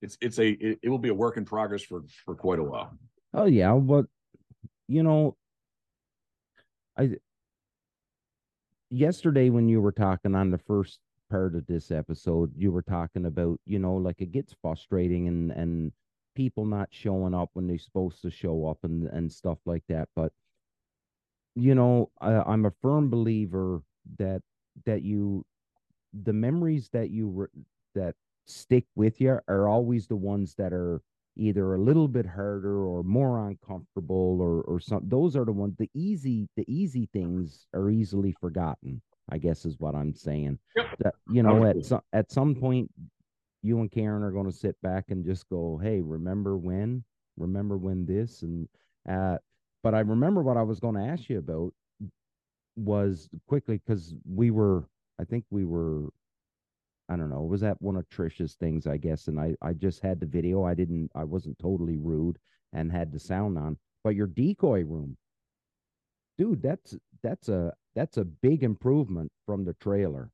it's, 0.00 0.16
it's 0.22 0.38
a, 0.38 0.52
it, 0.52 0.78
it 0.82 0.88
will 0.88 0.96
be 0.96 1.10
a 1.10 1.14
work 1.14 1.36
in 1.36 1.44
progress 1.44 1.82
for, 1.82 2.04
for 2.24 2.34
quite 2.34 2.58
a 2.58 2.62
while. 2.62 2.96
Oh 3.34 3.44
yeah, 3.44 3.74
but 3.74 4.06
you 4.88 5.02
know, 5.02 5.36
I 6.96 7.16
yesterday 8.88 9.50
when 9.50 9.68
you 9.68 9.82
were 9.82 9.92
talking 9.92 10.34
on 10.34 10.50
the 10.50 10.56
first 10.56 11.00
part 11.30 11.54
of 11.54 11.66
this 11.66 11.90
episode, 11.90 12.50
you 12.56 12.72
were 12.72 12.82
talking 12.82 13.26
about, 13.26 13.60
you 13.66 13.78
know, 13.78 13.94
like 13.96 14.22
it 14.22 14.32
gets 14.32 14.54
frustrating 14.62 15.28
and 15.28 15.50
and 15.50 15.92
people 16.34 16.64
not 16.64 16.88
showing 16.90 17.34
up 17.34 17.50
when 17.54 17.66
they're 17.66 17.78
supposed 17.78 18.22
to 18.22 18.30
show 18.30 18.66
up 18.66 18.78
and 18.82 19.06
and 19.08 19.32
stuff 19.32 19.58
like 19.66 19.84
that. 19.88 20.08
But 20.16 20.32
you 21.54 21.74
know, 21.74 22.10
I, 22.20 22.32
I'm 22.34 22.66
a 22.66 22.70
firm 22.82 23.10
believer 23.10 23.82
that 24.18 24.42
that 24.84 25.02
you 25.02 25.44
the 26.24 26.32
memories 26.32 26.88
that 26.90 27.10
you 27.10 27.28
re- 27.28 27.64
that 27.94 28.14
stick 28.46 28.84
with 28.94 29.20
you 29.20 29.38
are 29.48 29.68
always 29.68 30.06
the 30.06 30.16
ones 30.16 30.54
that 30.56 30.72
are 30.72 31.00
either 31.36 31.74
a 31.74 31.78
little 31.78 32.06
bit 32.06 32.26
harder 32.26 32.84
or 32.84 33.02
more 33.02 33.48
uncomfortable 33.48 34.38
or 34.40 34.60
or 34.62 34.78
some 34.78 35.02
those 35.08 35.34
are 35.34 35.44
the 35.44 35.52
ones 35.52 35.74
the 35.78 35.90
easy 35.94 36.48
the 36.56 36.64
easy 36.68 37.08
things 37.12 37.66
are 37.74 37.90
easily 37.90 38.32
forgotten 38.40 39.00
i 39.30 39.38
guess 39.38 39.64
is 39.64 39.80
what 39.80 39.94
i'm 39.96 40.14
saying 40.14 40.56
Yep. 40.76 40.86
that 40.98 41.14
you 41.28 41.42
know 41.42 41.64
at 41.64 41.84
some 41.84 42.02
at 42.12 42.30
some 42.30 42.54
point 42.54 42.88
you 43.64 43.80
and 43.80 43.90
karen 43.90 44.22
are 44.22 44.30
going 44.30 44.46
to 44.46 44.56
sit 44.56 44.80
back 44.82 45.06
and 45.08 45.24
just 45.24 45.48
go 45.48 45.80
hey 45.82 46.00
remember 46.00 46.56
when 46.56 47.02
remember 47.36 47.76
when 47.76 48.06
this 48.06 48.42
and 48.42 48.68
uh 49.08 49.36
but 49.82 49.94
i 49.94 50.00
remember 50.00 50.42
what 50.42 50.56
i 50.56 50.62
was 50.62 50.78
going 50.78 50.94
to 50.94 51.00
ask 51.00 51.28
you 51.28 51.38
about 51.38 51.72
was 52.76 53.28
quickly 53.48 53.80
because 53.84 54.14
we 54.30 54.50
were 54.50 54.84
i 55.20 55.24
think 55.24 55.44
we 55.50 55.64
were 55.64 56.10
I 57.08 57.16
don't 57.16 57.30
know. 57.30 57.42
Was 57.42 57.60
that 57.60 57.80
one 57.82 57.96
of 57.96 58.08
Trisha's 58.08 58.54
things, 58.54 58.86
I 58.86 58.96
guess? 58.96 59.28
And 59.28 59.38
I, 59.38 59.54
I 59.60 59.74
just 59.74 60.00
had 60.00 60.20
the 60.20 60.26
video. 60.26 60.64
I 60.64 60.74
didn't, 60.74 61.10
I 61.14 61.24
wasn't 61.24 61.58
totally 61.58 61.98
rude 61.98 62.38
and 62.72 62.90
had 62.90 63.12
the 63.12 63.18
sound 63.18 63.58
on. 63.58 63.76
But 64.02 64.14
your 64.14 64.26
decoy 64.26 64.84
room, 64.84 65.16
dude, 66.38 66.62
that's 66.62 66.96
that's 67.22 67.48
a 67.48 67.72
that's 67.94 68.16
a 68.16 68.24
big 68.24 68.62
improvement 68.62 69.30
from 69.46 69.64
the 69.64 69.74
trailer. 69.74 70.30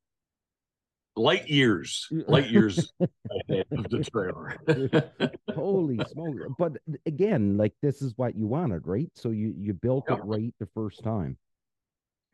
Light 1.16 1.48
years, 1.48 2.06
light 2.28 2.50
years 2.50 2.92
ahead 3.48 3.66
of 3.72 3.90
the 3.90 4.04
trailer. 4.04 4.56
Holy 5.54 5.98
smoke! 6.10 6.36
But 6.58 6.72
again, 7.06 7.56
like 7.56 7.74
this 7.82 8.02
is 8.02 8.12
what 8.16 8.36
you 8.36 8.46
wanted, 8.46 8.86
right? 8.86 9.10
So 9.14 9.30
you 9.30 9.54
you 9.56 9.74
built 9.74 10.10
it 10.10 10.20
right 10.24 10.54
the 10.58 10.68
first 10.74 11.02
time. 11.02 11.36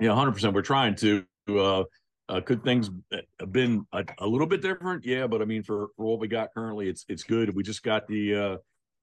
Yeah, 0.00 0.14
hundred 0.14 0.32
percent. 0.32 0.54
We're 0.54 0.62
trying 0.62 0.94
to. 0.96 1.24
Uh, 1.48 1.84
uh, 2.28 2.40
could 2.40 2.64
things 2.64 2.90
have 3.38 3.52
been 3.52 3.86
a, 3.92 4.04
a 4.18 4.26
little 4.26 4.48
bit 4.48 4.60
different? 4.60 5.04
Yeah, 5.04 5.28
but 5.28 5.42
I 5.42 5.44
mean, 5.44 5.62
for 5.62 5.88
for 5.96 6.06
what 6.06 6.18
we 6.18 6.28
got 6.28 6.52
currently, 6.52 6.88
it's 6.88 7.04
it's 7.08 7.22
good. 7.22 7.54
We 7.54 7.62
just 7.62 7.82
got 7.82 8.08
the 8.08 8.34
uh, 8.34 8.56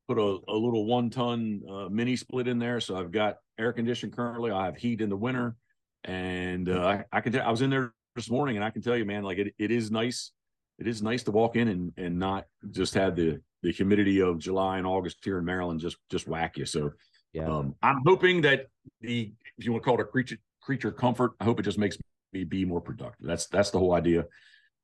put 0.07 0.17
a, 0.17 0.39
a 0.51 0.55
little 0.55 0.85
one 0.85 1.09
ton 1.09 1.61
uh, 1.69 1.89
mini 1.89 2.15
split 2.15 2.47
in 2.47 2.59
there, 2.59 2.81
so 2.81 2.97
I've 2.97 3.11
got 3.11 3.37
air 3.57 3.71
conditioning 3.71 4.13
currently. 4.13 4.51
I 4.51 4.65
have 4.65 4.75
heat 4.75 4.99
in 4.99 5.09
the 5.09 5.15
winter, 5.15 5.55
and 6.03 6.67
uh, 6.67 6.85
I, 6.85 7.05
I 7.17 7.21
can 7.21 7.31
tell. 7.31 7.47
I 7.47 7.51
was 7.51 7.61
in 7.61 7.69
there 7.69 7.93
this 8.15 8.29
morning, 8.29 8.55
and 8.55 8.63
I 8.63 8.69
can 8.69 8.81
tell 8.81 8.95
you, 8.97 9.05
man, 9.05 9.23
like 9.23 9.37
it, 9.37 9.53
it 9.57 9.71
is 9.71 9.91
nice. 9.91 10.31
It 10.79 10.87
is 10.87 11.01
nice 11.01 11.23
to 11.23 11.31
walk 11.31 11.55
in 11.55 11.67
and 11.67 11.91
and 11.97 12.17
not 12.19 12.45
just 12.71 12.93
have 12.95 13.15
the 13.15 13.41
the 13.61 13.71
humidity 13.71 14.21
of 14.21 14.39
July 14.39 14.77
and 14.77 14.87
August 14.87 15.17
here 15.23 15.39
in 15.39 15.45
Maryland 15.45 15.79
just 15.79 15.97
just 16.09 16.27
whack 16.27 16.57
you. 16.57 16.65
So 16.65 16.91
Yeah. 17.31 17.47
um, 17.47 17.75
I'm 17.81 18.01
hoping 18.05 18.41
that 18.41 18.67
the 19.01 19.33
if 19.57 19.65
you 19.65 19.71
want 19.71 19.83
to 19.83 19.85
call 19.85 19.99
it 19.99 20.01
a 20.01 20.05
creature 20.05 20.37
creature 20.61 20.91
comfort, 20.91 21.31
I 21.39 21.43
hope 21.45 21.59
it 21.59 21.63
just 21.63 21.77
makes 21.77 21.97
me 22.33 22.43
be 22.43 22.65
more 22.65 22.81
productive. 22.81 23.25
That's 23.25 23.47
that's 23.47 23.71
the 23.71 23.79
whole 23.79 23.93
idea. 23.93 24.25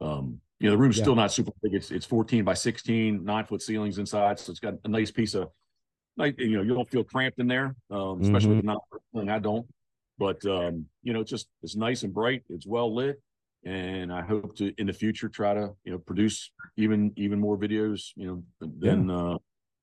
Um, 0.02 0.40
you 0.60 0.68
know, 0.68 0.72
the 0.72 0.78
room's 0.78 0.98
Yeah. 0.98 1.04
still 1.04 1.16
not 1.16 1.32
super 1.32 1.52
big. 1.62 1.74
It's 1.74 1.92
it's 1.92 2.06
14 2.06 2.44
by 2.44 2.54
16, 2.54 3.24
nine 3.24 3.46
foot 3.46 3.62
ceilings 3.62 3.98
inside, 3.98 4.40
so 4.40 4.52
it's 4.52 4.60
got 4.60 4.76
a 4.84 4.88
nice 4.88 5.12
piece 5.12 5.34
of 5.36 5.50
like 6.18 6.40
you 6.40 6.58
know 6.58 6.62
you 6.62 6.74
don't 6.74 6.90
feel 6.90 7.04
cramped 7.04 7.40
in 7.40 7.48
there, 7.48 7.76
um, 7.90 8.22
especially 8.22 8.56
with 8.56 8.66
not 8.66 8.82
I 9.16 9.40
don't. 9.40 9.66
But 10.20 10.46
um, 10.46 10.86
you 11.02 11.14
know, 11.14 11.22
it's 11.22 11.32
just 11.32 11.48
it's 11.64 11.78
nice 11.78 12.04
and 12.04 12.14
bright. 12.14 12.44
It's 12.50 12.68
well 12.68 12.94
lit, 12.94 13.22
and 13.64 14.12
I 14.12 14.22
hope 14.22 14.56
to 14.58 14.74
in 14.78 14.86
the 14.88 14.94
future 14.94 15.30
try 15.30 15.54
to 15.54 15.72
you 15.86 15.94
know 15.94 15.98
produce 15.98 16.52
even 16.76 17.14
even 17.16 17.40
more 17.40 17.58
videos. 17.58 18.10
You 18.18 18.44
know, 18.60 18.70
than 18.80 19.10
uh, 19.10 19.38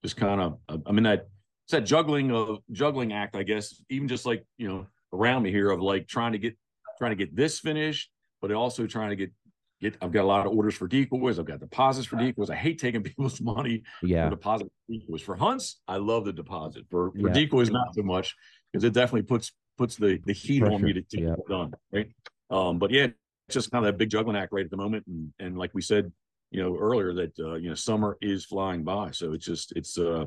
just 0.05 0.19
kind 0.19 0.41
of 0.41 0.59
I 0.87 0.93
mean 0.93 1.05
that 1.05 1.27
it's 1.65 1.73
that 1.73 1.87
juggling 1.87 2.31
of 2.31 2.59
juggling 2.71 3.15
act, 3.15 3.35
I 3.35 3.43
guess. 3.45 3.83
Even 3.89 4.09
just 4.09 4.27
like 4.27 4.45
you 4.59 4.69
know 4.69 4.87
around 5.13 5.43
me 5.43 5.51
here 5.51 5.71
of 5.71 5.81
like 5.81 6.07
trying 6.07 6.33
to 6.33 6.39
get 6.39 6.55
trying 6.99 7.13
to 7.13 7.17
get 7.17 7.35
this 7.35 7.59
finished, 7.59 8.11
but 8.43 8.53
also 8.53 8.87
trying 8.87 9.09
to 9.09 9.17
get 9.17 9.33
get. 9.81 9.97
I've 10.03 10.13
got 10.13 10.25
a 10.25 10.29
lot 10.29 10.47
of 10.47 10.53
orders 10.53 10.75
for 10.75 10.87
decoys. 10.87 11.39
I've 11.39 11.47
got 11.47 11.61
deposits 11.61 12.07
for 12.07 12.17
decoys. 12.17 12.51
I 12.51 12.57
hate 12.57 12.79
taking 12.79 13.03
people's 13.11 13.41
money 13.41 13.85
Yeah. 14.03 14.27
for 14.27 14.37
deposit 14.37 14.67
for 14.67 14.93
decoys. 14.93 15.23
For 15.23 15.35
hunts, 15.35 15.81
I 15.89 15.97
love 15.97 16.27
the 16.27 16.33
deposit. 16.35 16.85
For 16.91 17.11
for 17.13 17.29
Yeah. 17.29 17.33
decoys, 17.33 17.71
not 17.71 17.95
so 17.95 18.03
much 18.03 18.37
because 18.71 18.85
it 18.85 18.93
definitely 18.93 19.23
puts 19.23 19.51
puts 19.77 19.97
the 19.97 20.21
the 20.27 20.33
heat 20.33 20.63
on 20.63 20.83
me 20.83 20.93
to 20.93 21.03
Pressure, 21.03 21.07
get 21.11 21.21
yeah. 21.21 21.33
it 21.33 21.49
done. 21.49 21.75
Right. 21.93 22.11
Um, 22.51 22.79
but 22.79 22.91
yeah, 22.91 23.05
it's 23.05 23.55
just 23.55 23.71
kind 23.71 23.85
of 23.85 23.93
that 23.93 23.99
big 23.99 24.11
juggling 24.11 24.37
act 24.37 24.53
right 24.53 24.65
at 24.65 24.71
the 24.71 24.77
moment. 24.77 25.05
And 25.07 25.33
and 25.39 25.59
like 25.59 25.73
we 25.75 25.83
said, 25.83 26.13
you 26.51 26.63
know, 26.63 26.77
earlier 26.77 27.13
that 27.15 27.39
uh, 27.39 27.55
you 27.55 27.69
know, 27.69 27.75
summer 27.75 28.17
is 28.21 28.45
flying 28.45 28.85
by. 28.85 29.11
So 29.11 29.33
it's 29.33 29.45
just 29.45 29.73
it's 29.77 29.99
uh 29.99 30.27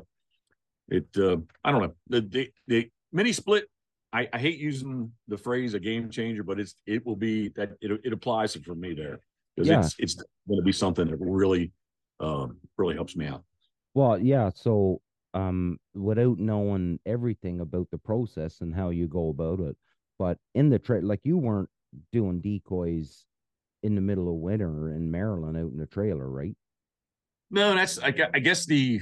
it 0.88 1.06
uh 1.16 1.36
I 1.64 1.72
don't 1.72 1.82
know. 1.82 1.94
The 2.08 2.20
the, 2.20 2.50
the 2.66 2.90
mini 3.12 3.32
split 3.32 3.66
I, 4.12 4.28
I 4.32 4.38
hate 4.38 4.58
using 4.58 5.12
the 5.28 5.38
phrase 5.38 5.74
a 5.74 5.80
game 5.80 6.10
changer, 6.10 6.42
but 6.42 6.58
it's 6.58 6.74
it 6.86 7.04
will 7.06 7.16
be 7.16 7.48
that 7.50 7.72
it, 7.80 8.00
it 8.04 8.12
applies 8.12 8.56
for 8.56 8.74
me 8.74 8.94
there 8.94 9.20
because 9.54 9.68
Yeah. 9.68 9.80
it's 9.80 9.94
it's 9.98 10.14
going 10.48 10.58
to 10.58 10.64
be 10.64 10.72
something 10.72 11.06
that 11.08 11.16
really 11.20 11.72
um 12.18 12.58
really 12.76 12.94
helps 12.94 13.16
me 13.16 13.26
out. 13.26 13.44
Well, 13.94 14.18
yeah. 14.18 14.50
So, 14.54 15.00
um, 15.34 15.78
without 15.94 16.38
knowing 16.38 16.98
everything 17.06 17.60
about 17.60 17.88
the 17.90 17.98
process 17.98 18.60
and 18.60 18.74
how 18.74 18.90
you 18.90 19.06
go 19.06 19.28
about 19.28 19.60
it, 19.60 19.76
but 20.18 20.38
in 20.54 20.68
the 20.68 20.78
trade, 20.78 21.04
like 21.04 21.20
you 21.24 21.38
weren't 21.38 21.68
doing 22.12 22.40
decoys 22.40 23.24
in 23.82 23.94
the 23.94 24.00
middle 24.00 24.28
of 24.28 24.34
winter 24.34 24.92
in 24.92 25.10
Maryland 25.10 25.56
out 25.56 25.70
in 25.72 25.78
the 25.78 25.86
trailer, 25.86 26.28
right? 26.28 26.54
No, 27.50 27.74
that's 27.74 27.98
I, 27.98 28.14
I 28.32 28.38
guess 28.38 28.64
the 28.64 29.00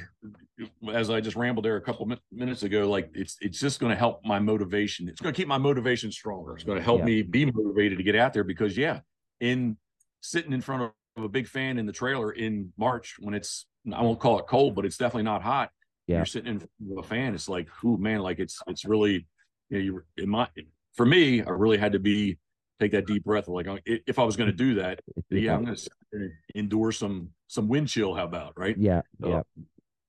as 0.93 1.11
I 1.11 1.21
just 1.21 1.37
rambled 1.37 1.67
there 1.67 1.77
a 1.77 1.83
couple 1.83 2.11
minutes 2.33 2.62
ago, 2.62 2.88
like 2.88 3.11
it's 3.14 3.37
it's 3.41 3.61
just 3.61 3.79
going 3.79 3.91
to 3.91 3.97
help 3.97 4.25
my 4.25 4.38
motivation. 4.38 5.07
It's 5.09 5.21
going 5.21 5.35
to 5.35 5.37
keep 5.37 5.49
my 5.49 5.59
motivation 5.59 6.11
stronger. 6.11 6.55
It's 6.55 6.64
going 6.64 6.79
to 6.79 6.85
help 6.85 7.01
Yeah. 7.01 7.05
me 7.05 7.23
be 7.23 7.45
motivated 7.45 7.99
to 7.99 8.05
get 8.05 8.17
out 8.17 8.33
there 8.33 8.45
because 8.45 8.77
yeah, 8.77 9.01
in 9.41 9.77
sitting 10.23 10.53
in 10.53 10.62
front 10.62 10.91
of 11.17 11.25
a 11.25 11.29
big 11.29 11.47
fan 11.47 11.79
in 11.79 11.85
the 11.85 11.93
trailer 11.93 12.33
in 12.33 12.73
March 12.79 13.17
when 13.19 13.35
it's 13.35 13.67
I 13.93 14.03
won't 14.03 14.19
call 14.19 14.38
it 14.38 14.47
cold, 14.47 14.75
but 14.75 14.87
it's 14.87 14.97
definitely 14.97 15.25
not 15.25 15.43
hot. 15.43 15.71
Yeah. 16.09 16.16
You're 16.16 16.27
sitting 16.27 16.53
in 16.53 16.59
front 16.59 16.99
of 16.99 17.05
a 17.05 17.09
fan. 17.09 17.35
It's 17.35 17.49
like, 17.49 17.68
ooh 17.85 17.99
man, 17.99 18.21
like 18.21 18.38
it's 18.40 18.61
it's 18.66 18.85
really 18.85 19.27
you 19.68 19.79
know 19.79 19.79
you 19.79 20.03
in 20.16 20.29
my 20.29 20.49
for 20.94 21.07
me, 21.07 21.42
I 21.42 21.51
really 21.51 21.79
had 21.79 21.92
to 21.92 22.01
be 22.01 22.38
take 22.81 22.92
that 22.92 23.07
deep 23.07 23.25
breath 23.25 23.49
like 23.49 23.66
if 23.85 24.18
I 24.18 24.25
was 24.25 24.37
going 24.37 24.51
to 24.51 24.57
do 24.57 24.75
that, 24.77 25.01
yeah, 25.31 25.55
I'm 25.55 25.64
going 25.64 25.77
to 25.77 26.31
endure 26.55 26.92
some 26.92 27.31
some 27.47 27.68
wind 27.68 27.88
chill. 27.88 28.14
How 28.14 28.25
about 28.25 28.55
right? 28.57 28.77
yeah, 28.79 29.03
Uh, 29.23 29.29
yeah, 29.29 29.42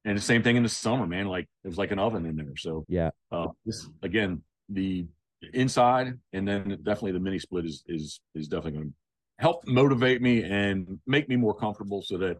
and 0.05 0.17
the 0.17 0.21
same 0.21 0.41
thing 0.41 0.55
in 0.55 0.63
the 0.63 0.69
summer, 0.69 1.05
man. 1.05 1.27
Like 1.27 1.47
it 1.63 1.67
was 1.67 1.77
like 1.77 1.91
an 1.91 1.99
oven 1.99 2.25
in 2.25 2.37
there. 2.37 2.55
So 2.57 2.85
yeah. 2.87 3.09
uh, 3.31 3.47
this 3.65 3.89
again, 4.01 4.41
the 4.69 5.05
inside, 5.53 6.17
and 6.31 6.47
then 6.47 6.69
definitely 6.83 7.11
the 7.11 7.19
mini 7.19 7.39
split 7.39 7.65
is 7.65 7.83
is 7.87 8.21
is 8.35 8.47
definitely 8.47 8.79
going 8.79 8.89
to 8.89 8.93
help 9.37 9.67
motivate 9.67 10.21
me 10.21 10.43
and 10.43 10.99
make 11.05 11.27
me 11.27 11.35
more 11.35 11.53
comfortable 11.53 12.01
so 12.01 12.17
that 12.17 12.37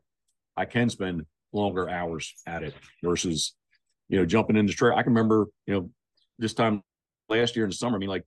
I 0.56 0.66
can 0.66 0.90
spend 0.90 1.26
longer 1.52 1.90
hours 1.90 2.34
at 2.46 2.64
it 2.64 2.74
versus 3.04 3.56
you 4.08 4.18
know 4.18 4.26
jumping 4.26 4.56
into 4.56 4.74
trail. 4.74 4.96
I 4.96 5.04
can 5.04 5.14
remember 5.14 5.48
you 5.68 5.74
know 5.74 5.90
this 6.38 6.54
time 6.54 6.82
last 7.28 7.56
year 7.56 7.66
in 7.66 7.70
the 7.70 7.76
summer. 7.76 7.96
I 7.96 8.00
mean, 8.00 8.10
like 8.10 8.26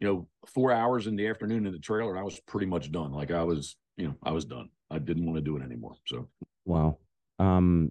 you 0.00 0.06
know, 0.06 0.28
four 0.46 0.72
hours 0.72 1.06
in 1.06 1.16
the 1.16 1.26
afternoon 1.28 1.66
in 1.66 1.72
the 1.72 1.78
trailer, 1.78 2.10
and 2.10 2.20
I 2.20 2.22
was 2.22 2.38
pretty 2.40 2.66
much 2.66 2.92
done. 2.92 3.12
Like 3.12 3.30
I 3.30 3.42
was, 3.42 3.76
you 3.96 4.08
know, 4.08 4.14
I 4.22 4.32
was 4.32 4.44
done. 4.44 4.68
I 4.90 4.98
didn't 4.98 5.24
want 5.24 5.36
to 5.36 5.42
do 5.42 5.56
it 5.56 5.62
anymore. 5.62 5.96
So 6.06 6.28
Wow. 6.64 6.98
Um, 7.38 7.90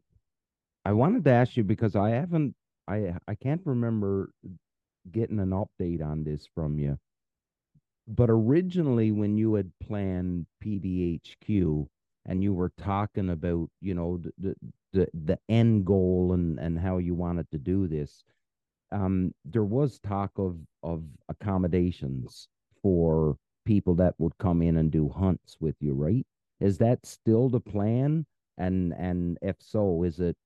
I 0.86 0.94
wanted 0.94 1.24
to 1.26 1.32
ask 1.32 1.58
you 1.58 1.64
because 1.64 1.96
I 1.96 2.12
haven't, 2.12 2.56
I 2.88 3.16
I 3.28 3.36
can't 3.36 3.62
remember 3.66 4.30
getting 5.12 5.40
an 5.40 5.52
update 5.52 6.04
on 6.04 6.24
this 6.24 6.48
from 6.54 6.78
you. 6.78 6.98
But 8.08 8.30
originally, 8.30 9.12
when 9.12 9.38
you 9.38 9.56
had 9.56 9.72
planned 9.82 10.46
PDHQ 10.64 11.88
and 12.26 12.44
you 12.44 12.54
were 12.54 12.72
talking 12.78 13.30
about, 13.30 13.70
you 13.82 13.94
know, 13.94 14.22
the 14.38 14.56
the 14.94 15.08
the, 15.14 15.40
end 15.50 15.86
goal 15.86 16.34
and 16.34 16.60
and 16.60 16.80
how 16.80 16.98
you 16.98 17.14
wanted 17.14 17.50
to 17.52 17.58
do 17.58 17.88
this, 17.88 18.24
um, 18.92 19.34
there 19.44 19.64
was 19.64 20.00
talk 20.00 20.32
of 20.38 20.58
of 20.84 21.04
accommodations 21.30 22.48
for 22.82 23.38
people 23.66 23.96
that 23.96 24.16
would 24.20 24.38
come 24.38 24.62
in 24.62 24.78
and 24.78 24.92
do 24.92 25.10
hunts 25.10 25.58
with 25.60 25.76
you, 25.80 25.94
right? 25.94 26.26
Is 26.60 26.78
that 26.80 27.06
still 27.06 27.50
the 27.50 27.60
plan? 27.60 28.26
And 28.58 28.94
and 28.94 29.38
if 29.42 29.58
so, 29.60 30.04
is 30.04 30.20
it 30.20 30.38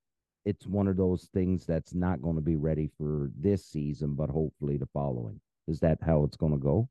it's 0.44 0.66
one 0.66 0.88
of 0.88 0.96
those 0.96 1.28
things 1.34 1.66
that's 1.66 1.94
not 1.94 2.22
going 2.22 2.36
to 2.36 2.42
be 2.42 2.56
ready 2.56 2.90
for 2.98 3.30
this 3.38 3.64
season, 3.64 4.14
but 4.14 4.30
hopefully 4.30 4.76
the 4.76 4.88
following. 4.92 5.40
Is 5.68 5.80
that 5.80 5.98
how 6.02 6.24
it's 6.24 6.36
going 6.36 6.52
to 6.52 6.58
go? 6.58 6.88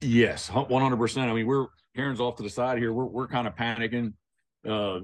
Yes, 0.00 0.48
one 0.48 0.82
hundred 0.82 0.96
percent. 0.96 1.30
I 1.30 1.34
mean, 1.34 1.46
we're 1.46 1.66
Karen's 1.94 2.20
off 2.20 2.36
to 2.36 2.42
the 2.42 2.48
side 2.50 2.78
here. 2.78 2.92
We're 2.92 3.04
we're 3.04 3.28
kind 3.28 3.46
of 3.46 3.54
panicking. 3.54 4.14
Uh, 4.66 5.00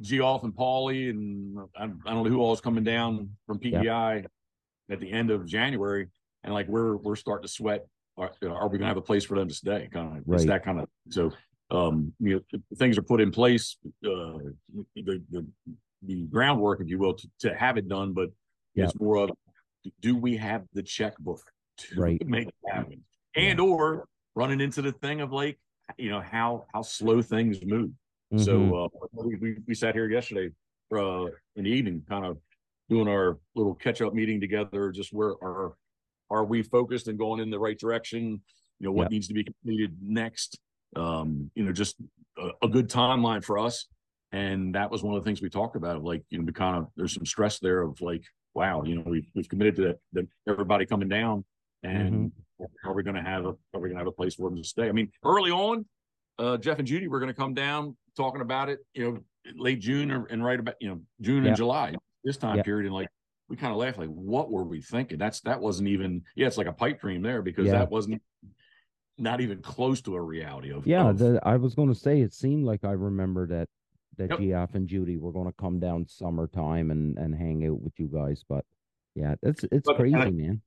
Geoff 0.00 0.42
and 0.44 0.52
Paulie 0.52 1.10
and 1.10 1.58
I, 1.76 1.84
I 1.84 1.86
don't 1.86 2.24
know 2.24 2.30
who 2.30 2.40
all 2.40 2.52
is 2.52 2.60
coming 2.60 2.82
down 2.84 3.30
from 3.46 3.58
PEI 3.60 4.24
at 4.90 5.00
the 5.00 5.10
end 5.12 5.30
of 5.30 5.46
January, 5.46 6.08
and 6.44 6.54
like 6.54 6.68
we're 6.68 6.96
we're 6.96 7.16
starting 7.16 7.42
to 7.42 7.48
sweat. 7.52 7.86
Are, 8.18 8.30
are 8.42 8.68
we 8.68 8.78
going 8.78 8.80
to 8.80 8.86
have 8.86 8.96
a 8.96 9.02
place 9.02 9.24
for 9.24 9.36
them 9.36 9.48
to 9.48 9.54
stay? 9.54 9.88
Kind 9.92 10.18
of 10.18 10.34
it's 10.34 10.44
that 10.46 10.64
kind 10.64 10.80
of 10.80 10.88
so. 11.10 11.32
Um, 11.68 12.12
you 12.20 12.36
know, 12.52 12.60
things 12.76 12.96
are 12.96 13.02
put 13.02 13.20
in 13.20 13.32
place. 13.32 13.76
Uh, 14.04 14.38
the, 14.94 15.20
the 15.30 15.44
the 16.02 16.22
groundwork, 16.26 16.80
if 16.80 16.88
you 16.88 16.98
will, 16.98 17.14
to, 17.14 17.28
to 17.40 17.54
have 17.56 17.76
it 17.78 17.88
done. 17.88 18.12
But 18.12 18.30
Yeah. 18.76 18.84
it's 18.84 18.94
more 19.00 19.16
of 19.16 19.30
do 20.00 20.16
we 20.16 20.36
have 20.36 20.62
the 20.72 20.82
checkbook 20.84 21.40
to 21.78 22.00
Right. 22.00 22.24
make 22.26 22.46
it 22.48 22.54
happen, 22.68 23.02
and 23.34 23.58
or 23.60 24.06
running 24.36 24.60
into 24.60 24.82
the 24.82 24.92
thing 24.92 25.20
of 25.20 25.32
like 25.32 25.58
you 25.96 26.10
know 26.10 26.20
how 26.20 26.66
how 26.72 26.82
slow 26.82 27.20
things 27.22 27.58
move. 27.64 27.90
Mhm. 28.32 28.44
So 28.44 28.84
uh, 28.84 28.88
we, 29.12 29.36
we 29.36 29.56
we 29.66 29.74
sat 29.74 29.94
here 29.94 30.08
yesterday 30.08 30.50
uh, 30.94 31.24
in 31.56 31.64
the 31.64 31.70
evening, 31.70 32.02
kind 32.08 32.24
of 32.24 32.38
doing 32.88 33.08
our 33.08 33.38
little 33.56 33.74
catch 33.74 34.00
up 34.02 34.14
meeting 34.14 34.40
together. 34.40 34.92
Just 34.92 35.12
where 35.12 35.34
are 35.42 35.74
are 36.30 36.44
we 36.44 36.62
focused 36.62 37.08
and 37.08 37.18
going 37.18 37.40
in 37.40 37.50
the 37.50 37.58
right 37.58 37.78
direction? 37.78 38.40
You 38.78 38.86
know 38.86 38.92
what 38.92 39.04
Yeah. 39.10 39.14
needs 39.16 39.28
to 39.28 39.34
be 39.34 39.44
completed 39.44 39.96
next. 40.02 40.58
Um, 40.94 41.50
you 41.54 41.64
know, 41.64 41.72
just 41.72 41.96
a, 42.38 42.50
a 42.62 42.68
good 42.68 42.88
timeline 42.88 43.42
for 43.44 43.58
us. 43.58 43.86
And 44.32 44.74
that 44.74 44.90
was 44.90 45.02
one 45.02 45.14
of 45.16 45.22
the 45.22 45.26
things 45.26 45.40
we 45.40 45.48
talked 45.48 45.76
about. 45.76 45.96
Of 45.96 46.04
like, 46.04 46.22
you 46.30 46.38
know, 46.38 46.44
we 46.44 46.52
kind 46.52 46.76
of 46.76 46.88
there's 46.96 47.14
some 47.14 47.24
stress 47.24 47.58
there 47.60 47.80
of 47.82 48.00
like, 48.00 48.24
wow, 48.54 48.82
you 48.82 48.96
know, 48.96 49.02
we've 49.06 49.28
we've 49.34 49.48
committed 49.48 49.76
to 49.76 49.82
that, 49.82 49.98
that 50.14 50.26
everybody 50.48 50.84
coming 50.84 51.08
down, 51.08 51.44
and 51.84 52.32
are 52.84 52.94
we 52.94 53.02
going 53.02 53.16
to 53.16 53.22
have 53.22 53.44
a 53.44 53.48
are 53.74 53.80
we 53.80 53.88
going 53.88 53.92
to 53.94 53.98
have 53.98 54.06
a 54.06 54.12
place 54.12 54.34
for 54.34 54.48
them 54.48 54.56
to 54.58 54.64
stay? 54.64 54.88
I 54.88 54.92
mean, 54.92 55.10
early 55.24 55.50
on, 55.50 55.84
uh, 56.38 56.56
Jeff 56.56 56.78
and 56.78 56.86
Judy 56.88 57.08
were 57.08 57.18
going 57.20 57.32
to 57.32 57.34
come 57.38 57.54
down 57.54 57.96
talking 58.16 58.40
about 58.40 58.68
it, 58.68 58.80
you 58.94 59.04
know, 59.04 59.18
late 59.56 59.80
June 59.80 60.10
or, 60.10 60.26
and 60.26 60.44
right 60.44 60.58
about 60.58 60.74
you 60.80 60.88
know 60.88 61.00
June 61.20 61.42
Yeah. 61.44 61.48
and 61.48 61.56
July 61.56 61.94
this 62.24 62.36
time 62.36 62.56
Yeah. 62.56 62.62
period, 62.62 62.86
and 62.86 62.94
like 62.94 63.08
we 63.48 63.56
kind 63.56 63.70
of 63.72 63.78
laughed 63.78 63.98
like, 63.98 64.08
what 64.08 64.50
were 64.50 64.64
we 64.64 64.80
thinking? 64.80 65.18
That's 65.18 65.40
that 65.42 65.60
wasn't 65.60 65.88
even 65.88 66.22
yeah, 66.34 66.46
it's 66.46 66.56
like 66.58 66.66
a 66.66 66.72
pipe 66.72 67.00
dream 67.00 67.22
there 67.22 67.42
because 67.42 67.66
Yeah. 67.66 67.72
that 67.72 67.90
wasn't 67.90 68.22
not 69.18 69.40
even 69.40 69.62
close 69.62 70.00
to 70.02 70.14
a 70.14 70.20
reality 70.20 70.70
of 70.72 70.86
Yeah, 70.86 71.08
of- 71.10 71.18
the, 71.18 71.40
I 71.42 71.56
was 71.56 71.74
going 71.74 71.88
to 71.88 71.94
say 71.94 72.20
it 72.20 72.32
seemed 72.34 72.64
like 72.64 72.84
I 72.84 72.92
remember 72.92 73.46
that 73.48 73.68
that 74.18 74.30
Yep. 74.30 74.40
Geoff 74.40 74.74
and 74.74 74.88
Judy 74.88 75.16
were 75.18 75.30
going 75.32 75.46
to 75.46 75.52
come 75.52 75.78
down 75.78 76.06
summertime 76.08 76.90
and 76.90 77.18
and 77.18 77.34
hang 77.34 77.66
out 77.66 77.80
with 77.80 77.92
you 77.98 78.08
guys, 78.08 78.44
but 78.48 78.64
yeah, 79.14 79.34
it's 79.42 79.64
it's 79.70 79.86
But- 79.86 79.96
crazy, 79.96 80.16
I- 80.16 80.30
man. 80.30 80.60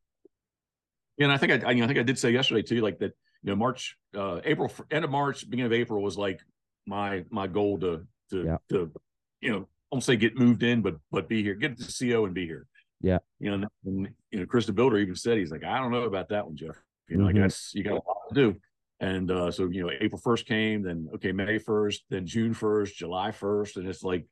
And 1.20 1.32
I 1.32 1.38
think 1.38 1.51
I, 1.63 1.67
I, 1.67 1.72
you 1.72 1.80
know, 1.80 1.84
I 1.84 1.88
think 1.88 1.99
I 1.99 2.03
did 2.03 2.17
say 2.17 2.32
yesterday 2.32 2.61
too, 2.61 2.82
like 2.82 2.99
that. 2.99 3.11
You 3.43 3.51
know, 3.51 3.55
March, 3.55 3.95
uh, 4.17 4.41
April, 4.43 4.70
end 4.91 5.05
of 5.05 5.11
March, 5.11 5.49
beginning 5.49 5.67
of 5.67 5.74
April 5.74 6.01
was 6.03 6.17
like 6.17 6.41
my 6.86 7.24
my 7.30 7.47
goal 7.47 7.80
to 7.80 8.05
to 8.32 8.43
Yeah. 8.43 8.57
to 8.70 8.91
you 9.39 9.51
know, 9.51 9.59
I 9.59 9.95
won't 9.95 10.03
say 10.03 10.17
get 10.17 10.36
moved 10.38 10.61
in, 10.63 10.82
but 10.82 10.97
but 11.09 11.30
be 11.30 11.41
here, 11.41 11.55
get 11.55 11.78
the 11.78 11.86
CO 12.11 12.26
and 12.26 12.34
be 12.34 12.45
here. 12.45 12.67
Yeah. 13.01 13.20
You 13.39 13.57
know, 13.57 13.67
and, 13.86 14.09
you 14.32 14.39
know, 14.41 14.45
Chris 14.45 14.65
the 14.65 14.74
Builder 14.74 14.97
even 14.97 15.15
said 15.15 15.38
he's 15.38 15.51
like, 15.51 15.63
I 15.63 15.80
don't 15.80 15.91
know 15.91 16.03
about 16.03 16.28
that 16.30 16.45
one, 16.45 16.57
Jeff. 16.57 16.76
You 17.07 17.15
know, 17.17 17.24
Mhm. 17.24 17.28
like 17.28 17.36
that's 17.43 17.74
you 17.74 17.84
got 17.84 17.93
a 17.93 17.95
lot 18.05 18.17
to 18.30 18.36
do. 18.36 18.55
And 18.99 19.32
uh, 19.32 19.51
so 19.51 19.70
you 19.70 19.84
know, 19.84 19.91
April 20.01 20.20
first 20.20 20.45
came, 20.45 20.82
then 20.84 21.07
okay, 21.15 21.32
May 21.32 21.59
first, 21.59 22.03
then 22.09 22.26
June 22.28 22.53
first, 22.53 22.97
July 22.97 23.32
first, 23.32 23.78
and 23.78 23.88
it's 23.88 24.03
like, 24.03 24.26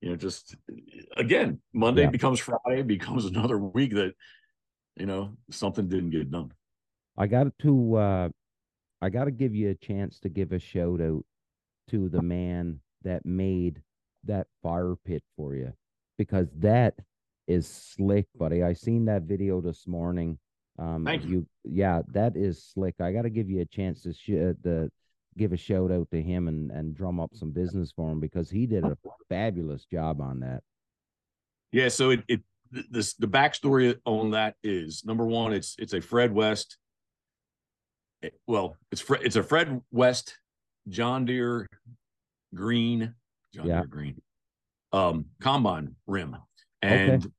you 0.00 0.08
know, 0.08 0.16
just 0.16 0.56
again, 1.18 1.60
Monday 1.74 2.02
Yeah. 2.04 2.10
becomes 2.10 2.40
Friday, 2.40 2.80
becomes 2.82 3.26
another 3.26 3.58
week 3.58 3.92
that, 3.94 4.14
you 4.96 5.06
know, 5.06 5.36
something 5.50 5.88
didn't 5.88 6.10
get 6.10 6.30
done. 6.30 6.52
I 7.16 7.26
got 7.26 7.46
to 7.62 7.94
uh 7.96 8.28
I 9.00 9.08
got 9.10 9.24
to 9.24 9.30
give 9.30 9.54
you 9.54 9.70
a 9.70 9.74
chance 9.74 10.18
to 10.20 10.28
give 10.28 10.52
a 10.52 10.58
shout 10.58 11.00
out 11.00 11.24
to 11.88 12.08
the 12.08 12.22
man 12.22 12.80
that 13.02 13.26
made 13.26 13.82
that 14.24 14.46
fire 14.62 14.94
pit 15.04 15.22
for 15.36 15.54
you 15.54 15.72
because 16.16 16.48
that 16.58 16.94
is 17.46 17.68
slick, 17.68 18.26
buddy. 18.38 18.62
I 18.62 18.72
seen 18.72 19.04
that 19.06 19.22
video 19.22 19.60
this 19.60 19.86
morning. 19.86 20.38
Um 20.78 21.04
Thank 21.04 21.24
you. 21.24 21.46
yeah, 21.64 22.02
that 22.08 22.36
is 22.36 22.64
slick. 22.64 22.94
I 23.00 23.12
got 23.12 23.22
to 23.22 23.30
give 23.30 23.50
you 23.50 23.60
a 23.60 23.66
chance 23.66 24.02
to 24.02 24.12
sh- 24.12 24.30
uh, 24.30 24.54
to 24.64 24.90
give 25.36 25.52
a 25.52 25.56
shout 25.56 25.90
out 25.90 26.08
to 26.10 26.22
him 26.22 26.48
and 26.48 26.70
and 26.70 26.94
drum 26.96 27.20
up 27.20 27.30
some 27.34 27.50
business 27.50 27.92
for 27.94 28.10
him 28.10 28.20
because 28.20 28.50
he 28.50 28.66
did 28.66 28.84
a 28.84 28.96
fabulous 29.28 29.84
job 29.84 30.20
on 30.20 30.40
that. 30.40 30.62
Yeah, 31.72 31.88
so 31.88 32.10
it 32.10 32.22
it 32.28 32.40
this 32.90 33.14
the 33.14 33.26
backstory 33.26 33.96
on 34.04 34.30
that 34.32 34.54
is 34.62 35.04
number 35.04 35.24
one, 35.26 35.52
it's 35.52 35.76
it's 35.78 35.92
a 35.94 36.00
Fred 36.00 36.32
West. 36.32 36.76
eh, 38.22 38.30
Well, 38.46 38.76
it's 38.90 39.00
Fred 39.00 39.22
it's 39.22 39.36
a 39.36 39.42
Fred 39.42 39.80
West 39.90 40.38
John 40.88 41.24
Deere 41.24 41.68
green, 42.54 43.14
John 43.54 43.66
Yeah. 43.66 43.78
Deere 43.80 43.86
green, 43.86 44.22
um, 44.92 45.26
combine 45.40 45.96
rim, 46.06 46.34
Okay. 46.84 47.10
and 47.14 47.32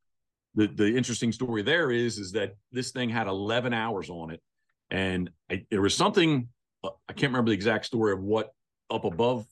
the 0.56 0.68
the 0.68 0.96
interesting 0.96 1.32
story 1.32 1.62
there 1.62 1.92
is 1.92 2.18
is 2.18 2.32
that 2.34 2.56
this 2.72 2.92
thing 2.92 3.10
had 3.10 3.28
11 3.28 3.74
hours 3.74 4.10
on 4.10 4.32
it, 4.32 4.42
and 4.90 5.30
I, 5.50 5.66
there 5.70 5.82
was 5.82 5.96
something 5.96 6.48
uh, 6.84 6.90
I 7.10 7.14
can't 7.14 7.32
remember 7.32 7.50
the 7.50 7.56
exact 7.56 7.86
story 7.86 8.14
of 8.14 8.22
what 8.22 8.52
up 8.90 9.04
above 9.06 9.46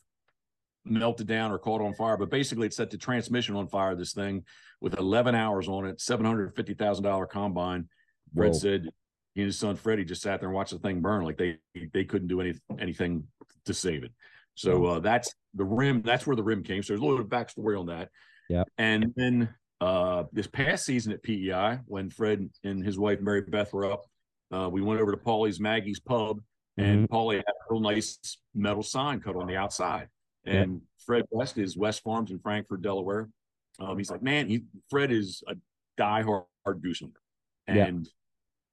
melted 0.86 1.28
down 1.28 1.52
or 1.52 1.60
caught 1.60 1.82
on 1.82 1.94
fire, 1.94 2.18
but 2.18 2.30
basically 2.30 2.68
it 2.68 2.74
set 2.74 2.90
the 2.90 2.98
transmission 2.98 3.56
on 3.56 3.68
fire. 3.68 3.96
This 3.96 4.14
thing 4.14 4.44
with 4.82 4.98
11 4.98 5.36
hours 5.36 5.68
on 5.68 5.86
it, 5.86 6.02
seven 6.02 6.26
hundred 6.26 6.56
fifty 6.56 6.74
thousand 6.74 7.04
dollar 7.04 7.26
combine. 7.26 7.88
Fred 8.36 8.52
Whoa. 8.52 8.58
said 8.58 8.90
he 9.34 9.42
and 9.42 9.48
his 9.48 9.60
son 9.60 9.76
Freddie 9.76 10.06
just 10.06 10.22
sat 10.22 10.40
there 10.40 10.50
and 10.50 10.56
watched 10.56 10.72
the 10.72 10.80
thing 10.80 11.02
burn. 11.02 11.24
Like 11.24 11.38
they 11.38 11.58
they 11.94 12.04
couldn't 12.04 12.28
do 12.28 12.42
any 12.42 12.54
anything 12.80 13.26
to 13.66 13.74
save 13.74 14.04
it. 14.04 14.12
So 14.56 14.86
uh, 14.86 15.00
that's 15.00 15.34
the 15.54 15.64
rim. 15.64 16.02
That's 16.04 16.28
where 16.28 16.36
the 16.36 16.44
rim 16.44 16.64
came. 16.64 16.84
So 16.84 16.94
there's 16.94 17.02
a 17.02 17.04
little 17.04 17.24
bit 17.24 17.26
of 17.26 17.48
backstory 17.48 17.80
on 17.80 17.88
that. 17.88 18.10
Yep. 18.50 18.68
And 18.78 19.14
then 19.16 19.50
uh, 19.82 20.26
this 20.32 20.48
past 20.48 20.86
season 20.86 21.12
at 21.12 21.24
PEI, 21.24 21.80
when 21.86 22.10
Fred 22.10 22.50
and 22.64 22.84
his 22.84 23.00
wife 23.00 23.20
Mary 23.22 23.42
Beth 23.42 23.74
were 23.74 23.92
up, 23.92 24.06
uh, 24.54 24.70
we 24.70 24.82
went 24.82 25.02
over 25.02 25.12
to 25.12 25.18
Paulie's 25.18 25.60
Maggie's 25.60 26.00
Pub, 26.00 26.40
and 26.78 27.10
Paulie 27.10 27.38
had 27.38 27.46
a 27.48 27.74
real 27.74 27.82
nice 27.82 28.38
metal 28.54 28.84
sign 28.84 29.20
cut 29.20 29.36
on 29.36 29.48
the 29.48 29.56
outside. 29.56 30.08
And 30.46 30.82
Fred 31.06 31.26
West 31.32 31.58
is 31.58 31.78
West 31.78 32.04
Farms 32.04 32.32
in 32.32 32.40
Frankford, 32.40 32.82
Delaware. 32.82 33.30
Um, 33.80 33.98
he's 33.98 34.12
like, 34.12 34.22
man, 34.22 34.48
he 34.50 34.64
Fred 34.90 35.12
is 35.12 35.44
a 35.48 35.56
diehard 36.00 36.46
goose 36.82 37.00
hunter, 37.00 37.20
Yeah. 37.68 37.86
and 37.86 38.08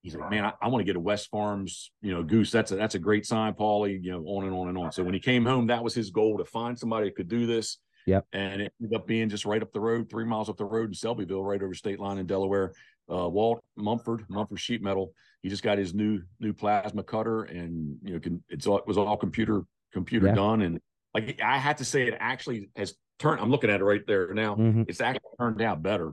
he's 0.02 0.14
like, 0.14 0.30
man, 0.30 0.44
I, 0.44 0.52
I 0.60 0.68
want 0.68 0.80
to 0.80 0.84
get 0.84 0.96
a 0.96 1.00
West 1.00 1.28
Farms, 1.30 1.90
you 2.02 2.12
know, 2.12 2.22
goose. 2.22 2.50
That's 2.50 2.72
a 2.72 2.76
that's 2.76 2.94
a 2.96 2.98
great 2.98 3.24
sign, 3.26 3.54
Paulie. 3.54 4.02
You 4.02 4.12
know, 4.12 4.24
on 4.24 4.44
and 4.44 4.54
on 4.54 4.68
and 4.68 4.76
on. 4.78 4.92
So 4.92 5.02
when 5.02 5.14
he 5.14 5.20
came 5.20 5.44
home, 5.44 5.68
that 5.68 5.82
was 5.82 5.94
his 5.94 6.10
goal 6.10 6.38
to 6.38 6.44
find 6.44 6.78
somebody 6.78 7.06
that 7.06 7.16
could 7.16 7.28
do 7.28 7.46
this. 7.46 7.78
Yep. 8.06 8.26
And 8.32 8.62
it 8.62 8.72
ended 8.80 8.96
up 8.96 9.06
being 9.06 9.28
just 9.28 9.44
right 9.44 9.62
up 9.62 9.72
the 9.72 9.80
road, 9.80 10.08
three 10.10 10.24
miles 10.24 10.48
up 10.48 10.56
the 10.56 10.64
road 10.64 10.88
in 10.88 10.94
Selbyville, 10.94 11.44
right 11.44 11.62
over 11.62 11.74
state 11.74 12.00
line 12.00 12.18
in 12.18 12.26
Delaware. 12.26 12.72
Uh, 13.12 13.28
Walt 13.28 13.62
Mumford, 13.76 14.24
Mumford 14.28 14.60
Sheet 14.60 14.82
Metal. 14.82 15.12
He 15.42 15.48
just 15.48 15.62
got 15.62 15.78
his 15.78 15.94
new 15.94 16.20
new 16.40 16.52
plasma 16.52 17.02
cutter, 17.02 17.44
and 17.44 17.96
you 18.02 18.14
know, 18.14 18.20
can 18.20 18.42
it's 18.48 18.66
all 18.66 18.78
it 18.78 18.86
was 18.86 18.98
all 18.98 19.16
computer 19.16 19.62
computer 19.92 20.26
Yeah. 20.28 20.34
done, 20.34 20.62
and 20.62 20.80
like 21.14 21.40
I 21.42 21.58
had 21.58 21.78
to 21.78 21.84
say, 21.84 22.06
it 22.06 22.16
actually 22.18 22.70
has 22.76 22.94
turned. 23.18 23.40
I'm 23.40 23.50
looking 23.50 23.70
at 23.70 23.80
it 23.80 23.84
right 23.84 24.06
there 24.06 24.32
now. 24.34 24.54
Mhm. 24.56 24.88
It's 24.88 25.00
actually 25.00 25.28
turned 25.38 25.60
out 25.62 25.82
better 25.82 26.12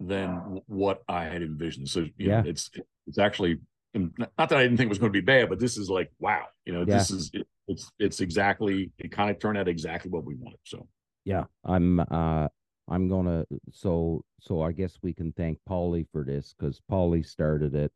than 0.00 0.60
what 0.66 1.02
I 1.08 1.24
had 1.24 1.42
envisioned. 1.42 1.88
So 1.88 2.00
you 2.16 2.28
know, 2.28 2.36
Yeah. 2.38 2.42
it's 2.46 2.70
it's 3.06 3.18
actually 3.18 3.60
not 3.94 4.30
that 4.36 4.52
I 4.52 4.62
didn't 4.62 4.76
think 4.76 4.86
it 4.86 4.90
was 4.90 4.98
going 4.98 5.12
to 5.12 5.16
be 5.16 5.24
bad, 5.24 5.48
but 5.48 5.58
this 5.60 5.76
is 5.76 5.88
like 5.88 6.10
wow, 6.18 6.46
you 6.64 6.72
know, 6.72 6.84
this 6.84 7.10
is 7.10 7.30
it, 7.32 7.46
it's 7.68 7.90
it's 7.98 8.20
exactly 8.20 8.90
it 8.98 9.10
kind 9.12 9.30
of 9.30 9.38
turned 9.38 9.56
out 9.58 9.68
exactly 9.68 10.10
what 10.10 10.24
we 10.24 10.34
wanted. 10.34 10.58
So 10.64 10.88
Yeah, 11.24 11.44
I'm 11.64 12.00
uh 12.00 12.48
I'm 12.88 13.08
gonna 13.08 13.46
so 13.72 14.24
so 14.40 14.60
I 14.60 14.72
guess 14.72 14.98
we 15.02 15.14
can 15.14 15.32
thank 15.32 15.58
Paulie 15.68 16.06
for 16.12 16.22
this 16.24 16.54
because 16.58 16.82
Paulie 16.90 17.24
started 17.24 17.74
it. 17.74 17.92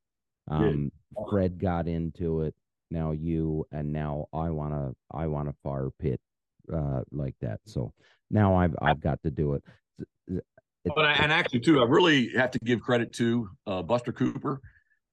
Um 0.48 0.90
Fred 1.30 1.58
got 1.58 1.86
into 1.88 2.42
it. 2.42 2.54
Now 2.90 3.10
you 3.12 3.66
and 3.70 3.92
now 3.92 4.28
I 4.32 4.50
wanna 4.50 4.94
I 5.10 5.26
want 5.26 5.48
a 5.50 5.54
fire 5.62 5.90
pit 5.98 6.20
uh 6.72 7.02
like 7.10 7.34
that. 7.40 7.60
So 7.64 7.92
now 8.30 8.56
I've 8.56 8.74
I've 8.80 9.00
got 9.00 9.22
to 9.22 9.30
do 9.30 9.54
it. 9.54 9.62
But 10.84 11.04
I, 11.04 11.12
and 11.14 11.32
actually, 11.32 11.60
too, 11.60 11.80
I 11.80 11.84
really 11.84 12.30
have 12.36 12.50
to 12.52 12.58
give 12.64 12.80
credit 12.80 13.12
to 13.14 13.50
uh, 13.66 13.82
Buster 13.82 14.12
Cooper 14.12 14.60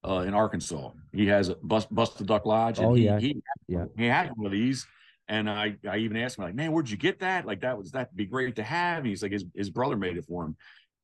uh, 0.07 0.19
in 0.19 0.33
Arkansas. 0.33 0.91
He 1.11 1.27
has 1.27 1.49
a 1.49 1.55
Bust, 1.55 1.93
Bust 1.93 2.17
the 2.17 2.23
Duck 2.23 2.45
Lodge. 2.45 2.77
And 2.79 2.87
Oh, 2.87 2.93
he, 2.93 3.05
yeah. 3.05 3.19
he, 3.19 3.41
Yeah. 3.67 3.85
he 3.97 4.05
had 4.05 4.31
one 4.37 4.45
of 4.45 4.51
these. 4.51 4.87
And 5.27 5.49
I, 5.49 5.75
I 5.89 5.97
even 5.97 6.17
asked 6.17 6.37
him, 6.37 6.45
like, 6.45 6.53
man, 6.55 6.71
where'd 6.71 6.89
you 6.89 6.97
get 6.97 7.19
that? 7.19 7.45
Like, 7.45 7.61
that 7.61 7.77
was 7.77 7.91
that'd 7.91 8.15
be 8.15 8.25
great 8.25 8.55
to 8.57 8.63
have. 8.63 8.99
And 8.99 9.07
he's 9.07 9.23
like, 9.23 9.31
his, 9.31 9.43
his 9.55 9.69
brother 9.69 9.97
made 9.97 10.17
it 10.17 10.25
for 10.25 10.45
him. 10.45 10.55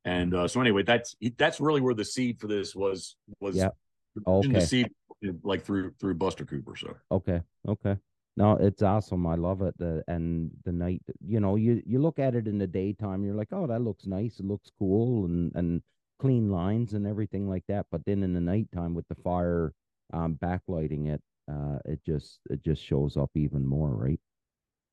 And 0.05 0.33
uh, 0.33 0.47
so 0.47 0.61
anyway, 0.61 0.83
that's 0.83 1.15
that's 1.37 1.59
really 1.59 1.81
where 1.81 1.93
the 1.95 2.05
seed 2.05 2.39
for 2.39 2.47
this 2.47 2.75
was 2.75 3.15
was 3.39 3.55
Yeah. 3.55 3.69
Okay. 4.25 4.47
the 4.47 4.61
seed 4.61 4.89
like 5.43 5.63
through 5.63 5.93
through 5.99 6.15
Buster 6.15 6.45
Cooper. 6.45 6.75
So 6.75 6.95
Okay. 7.11 7.41
Okay. 7.67 7.97
No, 8.37 8.53
it's 8.53 8.81
awesome. 8.81 9.27
I 9.27 9.35
love 9.35 9.61
it. 9.61 9.77
The 9.77 10.03
and 10.07 10.51
the 10.63 10.71
night, 10.71 11.01
you 11.25 11.39
know, 11.39 11.55
you 11.57 11.81
you 11.85 11.99
look 11.99 12.17
at 12.17 12.33
it 12.35 12.47
in 12.47 12.57
the 12.57 12.67
daytime, 12.67 13.23
you're 13.23 13.35
like, 13.35 13.49
oh, 13.51 13.67
that 13.67 13.81
looks 13.81 14.05
nice. 14.05 14.39
It 14.39 14.45
looks 14.45 14.71
cool 14.79 15.25
and 15.25 15.51
and 15.55 15.81
clean 16.19 16.49
lines 16.49 16.93
and 16.93 17.05
everything 17.05 17.49
like 17.49 17.63
that. 17.67 17.87
But 17.91 18.05
then 18.05 18.23
in 18.23 18.33
the 18.33 18.41
nighttime 18.41 18.93
with 18.93 19.07
the 19.09 19.15
fire 19.15 19.73
um 20.13 20.37
backlighting 20.41 21.07
it, 21.13 21.21
uh, 21.51 21.79
it 21.85 21.99
just 22.05 22.39
it 22.49 22.63
just 22.63 22.81
shows 22.83 23.17
up 23.17 23.31
even 23.35 23.65
more, 23.65 23.89
right? 23.89 24.19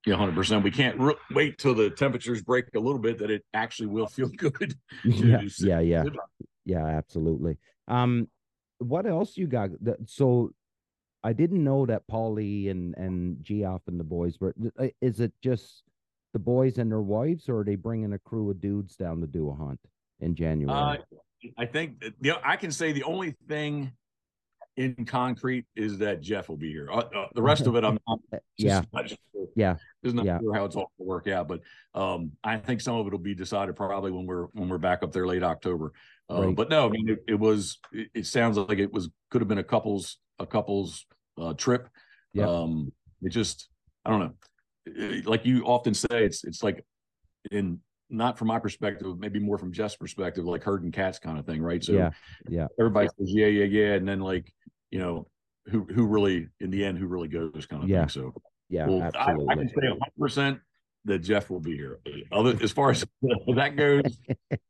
yeah, 0.07 0.17
hundred 0.17 0.35
percent. 0.35 0.65
We 0.65 0.71
can't 0.71 0.99
re- 0.99 1.15
wait 1.33 1.59
till 1.59 1.75
the 1.75 1.91
temperatures 1.91 2.43
break 2.43 2.67
a 2.75 2.81
little 2.81 3.01
bit 3.01 3.19
that 3.19 3.31
it 3.31 3.45
actually 3.55 3.89
will 3.89 4.07
feel 4.07 4.29
good. 4.37 4.75
yeah, 5.05 5.43
yeah, 5.59 5.81
yeah, 5.81 6.05
yeah, 6.65 6.87
absolutely. 6.87 7.59
Um, 7.89 8.29
what 8.79 9.07
else 9.07 9.37
you 9.37 9.47
got? 9.47 9.71
That- 9.85 10.09
So, 10.09 10.53
I 11.25 11.33
didn't 11.33 11.63
know 11.65 11.87
that 11.87 12.07
Paulie 12.11 12.71
and 12.71 12.95
and 12.97 13.43
Geoff 13.43 13.83
and 13.87 13.99
the 13.99 14.05
boys 14.05 14.39
were. 14.41 14.55
uh, 14.79 14.89
Is 15.01 15.21
it 15.21 15.33
just 15.43 15.83
the 16.33 16.39
boys 16.39 16.79
and 16.79 16.91
their 16.91 17.01
wives, 17.01 17.49
or 17.49 17.61
are 17.61 17.65
they 17.65 17.75
bringing 17.77 18.13
a 18.13 18.19
crew 18.19 18.51
of 18.51 18.61
dudes 18.61 18.97
down 18.97 19.21
to 19.21 19.27
do 19.27 19.51
a 19.51 19.55
hunt 19.55 19.81
in 20.21 20.35
January? 20.35 20.79
Uh, 20.79 20.97
I 21.57 21.67
think 21.67 22.03
you 22.21 22.33
know, 22.33 22.39
I 22.45 22.57
can 22.57 22.71
say 22.73 22.93
the 22.93 23.05
only 23.05 23.35
thing 23.49 23.93
in 24.77 25.05
concrete 25.07 25.65
is 25.75 25.99
that 25.99 26.21
Jeff 26.21 26.49
will 26.49 26.57
be 26.57 26.71
here. 26.71 26.89
Uh, 26.91 26.99
uh, 26.99 27.27
the 27.35 27.43
rest 27.43 27.67
of 27.67 27.75
it, 27.75 27.85
I'm 27.85 27.99
not. 28.07 28.21
yeah, 28.57 28.83
not 28.93 29.09
sure. 29.09 29.19
yeah, 29.57 29.77
Just 30.05 30.15
not 30.15 30.25
yeah. 30.25 30.39
sure 30.39 30.55
how 30.55 30.65
it's 30.65 30.77
all 30.77 30.93
going 30.99 31.07
to 31.07 31.09
work 31.09 31.27
out, 31.29 31.49
but 31.49 31.61
um, 31.95 32.33
I 32.45 32.59
think 32.59 32.81
some 32.81 32.95
of 32.97 33.07
it 33.07 33.11
will 33.11 33.19
be 33.19 33.35
decided 33.35 33.75
probably 33.75 34.13
when 34.13 34.25
we're 34.27 34.45
when 34.53 34.69
we're 34.69 34.79
back 34.79 35.03
up 35.03 35.13
there 35.13 35.27
late 35.27 35.43
October. 35.43 35.93
Uh, 36.31 36.43
Right. 36.47 36.55
But 36.55 36.69
no, 36.71 36.87
I 36.87 36.91
mean, 36.91 37.09
it, 37.09 37.25
it 37.27 37.35
was. 37.35 37.79
It, 37.93 38.09
it 38.15 38.27
sounds 38.27 38.57
like 38.57 38.79
it 38.79 38.93
was 38.93 39.09
could 39.31 39.41
have 39.41 39.49
been 39.49 39.59
a 39.59 39.65
couple's 39.65 40.19
a 40.39 40.47
couple's 40.47 41.07
uh, 41.41 41.55
trip. 41.55 41.89
Yep. 42.35 42.49
Um, 42.49 42.93
it 43.23 43.31
just, 43.31 43.69
I 44.05 44.11
don't 44.11 44.21
know. 44.21 45.23
Like 45.25 45.45
you 45.45 45.65
often 45.65 45.93
say, 45.93 46.25
it's 46.25 46.45
it's 46.45 46.63
like 46.63 46.85
in 47.51 47.81
not 48.11 48.39
from 48.39 48.49
my 48.49 48.59
perspective, 48.59 49.19
maybe 49.19 49.39
more 49.39 49.59
from 49.59 49.73
Jeff's 49.73 49.97
perspective, 49.97 50.45
like 50.45 50.63
herding 50.63 50.93
cats 50.93 51.19
kind 51.19 51.39
of 51.39 51.45
thing, 51.45 51.61
right? 51.61 51.85
So 51.85 51.93
yeah, 51.93 52.11
yeah. 52.49 52.67
everybody 52.81 53.09
says 53.19 53.31
yeah, 53.31 53.47
yeah, 53.47 53.65
yeah, 53.65 53.95
and 53.95 54.09
then 54.09 54.21
like 54.21 54.51
you 54.91 54.99
know 54.99 55.27
who 55.67 55.85
who 55.85 56.07
really 56.07 56.49
in 56.61 56.71
the 56.71 56.85
end 56.85 56.99
who 56.99 57.07
really 57.07 57.29
goes 57.29 57.67
kind 57.67 57.83
of 57.83 57.89
Yeah. 57.89 58.01
thing. 58.01 58.09
So 58.09 58.35
Yeah, 58.71 58.87
well, 58.87 59.03
I, 59.03 59.33
I 59.53 59.55
can 59.57 59.69
say 59.69 59.89
100 59.89 59.99
percent 60.19 60.61
that 61.05 61.21
Jeff 61.21 61.51
will 61.51 61.61
be 61.61 61.77
here. 61.77 61.99
Other 62.33 62.57
as 62.63 62.73
far 62.73 62.91
as 62.91 63.05
that 63.55 63.77
goes, 63.77 64.19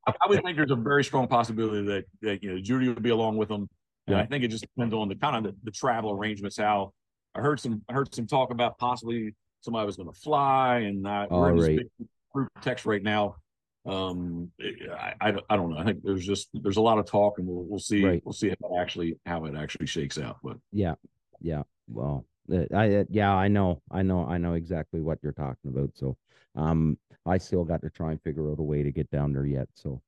I, 0.06 0.14
would 0.28 0.42
think 0.42 0.56
there's 0.56 0.70
a 0.70 0.76
very 0.76 1.04
strong 1.04 1.28
possibility 1.28 1.86
that 1.86 2.04
that 2.22 2.42
you 2.42 2.52
know 2.52 2.60
Judy 2.60 2.88
will 2.88 3.00
be 3.00 3.10
along 3.10 3.36
with 3.36 3.48
them. 3.48 3.68
And 4.08 4.16
Yeah. 4.16 4.22
I 4.22 4.26
think 4.26 4.42
it 4.42 4.48
just 4.48 4.62
depends 4.74 4.94
on 4.94 5.08
the 5.08 5.14
kind 5.16 5.36
of 5.36 5.52
the, 5.52 5.58
the 5.64 5.70
travel 5.70 6.10
arrangements. 6.12 6.56
How 6.56 6.92
I 7.34 7.40
heard 7.40 7.60
some 7.60 7.82
I 7.90 7.92
heard 7.92 8.12
some 8.14 8.26
talk 8.26 8.50
about 8.50 8.78
possibly 8.78 9.34
somebody 9.60 9.84
was 9.84 9.96
going 9.96 10.10
to 10.10 10.18
fly, 10.18 10.78
and 10.78 11.06
I, 11.06 11.26
we're 11.30 11.50
in 11.50 11.56
this 11.58 11.66
big 11.98 12.08
group 12.32 12.48
text 12.62 12.86
right 12.86 13.02
now. 13.02 13.36
Um, 13.84 14.50
I, 14.98 15.14
I 15.20 15.30
don't- 15.30 15.44
I 15.50 15.56
don't 15.56 15.70
know. 15.70 15.78
I 15.78 15.84
think 15.84 16.02
there's 16.02 16.26
just 16.26 16.48
there's 16.54 16.78
a 16.78 16.80
lot 16.80 16.98
of 16.98 17.04
talk, 17.06 17.38
and 17.38 17.46
we'll 17.46 17.64
we'll 17.64 17.78
see 17.78 18.02
Right. 18.04 18.22
we'll 18.24 18.32
see 18.32 18.48
how 18.48 18.54
it 18.76 18.80
actually 18.80 19.18
how 19.26 19.44
it 19.44 19.54
actually 19.56 19.86
shakes 19.86 20.18
out. 20.18 20.38
But 20.42 20.56
Yeah, 20.72 20.94
yeah. 21.40 21.62
Well, 21.86 22.24
uh, 22.50 22.64
I 22.74 22.94
uh, 22.96 23.04
yeah, 23.10 23.34
I 23.34 23.48
know, 23.48 23.82
I 23.90 24.02
know, 24.02 24.26
I 24.26 24.38
know 24.38 24.54
exactly 24.54 25.00
what 25.02 25.18
you're 25.22 25.32
talking 25.32 25.70
about. 25.70 25.90
So, 25.94 26.16
um, 26.54 26.98
I 27.26 27.36
still 27.38 27.64
got 27.64 27.82
to 27.82 27.90
try 27.90 28.10
and 28.12 28.22
figure 28.22 28.50
out 28.50 28.58
a 28.58 28.62
way 28.62 28.82
to 28.82 28.90
get 28.90 29.10
down 29.10 29.32
there 29.34 29.44
yet. 29.46 29.68
So, 29.74 30.00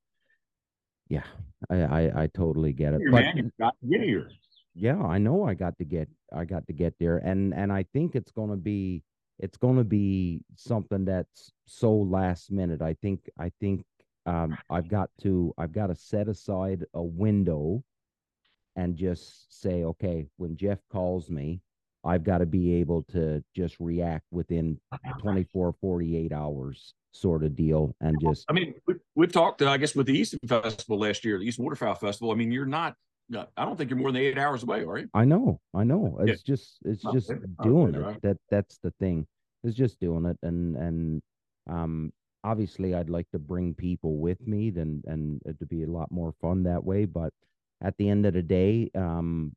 yeah, 1.11 1.25
I 1.69 1.75
I, 1.83 2.21
I 2.23 2.27
totally 2.27 2.71
get 2.71 2.93
it. 2.93 3.01
Here, 3.01 3.11
But 3.11 3.23
man, 3.25 3.37
you 3.37 3.51
got 3.59 3.75
to 3.81 3.87
get 3.87 4.01
here. 4.01 4.31
yeah, 4.73 5.01
I 5.01 5.17
know 5.17 5.43
I 5.43 5.53
got 5.53 5.77
to 5.79 5.83
get 5.85 6.07
I 6.31 6.45
got 6.45 6.65
to 6.67 6.73
get 6.73 6.93
there, 6.99 7.17
and 7.17 7.53
and 7.53 7.71
I 7.71 7.83
think 7.93 8.15
it's 8.15 8.31
gonna 8.31 8.55
be 8.55 9.03
it's 9.37 9.57
gonna 9.57 9.83
be 9.83 10.41
something 10.55 11.03
that's 11.03 11.51
so 11.65 11.91
last 11.93 12.49
minute. 12.51 12.81
I 12.81 12.93
think 13.01 13.29
I 13.37 13.51
think 13.59 13.83
um 14.25 14.57
I've 14.69 14.87
got 14.87 15.09
to 15.23 15.53
I've 15.57 15.73
got 15.73 15.87
to 15.87 15.95
set 15.95 16.29
aside 16.29 16.85
a 16.93 17.03
window 17.03 17.83
and 18.77 18.95
just 18.95 19.61
say, 19.61 19.83
okay, 19.83 20.25
when 20.37 20.55
Jeff 20.55 20.79
calls 20.89 21.29
me, 21.29 21.59
I've 22.03 22.23
got 22.23 22.39
to 22.39 22.45
be 22.45 22.73
able 22.75 23.03
to 23.11 23.43
just 23.55 23.75
react 23.79 24.25
within 24.31 24.79
24, 25.19 25.75
48 25.79 26.31
hours 26.31 26.93
sort 27.13 27.43
of 27.43 27.55
deal 27.55 27.93
and 27.99 28.17
just 28.21 28.45
I 28.49 28.53
mean, 28.53 28.73
we, 28.87 28.95
we've 29.15 29.31
talked, 29.31 29.61
uh, 29.61 29.69
I 29.69 29.77
guess, 29.77 29.93
with 29.95 30.07
the 30.07 30.17
Easton 30.17 30.39
Festival 30.47 30.97
last 30.99 31.25
year, 31.25 31.37
the 31.37 31.43
Easton 31.45 31.65
Waterfowl 31.65 31.95
Festival. 31.95 32.31
I 32.31 32.35
mean, 32.35 32.51
you're 32.51 32.65
not, 32.65 32.95
I 33.35 33.65
don't 33.65 33.77
think 33.77 33.89
you're 33.89 33.99
more 33.99 34.11
than 34.11 34.21
eight 34.21 34.37
hours 34.37 34.63
away, 34.63 34.83
are 34.83 34.97
you? 34.97 35.09
I 35.13 35.25
know, 35.25 35.59
I 35.73 35.83
know. 35.83 36.19
Yeah. 36.25 36.33
It's 36.33 36.41
just 36.41 36.79
it's 36.85 37.03
Not 37.03 37.13
just 37.13 37.29
not 37.29 37.39
doing 37.63 37.91
bad, 37.91 38.01
it. 38.01 38.03
right? 38.03 38.21
That 38.23 38.37
that's 38.49 38.77
the 38.79 38.91
thing. 38.99 39.27
It's 39.63 39.75
just 39.75 39.99
doing 39.99 40.25
it 40.25 40.37
and 40.41 40.75
and 40.75 41.21
um 41.69 42.11
obviously 42.43 42.95
I'd 42.95 43.09
like 43.09 43.29
to 43.31 43.39
bring 43.39 43.73
people 43.75 44.17
with 44.17 44.45
me 44.47 44.69
then 44.71 45.03
and 45.05 45.41
it 45.45 45.59
to 45.59 45.65
be 45.65 45.83
a 45.83 45.87
lot 45.87 46.11
more 46.11 46.33
fun 46.41 46.63
that 46.63 46.83
way, 46.83 47.05
but 47.05 47.31
at 47.83 47.95
the 47.97 48.09
end 48.09 48.25
of 48.25 48.33
the 48.33 48.41
day, 48.41 48.89
um 48.95 49.53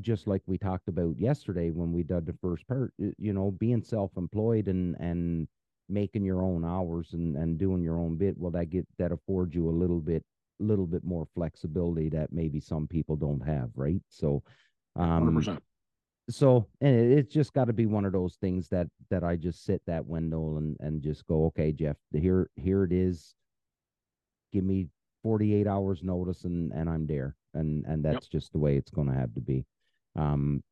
just 0.00 0.26
like 0.26 0.42
we 0.46 0.56
talked 0.56 0.88
about 0.88 1.18
yesterday 1.18 1.70
when 1.70 1.92
we 1.92 2.02
did 2.02 2.26
the 2.26 2.36
first 2.40 2.66
part, 2.68 2.92
you 2.98 3.32
know, 3.32 3.50
being 3.50 3.82
self-employed 3.82 4.68
and 4.68 4.96
and 5.00 5.48
making 5.88 6.24
your 6.24 6.42
own 6.42 6.64
hours 6.64 7.12
and 7.14 7.36
and 7.36 7.58
doing 7.58 7.82
your 7.82 7.98
own 7.98 8.16
bit, 8.16 8.38
well 8.38 8.52
that 8.52 8.70
get 8.70 8.86
that 8.98 9.10
affords 9.12 9.54
you 9.54 9.68
a 9.68 9.70
little 9.70 10.00
bit 10.00 10.24
little 10.60 10.86
bit 10.86 11.02
more 11.02 11.26
flexibility 11.34 12.08
that 12.10 12.32
maybe 12.32 12.60
some 12.60 12.86
people 12.86 13.16
don't 13.16 13.40
have, 13.44 13.70
right? 13.74 14.02
So 14.08 14.42
um 14.96 15.34
percent. 15.34 15.62
so 16.28 16.66
and 16.80 16.94
it, 16.94 17.18
it's 17.18 17.34
just 17.34 17.52
got 17.52 17.64
to 17.64 17.72
be 17.72 17.86
one 17.86 18.04
of 18.04 18.12
those 18.12 18.36
things 18.36 18.68
that 18.68 18.86
that 19.10 19.24
I 19.24 19.36
just 19.36 19.64
sit 19.64 19.82
that 19.86 20.06
window 20.06 20.56
and 20.58 20.76
and 20.80 21.02
just 21.02 21.26
go, 21.26 21.46
okay, 21.46 21.72
Jeff, 21.72 21.96
here 22.12 22.48
here 22.56 22.84
it 22.84 22.92
is. 22.92 23.34
Give 24.52 24.64
me 24.64 24.88
48 25.22 25.66
hours 25.66 26.02
notice 26.02 26.44
and 26.44 26.72
and 26.72 26.88
I'm 26.88 27.06
there. 27.06 27.36
And 27.54 27.84
and 27.86 28.04
that's 28.04 28.28
just 28.28 28.52
the 28.52 28.58
way 28.58 28.76
it's 28.76 28.90
going 28.90 29.08
to 29.08 29.14
have 29.14 29.34
to 29.34 29.40
be. 29.40 29.64
Um 30.16 30.62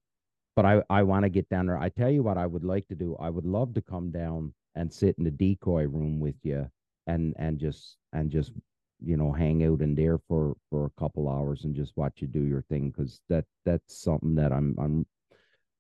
but 0.57 0.67
I 0.67 0.83
I 0.91 1.03
want 1.05 1.23
to 1.25 1.29
get 1.29 1.49
down 1.49 1.67
there. 1.67 1.79
I 1.79 1.89
tell 1.89 2.11
you 2.11 2.23
what 2.23 2.39
I 2.39 2.47
would 2.47 2.65
like 2.65 2.89
to 2.89 2.95
do. 2.95 3.17
I 3.21 3.31
would 3.31 3.47
love 3.47 3.75
to 3.75 3.83
come 3.83 4.11
down 4.11 4.53
and 4.75 4.93
sit 4.93 5.17
in 5.19 5.25
the 5.25 5.31
decoy 5.31 5.85
room 5.87 6.21
with 6.21 6.37
you 6.43 6.69
and 7.07 7.35
and 7.39 7.59
just 7.59 7.97
and 8.13 8.31
just 8.31 8.53
you 9.01 9.17
know 9.17 9.33
hang 9.33 9.65
out 9.65 9.81
in 9.81 9.95
there 9.95 10.19
for 10.29 10.57
for 10.71 10.87
a 10.87 11.01
couple 11.01 11.29
hours 11.29 11.65
and 11.65 11.75
just 11.75 11.97
watch 11.97 12.21
you 12.21 12.27
do 12.27 12.43
your 12.43 12.63
thing 12.63 12.91
because 12.91 13.21
that 13.29 13.45
that's 13.65 14.03
something 14.03 14.35
that 14.35 14.53
I'm 14.53 14.75
I'm 14.79 15.07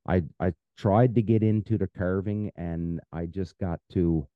I 0.08 0.22
I 0.40 0.52
tried 0.76 1.14
to 1.16 1.22
get 1.22 1.42
into 1.42 1.76
the 1.76 1.88
carving 1.88 2.52
and 2.56 3.00
I 3.12 3.26
just 3.26 3.58
got 3.58 3.80
to 3.94 4.26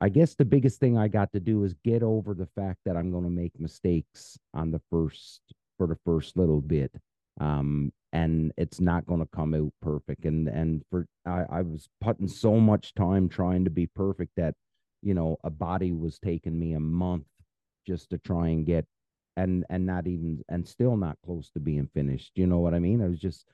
I 0.00 0.08
guess 0.10 0.34
the 0.34 0.44
biggest 0.44 0.78
thing 0.78 0.96
I 0.96 1.08
got 1.08 1.32
to 1.32 1.40
do 1.40 1.64
is 1.64 1.74
get 1.84 2.02
over 2.02 2.34
the 2.34 2.46
fact 2.54 2.80
that 2.84 2.96
I'm 2.96 3.10
going 3.10 3.24
to 3.24 3.30
make 3.30 3.58
mistakes 3.58 4.38
on 4.54 4.70
the 4.70 4.80
first 4.90 5.40
for 5.76 5.86
the 5.86 5.98
first 6.04 6.36
little 6.36 6.60
bit. 6.60 6.92
Um 7.40 7.92
and 8.12 8.52
it's 8.56 8.80
not 8.80 9.06
going 9.06 9.20
to 9.20 9.28
come 9.34 9.54
out 9.54 9.72
perfect 9.82 10.24
and 10.24 10.48
and 10.48 10.82
for 10.90 11.06
I 11.26 11.44
I 11.50 11.62
was 11.62 11.88
putting 12.00 12.28
so 12.28 12.58
much 12.58 12.94
time 12.94 13.28
trying 13.28 13.64
to 13.64 13.70
be 13.70 13.86
perfect 13.86 14.32
that 14.36 14.54
you 15.02 15.14
know 15.14 15.36
a 15.44 15.50
body 15.50 15.92
was 15.92 16.18
taking 16.18 16.58
me 16.58 16.72
a 16.74 16.80
month 16.80 17.26
just 17.86 18.10
to 18.10 18.18
try 18.18 18.48
and 18.48 18.66
get 18.66 18.86
and 19.36 19.64
and 19.70 19.86
not 19.86 20.06
even 20.06 20.42
and 20.48 20.66
still 20.66 20.96
not 20.96 21.16
close 21.24 21.50
to 21.50 21.60
being 21.60 21.88
finished. 21.94 22.32
You 22.34 22.46
know 22.46 22.58
what 22.58 22.74
I 22.74 22.78
mean? 22.78 23.02
I 23.02 23.08
was 23.08 23.20
just 23.20 23.46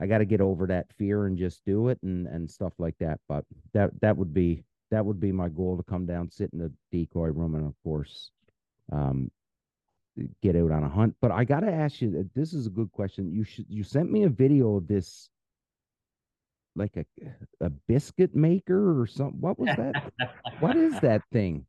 I 0.00 0.06
got 0.06 0.18
to 0.18 0.24
get 0.24 0.40
over 0.40 0.66
that 0.68 0.92
fear 0.96 1.26
and 1.26 1.36
just 1.36 1.62
do 1.66 1.88
it 1.88 1.98
and 2.02 2.26
and 2.26 2.50
stuff 2.50 2.72
like 2.78 2.94
that. 3.00 3.20
But 3.28 3.44
that 3.74 3.90
that 4.00 4.16
would 4.16 4.32
be 4.32 4.64
that 4.90 5.04
would 5.04 5.20
be 5.20 5.32
my 5.32 5.48
goal 5.48 5.76
to 5.76 5.82
come 5.82 6.06
down, 6.06 6.30
sit 6.30 6.50
in 6.52 6.58
the 6.58 6.72
decoy 6.90 7.28
room, 7.28 7.54
and 7.54 7.66
of 7.66 7.74
course, 7.84 8.30
um, 8.92 9.30
get 10.42 10.56
out 10.56 10.70
on 10.70 10.84
a 10.84 10.88
hunt. 10.88 11.14
But 11.20 11.30
I 11.30 11.44
got 11.44 11.60
to 11.60 11.72
ask 11.72 12.00
you, 12.00 12.28
this 12.34 12.52
is 12.52 12.66
a 12.66 12.70
good 12.70 12.92
question. 12.92 13.32
You 13.32 13.44
should 13.44 13.66
you 13.68 13.82
sent 13.82 14.10
me 14.10 14.24
a 14.24 14.28
video 14.28 14.76
of 14.76 14.86
this, 14.86 15.28
like 16.76 16.96
a 16.96 17.04
a 17.60 17.70
biscuit 17.70 18.34
maker 18.34 19.00
or 19.00 19.06
something. 19.06 19.40
What 19.40 19.58
was 19.58 19.68
that? 19.76 20.12
what 20.60 20.76
is 20.76 20.98
that 21.02 21.22
thing? 21.32 21.66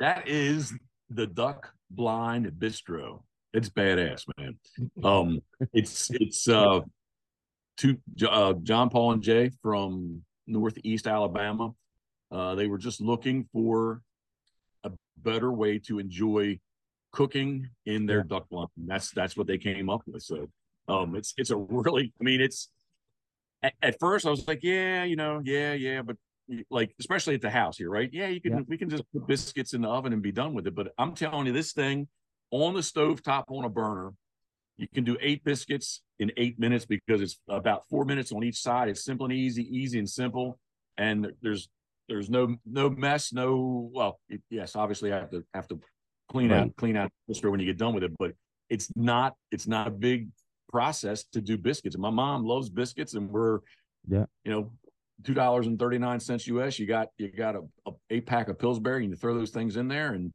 That 0.00 0.28
is 0.28 0.74
the 1.10 1.26
Duck 1.26 1.72
Blind 1.90 2.46
Bistro. 2.58 3.22
It's 3.52 3.70
badass, 3.70 4.24
man. 4.36 4.58
Um, 5.02 5.40
it's 5.72 6.10
it's 6.12 6.48
uh, 6.48 6.80
two 7.76 7.98
uh, 8.28 8.54
John 8.62 8.90
Paul 8.90 9.12
and 9.12 9.22
Jay 9.22 9.50
from 9.62 10.22
Northeast 10.46 11.06
Alabama. 11.06 11.72
Uh, 12.30 12.54
they 12.54 12.66
were 12.66 12.78
just 12.78 13.00
looking 13.00 13.48
for 13.52 14.02
a 14.84 14.90
better 15.16 15.50
way 15.52 15.78
to 15.78 15.98
enjoy 15.98 16.58
cooking 17.16 17.68
in 17.86 18.04
their 18.04 18.22
duck 18.22 18.46
blind. 18.50 18.68
That's 18.76 19.10
that's 19.10 19.36
what 19.36 19.46
they 19.46 19.56
came 19.58 19.88
up 19.88 20.02
with. 20.06 20.22
So, 20.22 20.48
um, 20.86 21.16
it's 21.16 21.32
it's 21.38 21.50
a 21.50 21.56
really, 21.56 22.12
I 22.20 22.24
mean, 22.24 22.40
it's 22.42 22.68
at, 23.62 23.72
at 23.82 23.98
first 23.98 24.26
I 24.26 24.30
was 24.30 24.46
like, 24.46 24.60
yeah, 24.62 25.04
you 25.04 25.16
know, 25.16 25.40
yeah, 25.42 25.72
yeah, 25.72 26.02
but 26.02 26.16
like 26.70 26.94
especially 27.00 27.34
at 27.34 27.40
the 27.40 27.50
house 27.50 27.78
here, 27.78 27.90
right? 27.90 28.10
Yeah, 28.12 28.28
you 28.28 28.40
can 28.40 28.52
Yeah. 28.52 28.60
we 28.68 28.76
can 28.76 28.90
just 28.90 29.04
put 29.12 29.26
biscuits 29.26 29.72
in 29.72 29.80
the 29.80 29.88
oven 29.88 30.12
and 30.12 30.22
be 30.22 30.30
done 30.30 30.52
with 30.54 30.66
it. 30.66 30.74
But 30.74 30.92
I'm 30.98 31.14
telling 31.14 31.46
you, 31.46 31.52
this 31.52 31.72
thing 31.72 32.06
on 32.50 32.74
the 32.74 32.82
stove 32.82 33.22
top 33.22 33.46
on 33.48 33.64
a 33.64 33.70
burner, 33.70 34.12
you 34.76 34.86
can 34.94 35.02
do 35.02 35.16
eight 35.20 35.42
biscuits 35.42 36.02
in 36.18 36.30
eight 36.36 36.58
minutes 36.58 36.84
because 36.84 37.22
it's 37.22 37.40
about 37.48 37.88
four 37.88 38.04
minutes 38.04 38.30
on 38.30 38.44
each 38.44 38.60
side. 38.60 38.90
It's 38.90 39.04
simple 39.04 39.24
and 39.24 39.32
easy, 39.34 39.64
easy 39.74 39.98
and 39.98 40.08
simple, 40.08 40.58
and 40.98 41.32
there's 41.40 41.68
there's 42.10 42.28
no 42.28 42.56
no 42.66 42.90
mess, 42.90 43.32
no 43.32 43.90
well, 43.92 44.20
yes, 44.50 44.76
obviously 44.76 45.12
I 45.12 45.20
have 45.20 45.30
to 45.30 45.42
have 45.54 45.66
to 45.68 45.80
clean 46.28 46.52
out 46.52 46.76
clean 46.76 46.96
out 46.96 47.10
the 47.28 47.34
store 47.34 47.50
when 47.50 47.60
you 47.60 47.66
get 47.66 47.78
done 47.78 47.94
with 47.94 48.04
it, 48.04 48.12
but 48.18 48.32
it's 48.68 48.90
not 48.96 49.34
it's 49.50 49.66
not 49.66 49.86
a 49.86 49.90
big 49.90 50.28
process 50.70 51.24
to 51.32 51.40
do 51.40 51.56
biscuits. 51.56 51.94
And 51.94 52.02
my 52.02 52.10
mom 52.10 52.44
loves 52.44 52.68
biscuits, 52.68 53.14
and 53.14 53.30
we're 53.30 53.60
Yeah. 54.08 54.26
you 54.44 54.50
know 54.52 54.72
two 55.24 55.34
dollars 55.34 55.66
and 55.66 55.78
thirty 55.78 55.98
nine 55.98 56.20
cents 56.20 56.46
US. 56.48 56.78
You 56.78 56.86
got 56.86 57.08
you 57.18 57.30
got 57.30 57.56
a, 57.56 57.62
a 57.86 57.92
eight 58.10 58.26
pack 58.26 58.48
of 58.48 58.58
Pillsbury, 58.58 59.04
and 59.04 59.10
you 59.10 59.16
throw 59.16 59.34
those 59.34 59.50
things 59.50 59.76
in 59.76 59.88
there, 59.88 60.12
and 60.12 60.32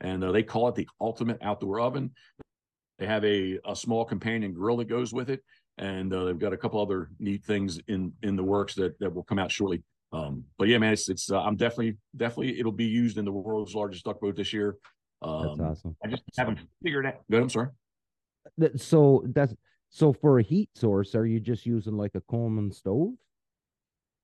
and 0.00 0.24
uh, 0.24 0.32
they 0.32 0.42
call 0.42 0.68
it 0.68 0.74
the 0.74 0.88
ultimate 1.00 1.38
outdoor 1.42 1.80
oven. 1.80 2.10
They 2.98 3.06
have 3.06 3.24
a 3.24 3.58
a 3.64 3.76
small 3.76 4.04
companion 4.04 4.52
grill 4.52 4.76
that 4.78 4.88
goes 4.88 5.12
with 5.12 5.30
it, 5.30 5.42
and 5.78 6.12
uh, 6.12 6.24
they've 6.24 6.38
got 6.38 6.52
a 6.52 6.56
couple 6.56 6.80
other 6.80 7.10
neat 7.18 7.44
things 7.44 7.78
in 7.88 8.12
in 8.22 8.36
the 8.36 8.44
works 8.44 8.74
that 8.74 8.98
that 8.98 9.14
will 9.14 9.24
come 9.24 9.38
out 9.38 9.50
shortly. 9.52 9.82
Um, 10.12 10.44
but 10.58 10.68
yeah, 10.68 10.78
man, 10.78 10.92
it's 10.92 11.08
it's 11.08 11.30
uh, 11.30 11.40
I'm 11.40 11.56
definitely 11.56 11.96
definitely 12.16 12.58
it'll 12.60 12.70
be 12.72 12.84
used 12.84 13.18
in 13.18 13.24
the 13.24 13.32
world's 13.32 13.74
largest 13.74 14.04
duck 14.04 14.20
boat 14.20 14.36
this 14.36 14.52
year. 14.52 14.76
Um, 15.24 15.58
That's 15.58 15.60
awesome. 15.60 15.96
I 16.04 16.08
just 16.08 16.22
haven't 16.36 16.58
figured 16.82 17.06
out. 17.06 17.14
Good. 17.30 17.42
I'm 17.42 17.48
sorry. 17.50 17.68
That- 18.58 18.80
So 18.80 19.24
that's 19.28 19.54
so 19.88 20.12
for 20.12 20.38
a 20.38 20.42
heat 20.42 20.70
source, 20.74 21.14
are 21.14 21.24
you 21.26 21.40
just 21.40 21.66
using 21.66 21.96
like 21.96 22.14
a 22.14 22.20
Coleman 22.20 22.72
stove? 22.72 23.14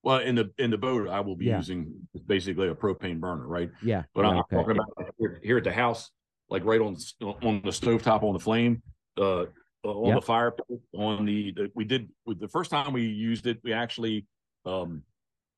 Well, 0.02 0.18
in 0.18 0.34
the 0.34 0.50
in 0.58 0.70
the 0.70 0.78
boat, 0.78 1.08
I 1.08 1.20
will 1.20 1.36
be 1.36 1.46
Yeah. 1.46 1.58
using 1.58 2.08
basically 2.26 2.68
a 2.68 2.74
propane 2.74 3.20
burner, 3.20 3.46
right? 3.46 3.70
Yeah. 3.82 4.04
But 4.14 4.22
yeah, 4.22 4.28
I'm 4.30 4.38
okay. 4.40 4.56
talking 4.56 4.72
about 4.72 4.92
like, 4.96 5.10
here, 5.18 5.40
here 5.42 5.58
at 5.58 5.64
the 5.64 5.72
house, 5.72 6.10
like 6.48 6.64
right 6.64 6.80
on 6.80 6.96
on 7.42 7.62
the 7.62 7.70
stovetop 7.70 8.22
on 8.22 8.32
the 8.32 8.38
flame, 8.40 8.82
uh, 9.18 9.46
on 9.84 10.06
Yep. 10.08 10.14
the 10.16 10.22
fire 10.22 10.54
on 10.94 11.24
the, 11.24 11.52
the 11.52 11.70
we 11.74 11.84
did 11.84 12.10
the 12.26 12.48
first 12.48 12.70
time 12.70 12.92
we 12.92 13.06
used 13.06 13.46
it, 13.46 13.60
we 13.62 13.72
actually, 13.72 14.26
um, 14.66 15.02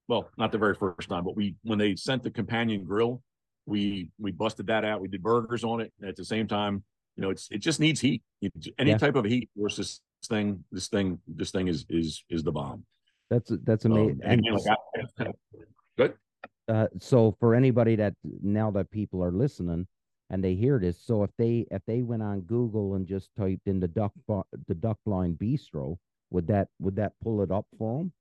well, 0.08 0.30
not 0.36 0.52
the 0.52 0.58
very 0.58 0.74
first 0.74 1.08
time, 1.08 1.24
but 1.24 1.36
we 1.36 1.56
when 1.62 1.78
they 1.78 1.96
sent 1.96 2.22
the 2.22 2.30
companion 2.30 2.84
grill, 2.84 3.22
we 3.66 4.08
we 4.18 4.32
busted 4.32 4.66
that 4.68 4.84
out. 4.84 5.00
We 5.00 5.08
did 5.08 5.22
burgers 5.22 5.64
on 5.64 5.80
it 5.80 5.92
at 6.02 6.16
the 6.16 6.24
same 6.24 6.46
time. 6.46 6.82
You 7.16 7.22
know, 7.22 7.30
it's 7.30 7.48
it 7.50 7.58
just 7.58 7.80
needs 7.80 8.00
heat. 8.00 8.22
It- 8.40 8.52
any 8.78 8.90
Yeah. 8.90 8.98
type 8.98 9.14
of 9.16 9.24
heat 9.24 9.50
versus 9.56 10.00
this 10.20 10.28
thing. 10.28 10.64
This 10.72 10.88
thing. 10.88 11.18
This 11.26 11.50
thing 11.50 11.68
is 11.68 11.84
is 11.88 12.24
is 12.28 12.42
the 12.42 12.52
bomb. 12.52 12.84
That's 13.30 13.52
that's 13.64 13.84
Um, 13.84 13.92
amazing. 13.92 14.20
and 14.24 14.42
and 14.46 14.58
like 14.58 14.78
I- 15.18 15.32
good. 15.96 16.14
uh, 16.68 16.88
so 16.98 17.32
for 17.40 17.54
anybody 17.54 17.96
that 17.96 18.14
now 18.42 18.70
that 18.72 18.90
people 18.90 19.22
are 19.22 19.32
listening 19.32 19.86
and 20.30 20.42
they 20.42 20.54
hear 20.54 20.78
this, 20.78 20.98
so 21.02 21.22
if 21.22 21.30
they 21.38 21.66
if 21.70 21.82
they 21.86 22.02
went 22.02 22.22
on 22.22 22.40
Google 22.42 22.94
and 22.94 23.06
just 23.06 23.30
typed 23.36 23.66
in 23.66 23.78
the 23.80 23.88
duck 23.88 24.12
the 24.66 24.74
duck 24.74 24.98
blind 25.04 25.38
bistro, 25.38 25.98
would 26.30 26.46
that 26.48 26.68
would 26.80 26.96
that 26.96 27.12
pull 27.22 27.42
it 27.42 27.50
up 27.50 27.66
for 27.78 27.98
them? 27.98 28.12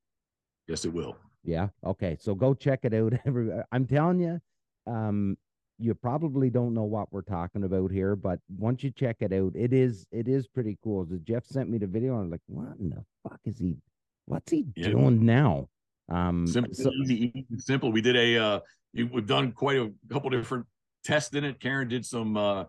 Yes, 0.67 0.85
it 0.85 0.93
will. 0.93 1.17
Yeah. 1.43 1.69
Okay. 1.83 2.17
So 2.19 2.35
go 2.35 2.53
check 2.53 2.81
it 2.83 2.93
out. 2.93 3.13
Every 3.25 3.51
I'm 3.71 3.87
telling 3.87 4.19
you, 4.19 4.39
um, 4.87 5.37
you 5.79 5.93
probably 5.95 6.49
don't 6.49 6.73
know 6.73 6.83
what 6.83 7.11
we're 7.11 7.21
talking 7.23 7.63
about 7.63 7.91
here, 7.91 8.15
but 8.15 8.39
once 8.57 8.83
you 8.83 8.91
check 8.91 9.17
it 9.21 9.33
out, 9.33 9.53
it 9.55 9.73
is 9.73 10.05
it 10.11 10.27
is 10.27 10.47
pretty 10.47 10.77
cool. 10.83 11.05
So 11.09 11.17
Jeff 11.23 11.45
sent 11.45 11.69
me 11.69 11.77
the 11.79 11.87
video, 11.87 12.13
and 12.15 12.25
I'm 12.25 12.29
like, 12.31 12.41
what 12.47 12.77
in 12.79 12.89
the 12.89 13.03
fuck 13.23 13.39
is 13.45 13.57
he? 13.57 13.77
What's 14.25 14.51
he 14.51 14.65
Yeah. 14.75 14.89
doing 14.89 15.25
now? 15.25 15.69
Um, 16.09 16.45
Simple, 16.45 16.73
so- 16.73 16.91
easy, 17.03 17.31
easy, 17.33 17.57
simple. 17.57 17.91
We 17.91 18.01
did 18.01 18.15
a 18.15 18.37
uh 18.37 18.59
we've 18.93 19.25
done 19.25 19.53
quite 19.53 19.77
a 19.77 19.91
couple 20.11 20.29
different 20.29 20.65
tests 21.03 21.33
in 21.35 21.43
it. 21.45 21.59
Karen 21.59 21.87
did 21.87 22.05
some 22.05 22.37
uh 22.37 22.65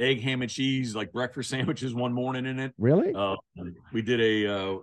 egg 0.00 0.20
ham 0.20 0.42
and 0.42 0.50
cheese 0.50 0.94
like 0.94 1.12
breakfast 1.12 1.48
sandwiches 1.50 1.94
one 1.94 2.12
morning 2.12 2.44
in 2.44 2.58
it. 2.58 2.74
really? 2.78 3.14
Uh 3.14 3.36
we 3.92 4.02
did 4.02 4.20
a 4.20 4.46
uh 4.46 4.76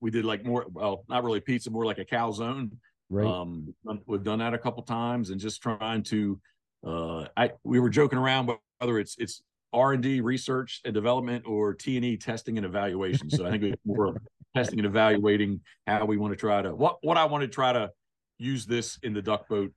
we 0.00 0.10
did 0.12 0.24
like 0.24 0.44
more 0.44 0.66
well 0.70 1.04
not 1.08 1.24
really 1.24 1.40
pizza, 1.40 1.70
more 1.70 1.84
like 1.86 1.98
a 1.98 2.04
calzone. 2.04 2.70
Right. 3.10 3.26
Um 3.26 3.74
we've 4.06 4.22
done 4.22 4.38
that 4.40 4.54
a 4.54 4.58
couple 4.58 4.82
times 4.82 5.30
and 5.30 5.40
just 5.40 5.62
trying 5.62 6.02
to 6.04 6.40
uh 6.86 7.26
I 7.36 7.52
we 7.64 7.80
were 7.80 7.90
joking 7.90 8.18
around 8.18 8.50
whether 8.78 8.98
it's 8.98 9.16
it's 9.18 9.42
R 9.72 9.92
and 9.92 10.02
D 10.02 10.20
research 10.20 10.80
and 10.84 10.94
development 10.94 11.44
or 11.46 11.74
T 11.74 11.96
and 11.96 12.04
E 12.04 12.16
testing 12.16 12.56
and 12.56 12.64
evaluation. 12.64 13.28
So 13.30 13.44
I 13.46 13.50
think 13.50 13.62
it's 13.64 13.82
more 13.84 14.16
testing 14.56 14.78
and 14.78 14.86
evaluating 14.86 15.60
how 15.86 16.04
we 16.06 16.16
want 16.16 16.32
to 16.32 16.36
try 16.36 16.62
to 16.62 16.74
what 16.74 16.98
what 17.02 17.16
I 17.16 17.24
want 17.26 17.42
to 17.42 17.48
try 17.48 17.72
to 17.72 17.90
use 18.38 18.64
this 18.66 18.98
in 19.02 19.12
the 19.12 19.22
duck 19.22 19.48
boat 19.48 19.72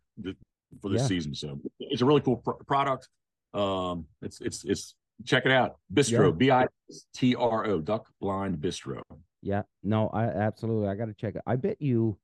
for 0.81 0.89
this 0.89 1.01
Yeah. 1.01 1.07
season. 1.07 1.33
So 1.35 1.59
it's 1.79 2.01
a 2.01 2.05
really 2.05 2.21
cool 2.21 2.37
pro- 2.37 2.57
product. 2.67 3.09
Um, 3.53 4.05
it's 4.21 4.39
it's 4.41 4.63
it's 4.63 4.95
check 5.25 5.45
it 5.45 5.51
out. 5.51 5.77
Bistro 5.93 6.37
B 6.37 6.51
I 6.51 6.67
S 6.89 7.05
T 7.13 7.35
R 7.35 7.65
O 7.65 7.81
Duck 7.81 8.07
Blind 8.21 8.57
Bistro. 8.57 9.01
Yeah, 9.41 9.63
no, 9.83 10.09
I 10.09 10.25
absolutely. 10.25 10.87
I 10.87 10.95
got 10.95 11.05
to 11.05 11.13
check 11.13 11.35
it. 11.35 11.41
I 11.47 11.55
bet 11.55 11.81
you, 11.81 12.17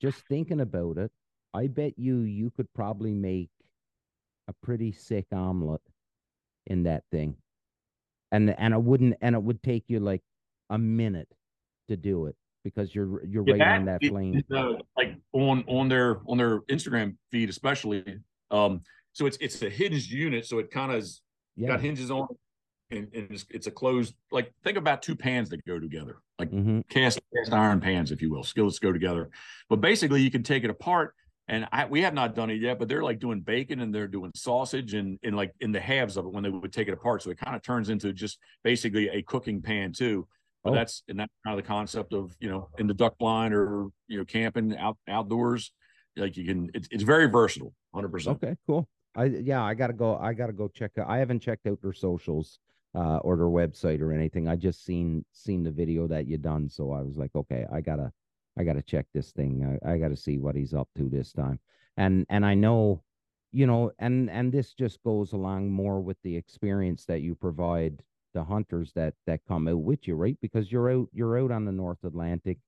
just 0.00 0.26
thinking 0.28 0.60
about 0.60 0.98
it, 0.98 1.12
I 1.54 1.66
bet 1.66 1.98
you 1.98 2.20
you 2.20 2.50
could 2.50 2.72
probably 2.74 3.12
make 3.12 3.50
a 4.48 4.52
pretty 4.62 4.92
sick 4.92 5.26
omelet 5.32 5.82
in 6.66 6.84
that 6.84 7.04
thing, 7.10 7.36
and 8.32 8.50
and 8.58 8.74
it 8.74 8.82
wouldn't, 8.82 9.16
and 9.20 9.34
it 9.34 9.42
would 9.42 9.62
take 9.62 9.84
you 9.88 10.00
like 10.00 10.22
a 10.70 10.78
minute 10.78 11.28
to 11.88 11.96
do 11.96 12.26
it 12.26 12.36
because 12.64 12.94
you're 12.94 13.24
you're 13.24 13.42
Yeah, 13.44 13.52
right 13.54 13.78
on 13.80 13.86
that 13.86 14.02
it- 14.02 14.08
flame. 14.10 14.36
it, 14.48 14.56
uh, 14.56 14.74
like 14.96 15.16
on 15.32 15.64
on 15.66 15.88
their 15.88 16.20
on 16.26 16.38
their 16.38 16.60
Instagram 16.62 17.16
feed, 17.30 17.48
especially. 17.50 18.20
Um, 18.50 18.80
so 19.12 19.26
it's 19.26 19.36
it's 19.40 19.60
a 19.62 19.70
hinged 19.70 20.10
unit, 20.10 20.46
so 20.46 20.58
it 20.58 20.70
kind 20.70 20.92
of 20.92 21.06
Yeah, 21.56 21.68
got 21.68 21.80
hinges 21.80 22.10
on, 22.10 22.28
and, 22.90 23.08
and 23.14 23.30
it's, 23.30 23.46
it's 23.50 23.66
a 23.66 23.70
closed. 23.70 24.14
Like 24.30 24.52
think 24.64 24.76
about 24.78 25.02
two 25.02 25.16
pans 25.16 25.50
that 25.50 25.64
go 25.64 25.78
together, 25.78 26.18
like 26.38 26.50
hmm 26.50 26.80
cast 26.88 27.20
cast 27.36 27.52
iron 27.52 27.80
pans, 27.80 28.10
if 28.12 28.20
you 28.22 28.30
will. 28.30 28.42
Skillets 28.42 28.78
go 28.78 28.92
together, 28.92 29.30
but 29.68 29.80
basically 29.80 30.22
you 30.22 30.30
can 30.30 30.42
take 30.42 30.64
it 30.64 30.70
apart. 30.70 31.14
And 31.48 31.66
I, 31.72 31.86
we 31.86 32.02
have 32.02 32.14
not 32.14 32.36
done 32.36 32.48
it 32.50 32.60
yet, 32.60 32.78
but 32.78 32.86
they're 32.88 33.02
like 33.02 33.18
doing 33.18 33.40
bacon 33.40 33.80
and 33.80 33.92
they're 33.92 34.06
doing 34.06 34.30
sausage 34.36 34.94
and, 34.94 35.18
and 35.24 35.34
like 35.34 35.52
in 35.60 35.72
the 35.72 35.80
halves 35.80 36.16
of 36.16 36.24
it 36.24 36.32
when 36.32 36.44
they 36.44 36.48
would 36.48 36.72
take 36.72 36.86
it 36.86 36.92
apart. 36.94 37.22
So 37.22 37.30
it 37.30 37.38
kind 37.38 37.56
of 37.56 37.62
turns 37.62 37.90
into 37.90 38.12
just 38.12 38.38
basically 38.62 39.08
a 39.08 39.20
cooking 39.22 39.60
pan 39.60 39.92
too. 39.92 40.28
But 40.62 40.70
Oh. 40.70 40.74
that's 40.74 41.02
and 41.08 41.18
that's 41.18 41.32
kind 41.44 41.58
of 41.58 41.64
the 41.64 41.66
concept 41.66 42.12
of 42.12 42.36
you 42.38 42.48
know 42.50 42.68
in 42.78 42.86
the 42.86 42.94
duck 42.94 43.16
blind 43.18 43.52
or 43.54 43.86
you 44.08 44.18
know 44.18 44.24
camping 44.24 44.76
out 44.76 44.96
outdoors. 45.08 45.72
Like 46.16 46.36
you 46.36 46.44
can, 46.44 46.70
it's 46.74 46.86
it's 46.90 47.02
very 47.02 47.26
versatile, 47.26 47.72
hundred 47.94 48.10
percent. 48.10 48.36
Okay, 48.42 48.56
cool. 48.66 48.86
I 49.16 49.24
yeah, 49.24 49.62
I 49.64 49.74
gotta 49.74 49.92
go. 49.94 50.16
I 50.18 50.34
gotta 50.34 50.52
go 50.52 50.68
check. 50.68 50.92
out 50.98 51.08
I 51.08 51.18
haven't 51.18 51.40
checked 51.40 51.66
out 51.66 51.80
their 51.82 51.92
socials, 51.94 52.58
uh, 52.94 53.18
or 53.18 53.36
their 53.36 53.46
website 53.46 54.00
or 54.00 54.12
anything. 54.12 54.48
I 54.48 54.56
just 54.56 54.84
seen 54.84 55.24
seen 55.32 55.62
the 55.62 55.70
video 55.70 56.06
that 56.08 56.26
you 56.26 56.38
done, 56.38 56.68
so 56.68 56.92
I 56.92 57.02
was 57.02 57.16
like, 57.16 57.30
okay, 57.34 57.66
I 57.72 57.80
gotta, 57.80 58.12
I 58.58 58.64
gotta 58.64 58.82
check 58.82 59.06
this 59.14 59.32
thing. 59.32 59.78
I, 59.84 59.92
I 59.92 59.98
gotta 59.98 60.16
see 60.16 60.38
what 60.38 60.56
he's 60.56 60.74
up 60.74 60.88
to 60.96 61.08
this 61.08 61.32
time. 61.32 61.58
And 61.96 62.26
and 62.28 62.44
I 62.44 62.54
know, 62.54 63.02
you 63.52 63.66
know, 63.66 63.92
and 63.98 64.30
and 64.30 64.52
this 64.52 64.74
just 64.74 65.02
goes 65.02 65.32
along 65.32 65.70
more 65.70 66.00
with 66.00 66.16
the 66.22 66.36
experience 66.36 67.04
that 67.06 67.20
you 67.20 67.34
provide 67.34 68.02
the 68.34 68.44
hunters 68.44 68.92
that 68.94 69.14
that 69.26 69.44
come 69.46 69.68
out 69.68 69.82
with 69.82 70.06
you, 70.08 70.14
right? 70.14 70.38
Because 70.40 70.70
you're 70.70 70.90
out 70.90 71.08
you're 71.12 71.38
out 71.38 71.50
on 71.50 71.64
the 71.64 71.72
North 71.72 72.02
Atlantic, 72.04 72.58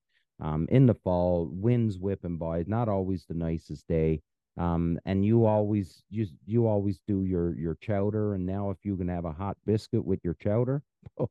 um, 0.40 0.66
in 0.70 0.86
the 0.86 0.94
fall, 0.94 1.48
winds 1.52 1.98
whipping 1.98 2.36
by. 2.36 2.64
Not 2.66 2.88
always 2.88 3.24
the 3.24 3.34
nicest 3.34 3.86
day 3.88 4.22
um 4.58 4.98
and 5.06 5.24
you 5.24 5.46
always 5.46 6.02
you 6.10 6.26
you 6.44 6.66
always 6.66 7.00
do 7.06 7.24
your 7.24 7.56
your 7.58 7.76
chowder 7.80 8.34
and 8.34 8.44
now 8.44 8.70
if 8.70 8.76
you 8.82 8.96
can 8.96 9.08
have 9.08 9.24
a 9.24 9.32
hot 9.32 9.56
biscuit 9.64 10.04
with 10.04 10.20
your 10.22 10.34
chowder 10.34 10.82
oh 11.18 11.30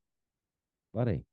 buddy 0.93 1.23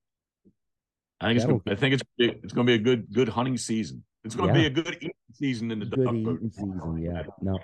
I 1.20 1.26
think 1.26 1.36
it's 1.38 1.46
gonna, 1.46 1.60
I 1.66 1.74
think 1.74 1.94
it's 1.94 2.02
it's 2.18 2.52
going 2.52 2.66
to 2.66 2.70
be 2.70 2.74
a 2.74 2.78
good 2.78 3.12
good 3.12 3.28
hunting 3.28 3.58
season. 3.58 4.04
It's 4.22 4.36
going 4.36 4.54
to 4.54 4.60
Yeah. 4.60 4.68
be 4.68 4.80
a 4.80 4.82
good 4.82 4.96
eating 4.96 5.10
season 5.32 5.72
in 5.72 5.80
the 5.80 5.86
Good 5.86 6.04
duck 6.04 6.14
eating 6.14 6.50
season, 6.50 6.98
yeah. 7.02 7.24
No. 7.40 7.58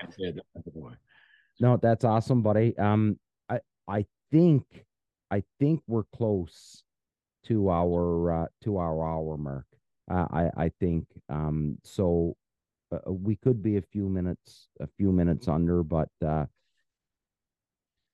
No 1.61 1.77
that's 1.77 2.05
awesome 2.05 2.43
buddy 2.43 2.77
um 2.79 3.17
i 3.49 3.61
i 3.87 4.05
think 4.33 4.65
i 5.31 5.43
think 5.61 5.83
we're 5.87 6.03
close 6.15 6.83
to 7.45 7.71
our 7.71 8.33
uh 8.33 8.47
to 8.65 8.79
our 8.79 9.09
hour 9.09 9.37
mark 9.37 9.67
uh, 10.11 10.27
i 10.31 10.51
i 10.57 10.69
think 10.81 11.07
um 11.29 11.79
so 11.85 12.37
uh, 13.07 13.13
we 13.13 13.37
could 13.37 13.63
be 13.63 13.77
a 13.77 13.83
few 13.83 14.09
minutes 14.09 14.69
a 14.81 14.87
few 14.99 15.13
minutes 15.13 15.49
under 15.49 15.83
but 15.83 16.09
uh 16.25 16.45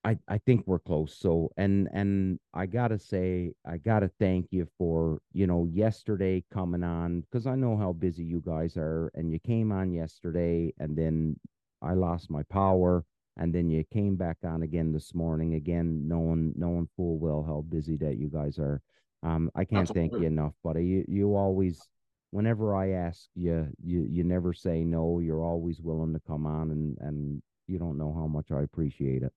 I, 0.02 0.18
I 0.28 0.38
think 0.38 0.66
we're 0.66 0.78
close. 0.78 1.14
So 1.14 1.50
and 1.58 1.88
and 1.92 2.38
I 2.54 2.66
gotta 2.66 2.98
say 2.98 3.52
I 3.66 3.76
gotta 3.76 4.10
thank 4.18 4.46
you 4.50 4.66
for 4.78 5.20
you 5.32 5.46
know 5.46 5.68
yesterday 5.70 6.42
coming 6.52 6.82
on 6.82 7.20
because 7.20 7.46
I 7.46 7.54
know 7.54 7.76
how 7.76 7.92
busy 7.92 8.24
you 8.24 8.42
guys 8.44 8.76
are 8.78 9.10
and 9.14 9.30
you 9.30 9.38
came 9.40 9.72
on 9.72 9.92
yesterday 9.92 10.72
and 10.78 10.96
then 10.96 11.38
I 11.82 11.92
lost 11.94 12.30
my 12.30 12.42
power 12.44 13.04
and 13.36 13.54
then 13.54 13.68
you 13.68 13.84
came 13.92 14.16
back 14.16 14.38
on 14.42 14.62
again 14.62 14.92
this 14.92 15.14
morning 15.14 15.54
again 15.54 16.08
knowing 16.08 16.54
knowing 16.56 16.88
full 16.96 17.18
well 17.18 17.42
how 17.42 17.62
busy 17.68 17.96
that 17.98 18.16
you 18.16 18.28
guys 18.28 18.58
are. 18.58 18.80
Um 19.22 19.50
I 19.54 19.66
can't 19.66 19.92
thank 19.92 20.12
you 20.18 20.26
enough, 20.26 20.54
buddy. 20.64 20.86
You 20.86 21.04
you 21.08 21.36
always 21.36 21.90
whenever 22.30 22.74
I 22.74 22.90
ask 22.90 23.28
you 23.34 23.68
you 23.82 24.06
you 24.10 24.24
never 24.24 24.52
say 24.52 24.84
no. 24.84 25.18
You're 25.20 25.44
always 25.44 25.80
willing 25.80 26.12
to 26.14 26.20
come 26.26 26.46
on 26.46 26.70
and 26.70 26.96
and 27.00 27.42
you 27.66 27.78
don't 27.78 27.98
know 27.98 28.12
how 28.12 28.26
much 28.26 28.50
I 28.50 28.62
appreciate 28.62 29.22
it. 29.22 29.32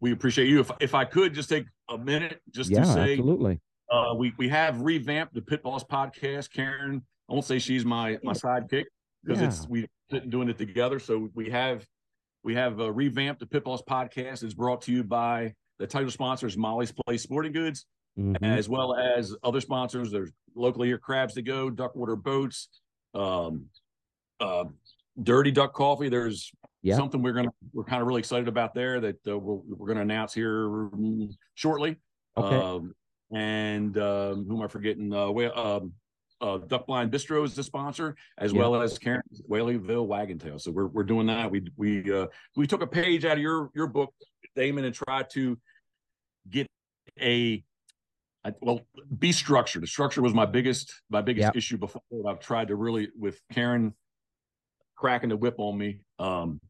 We 0.00 0.12
appreciate 0.12 0.48
you. 0.48 0.60
If 0.60 0.70
if 0.80 0.94
I 0.94 1.04
could 1.04 1.34
just 1.34 1.48
take 1.48 1.66
a 1.88 1.98
minute 1.98 2.40
just 2.50 2.70
yeah, 2.70 2.80
to 2.80 2.86
say 2.86 3.12
absolutely. 3.12 3.60
uh 3.92 4.14
we 4.16 4.32
we 4.38 4.48
have 4.48 4.80
revamped 4.80 5.34
the 5.34 5.40
Pitboss 5.42 5.86
podcast. 5.86 6.50
Karen, 6.52 7.02
I 7.28 7.32
won't 7.32 7.44
say 7.44 7.58
she's 7.58 7.84
my 7.84 8.18
my 8.22 8.32
sidekick 8.32 8.84
because 9.24 9.40
Yeah. 9.40 9.48
it's 9.48 9.68
we 9.68 9.86
doing 10.28 10.48
it 10.48 10.58
together. 10.58 10.98
So 10.98 11.28
we 11.34 11.50
have 11.50 11.86
we 12.44 12.54
have 12.54 12.80
uh, 12.80 12.90
revamped 12.92 13.40
the 13.40 13.46
Pitboss 13.46 13.84
podcast. 13.84 14.42
It's 14.42 14.54
brought 14.54 14.80
to 14.82 14.92
you 14.92 15.04
by 15.04 15.54
the 15.78 15.86
title 15.86 16.10
sponsors 16.10 16.56
Molly's 16.56 16.92
Place 16.92 17.22
Sporting 17.22 17.52
Goods. 17.52 17.84
Mhm. 18.18 18.42
as 18.42 18.68
well 18.68 18.94
as 18.96 19.34
other 19.44 19.60
sponsors. 19.60 20.10
There's 20.10 20.32
locally 20.54 20.88
here 20.88 20.98
Crabs 20.98 21.34
to 21.34 21.42
Go, 21.42 21.70
Duckwater 21.70 22.16
Boats, 22.16 22.68
um, 23.14 23.66
uh, 24.40 24.64
Dirty 25.22 25.52
Duck 25.52 25.72
Coffee. 25.72 26.08
There's 26.08 26.50
Yeah. 26.82 26.96
something 26.96 27.22
we're 27.22 27.32
gonna 27.32 27.52
we're 27.72 27.84
kind 27.84 28.02
of 28.02 28.08
really 28.08 28.18
excited 28.20 28.48
about 28.48 28.74
there 28.74 29.00
that 29.00 29.26
uh, 29.26 29.38
we're, 29.38 29.56
we're 29.76 29.86
gonna 29.86 30.02
announce 30.02 30.34
here 30.34 30.68
mm, 30.68 31.32
shortly. 31.54 31.96
Okay. 32.36 32.56
Um, 32.56 32.94
and 33.32 33.96
um, 33.98 34.46
who 34.46 34.56
am 34.56 34.62
I 34.62 34.68
forgetting? 34.68 35.12
Uh, 35.12 35.30
we, 35.30 35.46
um, 35.46 35.92
uh, 36.40 36.58
Duck 36.58 36.86
Blind 36.86 37.12
Bistro 37.12 37.44
is 37.44 37.54
the 37.54 37.62
sponsor, 37.62 38.16
as 38.38 38.52
Yeah. 38.52 38.60
well 38.60 38.80
as 38.80 38.98
Karen's 38.98 39.42
Whaleyville 39.48 40.06
Wagon 40.06 40.38
Tail. 40.38 40.58
So 40.58 40.70
we're 40.72 40.86
we're 40.86 41.04
doing 41.04 41.26
that. 41.26 41.50
We 41.50 41.66
we 41.76 42.12
uh, 42.12 42.26
we 42.56 42.66
took 42.66 42.82
a 42.82 42.86
page 42.86 43.24
out 43.24 43.36
of 43.36 43.42
your 43.42 43.70
your 43.74 43.86
book, 43.86 44.12
Damon, 44.56 44.84
and 44.84 44.94
tried 44.94 45.30
to 45.30 45.58
get 46.48 46.66
a 47.20 47.64
I, 48.48 48.54
well 48.60 48.80
be 49.18 49.32
structured. 49.32 49.82
The 49.82 49.86
structure 49.86 50.22
was 50.22 50.34
my 50.34 50.46
biggest 50.46 51.02
my 51.10 51.20
biggest 51.20 51.46
Yep. 51.46 51.56
issue 51.56 51.78
before. 51.78 52.02
I've 52.26 52.40
tried 52.40 52.68
to 52.68 52.76
really 52.76 53.08
with 53.18 53.40
Karen 53.52 53.94
cracking 54.96 55.28
the 55.28 55.36
whip 55.36 55.54
on 55.58 55.78
me. 55.78 56.00
Um, 56.18 56.60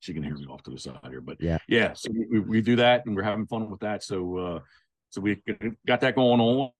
she 0.00 0.14
can 0.14 0.22
hear 0.22 0.34
me 0.36 0.46
off 0.46 0.62
to 0.64 0.70
the 0.70 0.78
side 0.78 0.98
here, 1.08 1.20
but 1.20 1.40
Yeah. 1.40 1.58
yeah. 1.68 1.92
So 1.94 2.10
we, 2.30 2.40
we 2.40 2.60
do 2.62 2.76
that, 2.76 3.04
and 3.06 3.14
we're 3.14 3.22
having 3.22 3.46
fun 3.46 3.70
with 3.70 3.80
that. 3.80 4.02
So 4.02 4.36
uh, 4.36 4.58
so 5.10 5.20
we 5.20 5.42
got 5.86 6.00
that 6.00 6.14
going 6.16 6.40
on, 6.40 6.70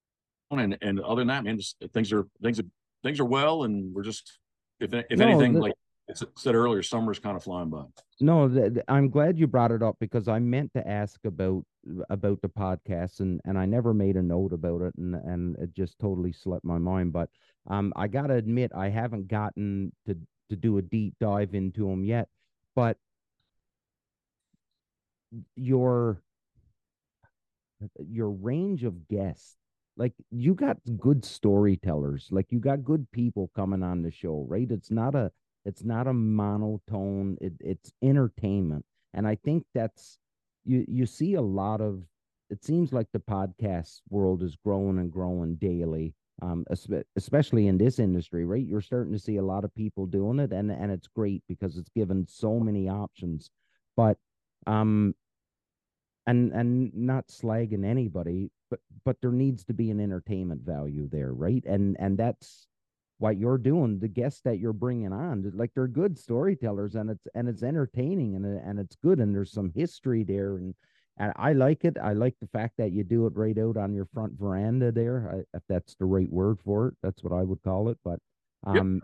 and 0.58 0.76
and 0.82 1.00
other 1.00 1.20
than 1.20 1.28
that, 1.28 1.44
man, 1.44 1.56
just 1.58 1.76
things 1.92 2.12
are 2.12 2.26
things 2.42 2.58
are 2.60 2.64
things 3.02 3.20
are 3.20 3.24
well, 3.24 3.64
and 3.64 3.94
we're 3.94 4.02
just 4.02 4.38
if 4.80 4.92
if 4.92 5.18
No, 5.18 5.26
anything, 5.28 5.52
the- 5.54 5.60
like 5.60 5.74
I 6.10 6.14
said 6.36 6.54
earlier, 6.56 6.82
summer's 6.82 7.20
kind 7.20 7.36
of 7.36 7.44
flying 7.44 7.70
by. 7.70 7.84
No, 8.20 8.48
th- 8.48 8.74
th- 8.74 8.84
I'm 8.88 9.10
glad 9.10 9.38
you 9.38 9.46
brought 9.46 9.70
it 9.70 9.80
up 9.82 9.96
because 10.00 10.26
I 10.26 10.40
meant 10.40 10.72
to 10.74 10.86
ask 10.88 11.24
about 11.24 11.62
about 12.10 12.40
the 12.42 12.48
podcast 12.48 13.20
and 13.20 13.40
and 13.44 13.58
I 13.58 13.66
never 13.66 13.94
made 13.94 14.16
a 14.16 14.22
note 14.22 14.52
about 14.52 14.82
it 14.82 14.94
and 14.96 15.14
and 15.14 15.56
it 15.56 15.74
just 15.74 15.98
totally 15.98 16.32
slipped 16.32 16.64
my 16.64 16.78
mind. 16.78 17.12
But 17.12 17.30
um, 17.66 17.92
I 17.96 18.08
gotta 18.08 18.34
admit 18.34 18.72
I 18.74 18.88
haven't 18.88 19.28
gotten 19.28 19.92
to 20.06 20.16
to 20.50 20.56
do 20.56 20.78
a 20.78 20.82
deep 20.82 21.14
dive 21.20 21.54
into 21.54 21.88
them 21.88 22.04
yet. 22.04 22.28
But 22.74 22.98
your 25.56 26.22
your 27.98 28.30
range 28.30 28.84
of 28.84 29.08
guests, 29.08 29.56
like 29.96 30.12
you 30.30 30.54
got 30.54 30.76
good 30.98 31.24
storytellers, 31.24 32.28
like 32.30 32.46
you 32.50 32.58
got 32.58 32.84
good 32.84 33.10
people 33.12 33.50
coming 33.54 33.82
on 33.82 34.02
the 34.02 34.10
show, 34.10 34.44
right? 34.48 34.70
It's 34.70 34.90
not 34.90 35.14
a 35.14 35.30
it's 35.64 35.84
not 35.84 36.06
a 36.06 36.12
monotone. 36.12 37.36
It, 37.40 37.52
it's 37.60 37.92
entertainment, 38.02 38.84
and 39.14 39.26
I 39.26 39.36
think 39.36 39.64
that's 39.74 40.18
you. 40.64 40.84
You 40.88 41.06
see 41.06 41.34
a 41.34 41.42
lot 41.42 41.80
of. 41.80 42.02
It 42.50 42.64
seems 42.64 42.92
like 42.92 43.06
the 43.12 43.20
podcast 43.20 44.00
world 44.08 44.42
is 44.42 44.56
growing 44.64 44.98
and 44.98 45.12
growing 45.12 45.54
daily, 45.54 46.14
um, 46.42 46.64
especially 47.16 47.68
in 47.68 47.78
this 47.78 47.98
industry, 48.00 48.44
right? 48.44 48.66
You're 48.66 48.80
starting 48.80 49.12
to 49.12 49.20
see 49.20 49.36
a 49.36 49.42
lot 49.42 49.64
of 49.64 49.74
people 49.74 50.06
doing 50.06 50.40
it, 50.40 50.52
and 50.52 50.70
and 50.70 50.90
it's 50.90 51.08
great 51.08 51.42
because 51.48 51.76
it's 51.76 51.90
given 51.90 52.26
so 52.28 52.58
many 52.58 52.88
options. 52.88 53.50
But, 53.96 54.18
um, 54.66 55.14
and 56.26 56.52
and 56.52 56.94
not 56.94 57.28
slagging 57.28 57.84
anybody, 57.84 58.50
but 58.70 58.80
but 59.04 59.16
there 59.20 59.32
needs 59.32 59.64
to 59.64 59.74
be 59.74 59.90
an 59.90 60.00
entertainment 60.00 60.62
value 60.62 61.08
there, 61.08 61.32
right? 61.32 61.64
And 61.66 61.96
and 61.98 62.18
that's 62.18 62.66
what 63.20 63.38
you're 63.38 63.58
doing 63.58 64.00
the 64.00 64.08
guests 64.08 64.42
that 64.42 64.58
you're 64.58 64.72
bringing 64.72 65.12
on 65.12 65.50
like 65.54 65.70
they're 65.74 65.86
good 65.86 66.18
storytellers 66.18 66.96
and 66.96 67.10
it's 67.10 67.28
and 67.34 67.48
it's 67.48 67.62
entertaining 67.62 68.34
and 68.36 68.46
and 68.46 68.80
it's 68.80 68.96
good 68.96 69.20
and 69.20 69.34
there's 69.34 69.52
some 69.52 69.72
history 69.76 70.24
there 70.24 70.56
and 70.56 70.74
and 71.18 71.32
I 71.36 71.52
like 71.52 71.84
it. 71.84 71.98
I 72.02 72.14
like 72.14 72.34
the 72.40 72.48
fact 72.48 72.74
that 72.78 72.92
you 72.92 73.04
do 73.04 73.26
it 73.26 73.36
right 73.36 73.58
out 73.58 73.76
on 73.76 73.92
your 73.94 74.06
front 74.06 74.38
veranda 74.38 74.90
there, 74.90 75.30
I, 75.52 75.56
if 75.56 75.62
that's 75.68 75.94
the 75.96 76.06
right 76.06 76.30
word 76.32 76.58
for 76.64 76.88
it. 76.88 76.94
That's 77.02 77.22
what 77.22 77.34
I 77.34 77.42
would 77.42 77.62
call 77.62 77.90
it. 77.90 77.98
But 78.04 78.20
Yep. 78.72 78.80
um, 78.80 79.02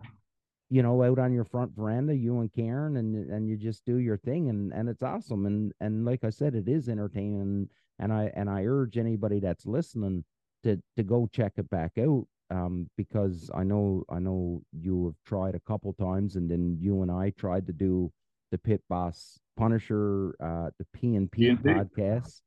you 0.71 0.83
know, 0.83 1.03
out 1.03 1.19
on 1.19 1.33
your 1.33 1.45
front 1.45 1.73
veranda, 1.77 2.15
you 2.17 2.41
and 2.41 2.53
Karen, 2.53 2.97
and 2.97 3.31
and 3.31 3.49
you 3.49 3.57
just 3.57 3.85
do 3.85 3.99
your 3.99 4.17
thing, 4.19 4.49
and 4.49 4.73
and 4.73 4.89
it's 4.89 5.03
awesome. 5.03 5.47
And 5.47 5.73
and 5.81 6.05
like 6.05 6.25
I 6.25 6.31
said, 6.31 6.55
it 6.55 6.69
is 6.69 6.89
entertaining. 6.89 7.69
And 7.99 8.13
I 8.13 8.31
and 8.35 8.51
I 8.51 8.65
urge 8.65 8.99
anybody 8.99 9.41
that's 9.41 9.67
listening 9.67 10.25
to 10.65 10.83
to 10.97 11.03
go 11.05 11.29
check 11.33 11.55
it 11.57 11.71
back 11.71 11.99
out 11.99 12.27
um, 12.51 12.89
because 12.97 13.51
I 13.55 13.65
know 13.65 14.05
I 14.09 14.19
know 14.19 14.63
you 14.73 15.07
have 15.07 15.17
tried 15.27 15.55
a 15.55 15.61
couple 15.61 15.93
times, 15.95 16.37
and 16.37 16.51
then 16.51 16.79
you 16.81 17.03
and 17.03 17.11
I 17.11 17.31
tried 17.31 17.67
to 17.67 17.73
do 17.73 18.13
the 18.51 18.59
Pitboss 18.59 19.39
Punisher, 19.57 20.35
uh, 20.41 20.71
the 20.79 20.87
P 20.95 21.17
and 21.17 21.31
P 21.31 21.51
podcast, 21.51 22.41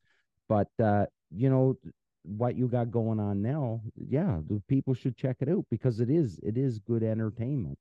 but 0.47 0.69
uh, 0.81 1.05
you 1.31 1.49
know 1.49 1.77
what 2.23 2.55
you 2.55 2.67
got 2.67 2.91
going 2.91 3.19
on 3.19 3.41
now. 3.41 3.81
Yeah, 3.95 4.39
the 4.47 4.61
people 4.67 4.93
should 4.93 5.17
check 5.17 5.37
it 5.41 5.49
out 5.49 5.65
because 5.69 5.99
it 5.99 6.09
is 6.09 6.39
it 6.43 6.57
is 6.57 6.79
good 6.79 7.03
entertainment. 7.03 7.77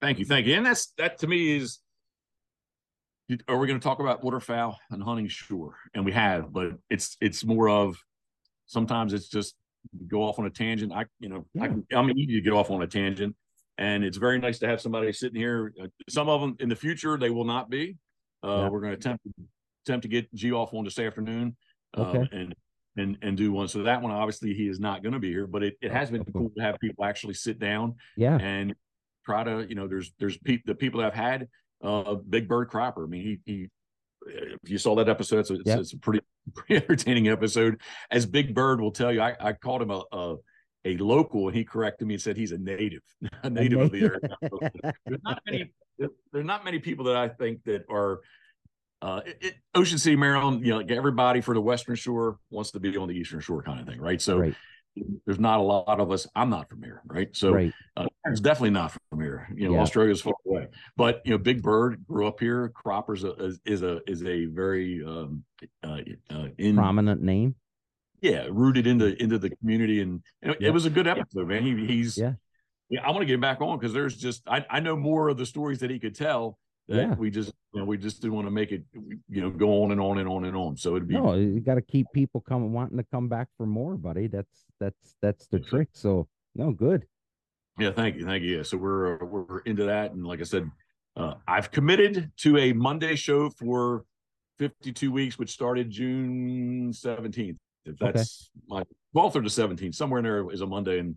Thank 0.00 0.18
you, 0.18 0.24
thank 0.24 0.46
you. 0.46 0.54
And 0.54 0.64
that's 0.64 0.92
that 0.98 1.18
to 1.18 1.26
me 1.26 1.56
is. 1.56 1.78
Are 3.46 3.58
we 3.58 3.66
going 3.66 3.78
to 3.78 3.84
talk 3.84 4.00
about 4.00 4.24
waterfowl 4.24 4.78
and 4.90 5.02
hunting? 5.02 5.28
Sure, 5.28 5.76
and 5.92 6.02
we 6.02 6.12
have, 6.12 6.50
but 6.50 6.72
it's 6.88 7.18
it's 7.20 7.44
more 7.44 7.68
of 7.68 7.98
sometimes 8.64 9.12
it's 9.12 9.28
just 9.28 9.54
go 10.08 10.22
off 10.22 10.38
on 10.38 10.46
a 10.46 10.50
tangent. 10.50 10.92
I 10.92 11.06
you 11.20 11.28
know 11.28 11.46
I 11.60 11.64
Yeah. 11.64 11.68
can, 11.68 11.86
I'm 11.92 12.10
easy 12.10 12.34
to 12.34 12.40
get 12.40 12.52
off 12.52 12.70
on 12.70 12.82
a 12.82 12.86
tangent, 12.86 13.34
and 13.78 14.04
it's 14.04 14.16
very 14.16 14.38
nice 14.38 14.58
to 14.60 14.68
have 14.68 14.80
somebody 14.80 15.12
sitting 15.12 15.40
here. 15.40 15.72
Uh, 15.80 15.86
Some 16.08 16.28
of 16.28 16.40
them 16.40 16.56
in 16.60 16.68
the 16.68 16.76
future 16.76 17.16
they 17.16 17.30
will 17.30 17.44
not 17.44 17.70
be. 17.70 17.96
Uh, 18.42 18.48
Yeah. 18.62 18.68
We're 18.68 18.80
going 18.80 18.92
to 18.92 18.98
attempt 18.98 19.26
attempt 19.86 20.02
to 20.02 20.08
get 20.08 20.32
G 20.34 20.52
off 20.52 20.74
on 20.74 20.84
this 20.84 20.98
afternoon, 20.98 21.56
uh, 21.96 22.00
Okay. 22.10 22.28
and 22.36 22.54
and 22.96 23.18
and 23.22 23.36
do 23.36 23.52
one. 23.52 23.68
So 23.68 23.82
that 23.84 24.02
one 24.02 24.12
obviously 24.12 24.54
he 24.54 24.68
is 24.68 24.80
not 24.80 25.02
going 25.02 25.12
to 25.14 25.18
be 25.20 25.28
here, 25.30 25.46
but 25.46 25.62
it, 25.62 25.76
it 25.80 25.90
has 25.92 26.10
been 26.10 26.24
cool 26.24 26.50
to 26.56 26.62
have 26.62 26.78
people 26.80 27.04
actually 27.04 27.34
sit 27.34 27.58
down 27.58 27.94
Yeah, 28.16 28.36
and 28.38 28.74
try 29.24 29.44
to 29.44 29.66
you 29.68 29.74
know 29.74 29.86
there's 29.86 30.12
there's 30.18 30.36
pe- 30.38 30.62
the 30.66 30.74
people 30.74 31.00
that 31.00 31.14
have 31.14 31.14
had 31.14 31.48
uh 31.84 32.14
big 32.28 32.48
bird 32.48 32.68
cropper 32.68 33.04
i 33.04 33.06
mean 33.06 33.22
he 33.22 33.38
he 33.52 33.68
if 34.26 34.68
you 34.68 34.78
saw 34.78 34.96
that 34.96 35.08
episode 35.08 35.40
it's, 35.40 35.50
Yep. 35.64 35.78
it's 35.78 35.92
a 35.92 35.98
pretty 35.98 36.20
pretty 36.54 36.76
entertaining 36.84 37.28
episode. 37.28 37.80
As 38.10 38.26
big 38.26 38.54
bird 38.54 38.80
will 38.80 38.92
tell 38.92 39.12
you 39.12 39.20
i 39.20 39.34
i 39.40 39.52
called 39.52 39.82
him 39.82 39.90
a 39.90 40.02
a, 40.12 40.36
a 40.84 40.96
local 40.98 41.48
and 41.48 41.56
he 41.56 41.64
corrected 41.64 42.06
me 42.06 42.14
and 42.14 42.22
said 42.22 42.36
he's 42.36 42.52
a 42.52 42.58
native 42.58 43.02
a 43.42 43.50
native 43.50 43.80
of 43.80 43.92
the 43.92 44.00
area. 44.00 44.20
There's 45.06 45.20
not 45.24 45.42
many 45.46 45.72
there's 46.32 46.46
not 46.46 46.64
many 46.64 46.78
people 46.78 47.06
that 47.06 47.16
i 47.16 47.28
think 47.28 47.64
that 47.64 47.84
are 47.90 48.20
uh, 49.00 49.20
it, 49.24 49.38
it, 49.40 49.54
Ocean 49.76 49.96
City, 49.96 50.16
Maryland, 50.16 50.64
you 50.64 50.72
know, 50.72 50.78
like 50.78 50.90
everybody 50.90 51.40
for 51.40 51.54
the 51.54 51.60
Western 51.60 51.94
Shore 51.94 52.38
wants 52.50 52.72
to 52.72 52.80
be 52.80 52.96
on 52.96 53.06
the 53.06 53.14
Eastern 53.14 53.38
Shore 53.38 53.62
kind 53.62 53.78
of 53.78 53.86
thing, 53.86 54.00
right? 54.00 54.20
So 54.20 54.38
right, 54.38 54.56
there's 55.26 55.38
not 55.38 55.60
a 55.60 55.62
lot 55.62 56.00
of 56.00 56.10
us. 56.10 56.26
I'm 56.34 56.50
not 56.50 56.68
from 56.68 56.82
here, 56.82 57.02
right? 57.06 57.28
So 57.36 57.52
right. 57.52 57.72
uh, 57.96 58.06
it's 58.26 58.40
definitely 58.40 58.70
not 58.70 58.92
from 59.10 59.20
here. 59.20 59.48
You 59.54 59.68
know, 59.68 59.74
Yeah. 59.74 59.80
Australia's 59.80 60.20
far 60.20 60.34
away. 60.46 60.68
But 60.96 61.22
you 61.24 61.32
know, 61.32 61.38
Big 61.38 61.62
Bird 61.62 62.04
grew 62.06 62.26
up 62.26 62.40
here. 62.40 62.68
Cropper's 62.70 63.24
a, 63.24 63.32
is, 63.34 63.60
is 63.64 63.82
a 63.82 64.00
is 64.06 64.22
a 64.24 64.46
very 64.46 65.02
um, 65.04 65.44
uh, 65.82 65.98
uh, 66.30 66.48
in 66.58 66.76
Prominent 66.76 67.22
name. 67.22 67.54
yeah 68.20 68.46
rooted 68.50 68.86
into 68.86 69.20
into 69.22 69.38
the 69.38 69.50
community, 69.56 70.00
and 70.00 70.22
you 70.42 70.48
know, 70.48 70.54
Yeah. 70.60 70.68
it 70.68 70.74
was 70.74 70.86
a 70.86 70.90
good 70.90 71.06
episode, 71.06 71.46
man. 71.48 71.62
He, 71.62 71.86
he's 71.86 72.16
Yeah. 72.18 72.32
yeah. 72.90 73.00
I 73.06 73.10
want 73.10 73.20
to 73.20 73.26
get 73.26 73.34
him 73.34 73.40
back 73.40 73.60
on 73.60 73.78
because 73.78 73.92
there's 73.92 74.16
just 74.16 74.42
I 74.48 74.64
I 74.68 74.80
know 74.80 74.96
more 74.96 75.28
of 75.28 75.36
the 75.38 75.46
stories 75.46 75.78
that 75.80 75.90
he 75.90 75.98
could 75.98 76.14
tell. 76.14 76.58
Yeah. 76.88 77.14
we 77.14 77.30
just 77.30 77.52
you 77.72 77.80
know 77.80 77.86
we 77.86 77.98
just 77.98 78.22
didn't 78.22 78.34
want 78.34 78.46
to 78.46 78.50
make 78.50 78.72
it 78.72 78.82
you 79.28 79.40
know 79.42 79.50
go 79.50 79.82
on 79.84 79.92
and 79.92 80.00
on 80.00 80.18
and 80.18 80.28
on 80.28 80.44
and 80.44 80.56
on. 80.56 80.76
So 80.76 80.96
it'd 80.96 81.06
be 81.08 81.14
No, 81.14 81.34
you 81.34 81.60
got 81.60 81.74
to 81.74 81.82
keep 81.82 82.06
people 82.14 82.40
coming, 82.40 82.72
wanting 82.72 82.96
to 82.96 83.04
come 83.12 83.28
back 83.28 83.48
for 83.56 83.66
more, 83.66 83.96
buddy. 83.96 84.26
That's 84.26 84.64
that's 84.80 85.14
that's 85.20 85.46
the 85.48 85.60
trick. 85.60 85.88
So 85.92 86.28
no, 86.54 86.72
good. 86.72 87.06
Yeah, 87.78 87.92
thank 87.92 88.16
you, 88.16 88.24
thank 88.24 88.42
you. 88.42 88.56
Yeah, 88.56 88.62
so 88.62 88.76
we're 88.78 89.22
uh, 89.22 89.24
we're 89.26 89.60
into 89.60 89.84
that, 89.84 90.12
and 90.12 90.26
like 90.26 90.40
I 90.40 90.44
said, 90.44 90.68
uh, 91.16 91.34
I've 91.46 91.70
committed 91.70 92.32
to 92.38 92.56
a 92.56 92.72
Monday 92.72 93.14
show 93.16 93.50
for 93.50 94.04
52 94.58 95.12
weeks, 95.12 95.38
which 95.38 95.50
started 95.50 95.90
June 95.90 96.90
17th. 96.92 97.56
If 97.84 98.02
Okay. 98.02 98.12
that's 98.12 98.50
my 98.66 98.82
12th 99.14 99.36
or 99.36 99.42
the 99.42 99.48
17th, 99.48 99.94
somewhere 99.94 100.18
in 100.18 100.24
there 100.24 100.50
is 100.50 100.62
a 100.62 100.66
Monday, 100.66 100.98
and 100.98 101.16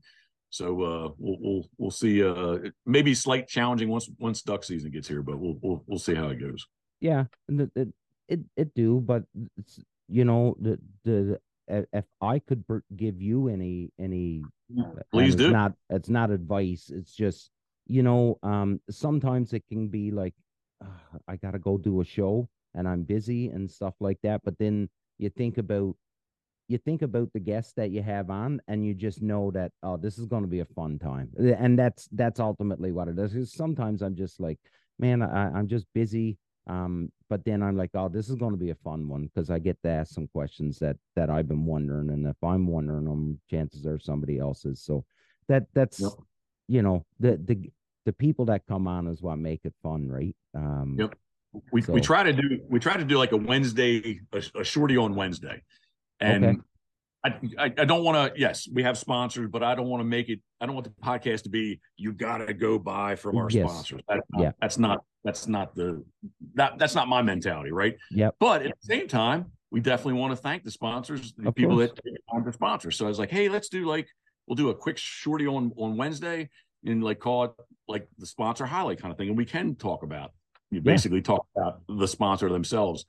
so 0.52 0.82
uh, 0.84 1.10
we'll 1.18 1.38
we'll 1.40 1.70
we'll 1.78 1.92
see. 1.92 2.24
Uh, 2.24 2.54
it 2.54 2.74
may 2.86 3.02
be 3.02 3.16
slight 3.16 3.48
challenging 3.48 3.90
once 3.90 4.10
once 4.20 4.42
duck 4.42 4.64
season 4.64 4.92
gets 4.92 5.08
here, 5.08 5.24
but 5.24 5.40
we'll 5.40 5.58
we'll 5.62 5.84
we'll 5.88 6.00
see 6.00 6.14
how 6.14 6.28
it 6.28 6.40
goes. 6.40 6.68
Yeah, 7.00 7.26
it 7.48 7.72
it 7.76 7.88
it, 8.28 8.40
it 8.56 8.74
do, 8.76 9.00
but 9.00 9.24
it's, 9.58 9.80
you 10.08 10.26
know 10.26 10.56
the 10.60 10.78
the 11.04 11.40
uh, 11.72 11.82
if 11.94 12.06
I 12.22 12.40
could 12.40 12.64
give 12.96 13.22
you 13.22 13.48
any 13.48 13.92
any 13.98 14.44
and 14.76 15.02
Please 15.12 15.34
it's 15.34 15.44
do. 15.44 15.52
not 15.52 15.74
it's 15.90 16.10
not 16.10 16.32
advice 16.32 16.90
it's 16.94 17.14
just 17.14 17.50
you 17.88 18.04
know 18.04 18.38
um 18.44 18.80
sometimes 18.90 19.54
it 19.54 19.64
can 19.68 19.88
be 19.88 20.12
like 20.12 20.34
"Ah, 20.84 21.02
i 21.28 21.36
gotta 21.36 21.60
go 21.60 21.78
do 21.78 22.02
a 22.02 22.06
show 22.06 22.48
and 22.74 22.88
i'm 22.88 23.04
busy 23.04 23.50
and 23.50 23.70
stuff 23.70 23.96
like 24.00 24.18
that 24.24 24.42
but 24.44 24.58
then 24.60 24.90
you 25.18 25.30
think 25.30 25.58
about 25.58 25.96
you 26.72 26.78
think 26.78 27.02
about 27.02 27.32
the 27.34 27.40
guests 27.40 27.74
that 27.74 27.92
you 27.92 28.02
have 28.02 28.30
on 28.30 28.62
and 28.70 28.86
you 28.86 28.94
just 28.94 29.22
know 29.22 29.52
that 29.52 29.72
oh 29.84 29.98
this 29.98 30.18
is 30.18 30.26
going 30.26 30.42
to 30.42 30.48
be 30.48 30.62
a 30.62 30.66
fun 30.66 30.98
time 30.98 31.30
and 31.38 31.78
that's 31.78 32.08
that's 32.14 32.40
ultimately 32.40 32.92
what 32.94 33.08
it 33.10 33.20
is 33.20 33.34
'Cause 33.34 33.52
sometimes 33.54 34.02
i'm 34.02 34.16
just 34.16 34.40
like 34.40 34.58
man 34.98 35.22
I, 35.22 35.52
i'm 35.58 35.68
just 35.68 35.86
busy 35.94 36.38
um 36.68 37.12
but 37.30 37.44
then 37.44 37.62
i'm 37.62 37.76
like 37.76 37.90
oh 37.96 38.08
this 38.08 38.30
is 38.30 38.36
going 38.36 38.52
to 38.54 38.58
be 38.66 38.70
a 38.70 38.76
fun 38.76 39.10
one 39.10 39.24
because 39.28 39.50
i 39.50 39.60
get 39.60 39.78
to 39.84 39.90
ask 39.90 40.14
some 40.14 40.28
questions 40.28 40.80
that 40.80 40.96
that 41.18 41.30
i've 41.30 41.48
been 41.50 41.66
wondering 41.66 42.10
and 42.10 42.26
if 42.26 42.42
i'm 42.42 42.68
wondering 42.68 43.06
them 43.06 43.40
chances 43.50 43.86
are 43.86 44.00
somebody 44.00 44.40
else 44.40 44.64
is 44.64 44.82
so 44.82 45.04
that 45.50 45.66
that's 45.74 46.00
Yep. 46.00 46.12
you 46.70 46.82
know 46.82 47.06
the 47.20 47.38
the 47.44 47.70
the 48.06 48.14
people 48.14 48.46
that 48.46 48.66
come 48.66 48.88
on 48.88 49.08
is 49.08 49.22
what 49.22 49.38
make 49.38 49.66
it 49.66 49.74
fun 49.84 50.08
right 50.08 50.36
um 50.56 50.96
Yep. 51.00 51.16
we 51.74 51.82
So- 51.82 51.94
we 51.94 52.00
try 52.00 52.24
to 52.24 52.32
do 52.32 52.62
we 52.70 52.80
try 52.80 52.96
to 52.96 53.04
do 53.04 53.18
like 53.18 53.34
a 53.34 53.38
Wednesday 53.38 54.22
a, 54.32 54.42
a 54.62 54.64
shorty 54.64 54.96
on 54.96 55.16
Wednesday, 55.16 55.62
and 56.22 56.46
Okay. 56.46 56.58
I, 57.24 57.30
I, 57.60 57.66
I 57.78 57.86
don't 57.86 58.04
want 58.04 58.34
to. 58.34 58.40
Yes, 58.40 58.68
we 58.72 58.82
have 58.82 58.98
sponsors, 58.98 59.48
but 59.52 59.62
I 59.62 59.76
don't 59.76 59.88
want 59.88 60.02
to 60.02 60.06
make 60.06 60.30
it. 60.30 60.40
I 60.60 60.66
don't 60.66 60.74
want 60.74 60.86
the 60.88 61.04
podcast 61.04 61.44
to 61.44 61.50
be 61.50 61.80
you 61.96 62.14
got 62.14 62.40
to 62.40 62.52
go 62.54 62.80
buy 62.80 63.16
from 63.16 63.38
our 63.38 63.48
Yes. 63.50 63.70
sponsors. 63.70 64.02
That's 64.08 64.22
not, 64.32 64.42
Yeah. 64.42 64.52
that's 64.60 64.78
not 64.80 65.04
that's 65.24 65.48
not 65.48 65.76
the 65.76 66.04
that 66.56 66.80
that's 66.80 66.96
not 66.96 67.08
my 67.08 67.22
mentality, 67.22 67.72
right? 67.72 67.96
Yeah. 68.10 68.32
But 68.40 68.64
at 68.66 68.70
the 68.82 68.88
same 68.88 69.08
time, 69.08 69.52
we 69.70 69.82
definitely 69.82 70.20
want 70.20 70.32
to 70.32 70.36
thank 70.38 70.64
the 70.64 70.72
sponsors, 70.72 71.34
the 71.38 71.50
Of 71.50 71.56
people 71.56 71.76
course. 71.76 71.92
that 71.92 72.04
take 72.04 72.16
time 72.34 72.44
to 72.46 72.54
sponsor. 72.54 72.90
So 72.90 73.06
I 73.06 73.10
was 73.10 73.20
like, 73.20 73.30
hey, 73.30 73.50
let's 73.50 73.70
do 73.70 73.86
like 73.86 74.08
we'll 74.48 74.56
do 74.56 74.70
a 74.70 74.76
quick 74.76 74.98
shorty 74.98 75.46
on 75.46 75.72
on 75.78 75.98
Wednesday 75.98 76.50
and 76.86 77.04
like 77.04 77.20
call 77.20 77.44
it 77.44 77.52
like 77.88 78.08
the 78.18 78.26
sponsor 78.26 78.66
highlight 78.66 79.00
kind 79.00 79.12
of 79.12 79.18
thing, 79.20 79.28
and 79.30 79.38
we 79.38 79.46
can 79.46 79.76
talk 79.76 80.02
about 80.02 80.32
you 80.72 80.78
Yeah. 80.78 80.92
basically 80.94 81.22
talk 81.22 81.46
about 81.56 81.82
the 81.88 82.08
sponsor 82.08 82.50
themselves. 82.50 83.06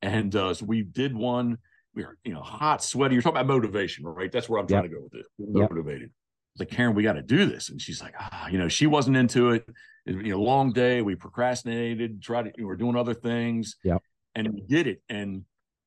And 0.00 0.34
uh, 0.36 0.54
so 0.54 0.64
we 0.64 0.82
did 0.82 1.16
one. 1.16 1.58
We 1.94 2.04
were, 2.04 2.16
you 2.24 2.32
know, 2.32 2.40
hot, 2.42 2.82
sweaty. 2.82 3.14
You're 3.14 3.22
talking 3.22 3.40
about 3.40 3.52
motivation, 3.52 4.04
right? 4.04 4.30
That's 4.30 4.48
where 4.48 4.60
I'm 4.60 4.66
trying 4.66 4.84
to 4.84 4.88
go 4.88 5.00
with 5.02 5.12
this. 5.12 5.26
Yep. 5.38 5.70
Motivated. 5.70 6.10
Like 6.58 6.70
Karen, 6.70 6.94
we 6.94 7.02
got 7.02 7.14
to 7.14 7.22
do 7.22 7.46
this, 7.46 7.68
and 7.70 7.80
she's 7.80 8.02
like, 8.02 8.14
ah, 8.18 8.48
you 8.48 8.58
know, 8.58 8.68
she 8.68 8.86
wasn't 8.86 9.16
into 9.16 9.50
it. 9.50 9.68
It- 10.06 10.14
You 10.16 10.32
know, 10.32 10.40
long 10.42 10.72
day. 10.72 11.02
We 11.02 11.14
procrastinated. 11.14 12.22
Tried 12.22 12.44
to. 12.46 12.52
We 12.58 12.64
were 12.64 12.76
doing 12.76 12.96
other 12.96 13.14
things. 13.14 13.76
Yep. 13.84 14.02
And 14.34 14.48
we 14.54 14.60
did 14.62 14.86
it, 14.86 15.02
and 15.08 15.44